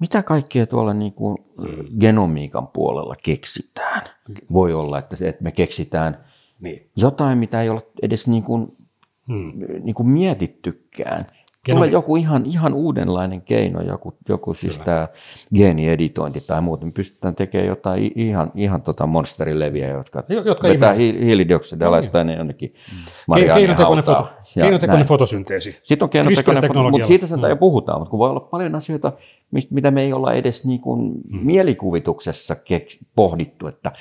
[0.00, 1.38] Mitä kaikkea tuolla niin kuin
[2.00, 4.02] genomiikan puolella keksitään?
[4.52, 6.18] Voi olla, että, se, että me keksitään–
[6.62, 6.90] niin.
[6.96, 8.76] Jotain, mitä ei ole edes niin kuin,
[9.28, 9.52] hmm.
[9.82, 11.24] niin kuin mietittykään.
[11.66, 14.84] Genomi- Tulee joku ihan, ihan uudenlainen keino, joku, joku siis Kyllä.
[14.84, 15.08] tämä
[15.54, 16.86] geenieditointi tai muuta.
[16.86, 21.92] Me pystytään tekemään jotain ihan, ihan tota monsterileviä, jotka, jotka vetää hi- hiilidioksidia ja niin.
[21.92, 22.74] laittaa ne jonnekin
[23.28, 23.34] mm.
[23.54, 25.78] Keinotekoinen, foto, keinotekoinen fotosynteesi.
[25.82, 27.48] Sitten on keinotekoinen foto, mutta siitä sen mm.
[27.48, 29.12] jo puhutaan, mutta kun voi olla paljon asioita,
[29.70, 31.38] mitä me ei olla edes niin kuin mm.
[31.42, 33.92] mielikuvituksessa keks, pohdittu, että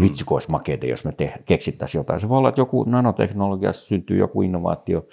[0.00, 2.20] vitsi kun olisi makeita, jos me te- keksittäisiin jotain.
[2.20, 5.06] Se voi olla, että joku nanoteknologiassa syntyy joku innovaatio,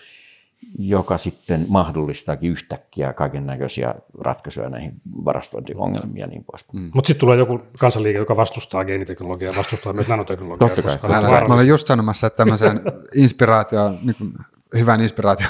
[0.79, 4.93] joka sitten mahdollistaakin yhtäkkiä kaiken näköisiä ratkaisuja näihin
[5.25, 6.65] varastointiongelmiin ja niin pois.
[6.73, 6.91] Mm.
[6.93, 10.69] Mutta sitten tulee joku kansanliike, joka vastustaa geeniteknologiaa, vastustaa myös nanoteknologiaa.
[10.69, 11.15] Totta kai.
[11.15, 12.81] Älä, mä olen just sanomassa, että tämmöisen
[13.15, 14.33] inspiraation, niin kuin
[14.77, 15.49] hyvän inspiraation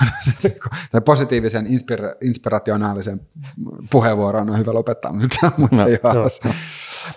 [0.91, 3.21] tai positiivisen inspira- inspirationaalisen
[3.91, 6.29] puheenvuoron on hyvä lopettaa, mutta, mutta no, se ei ole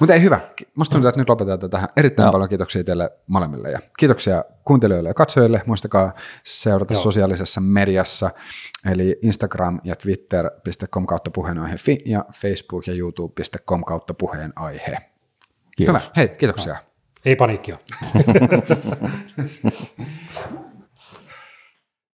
[0.01, 0.41] mutta ei hyvä.
[0.75, 1.89] Musta tuntuu, että nyt lopetetaan tähän.
[1.97, 2.33] Erittäin Joo.
[2.33, 5.63] paljon kiitoksia teille molemmille ja kiitoksia kuuntelijoille ja katsojille.
[5.67, 7.03] Muistakaa seurata Joo.
[7.03, 8.31] sosiaalisessa mediassa,
[8.93, 14.97] eli Instagram ja Twitter.com kautta puheenaihe.fi ja Facebook ja YouTube.com kautta puheenaihe.
[15.77, 16.03] Kiitos.
[16.03, 16.13] Hyvä.
[16.17, 16.77] Hei, kiitoksia.
[17.25, 17.79] Ei paniikkia.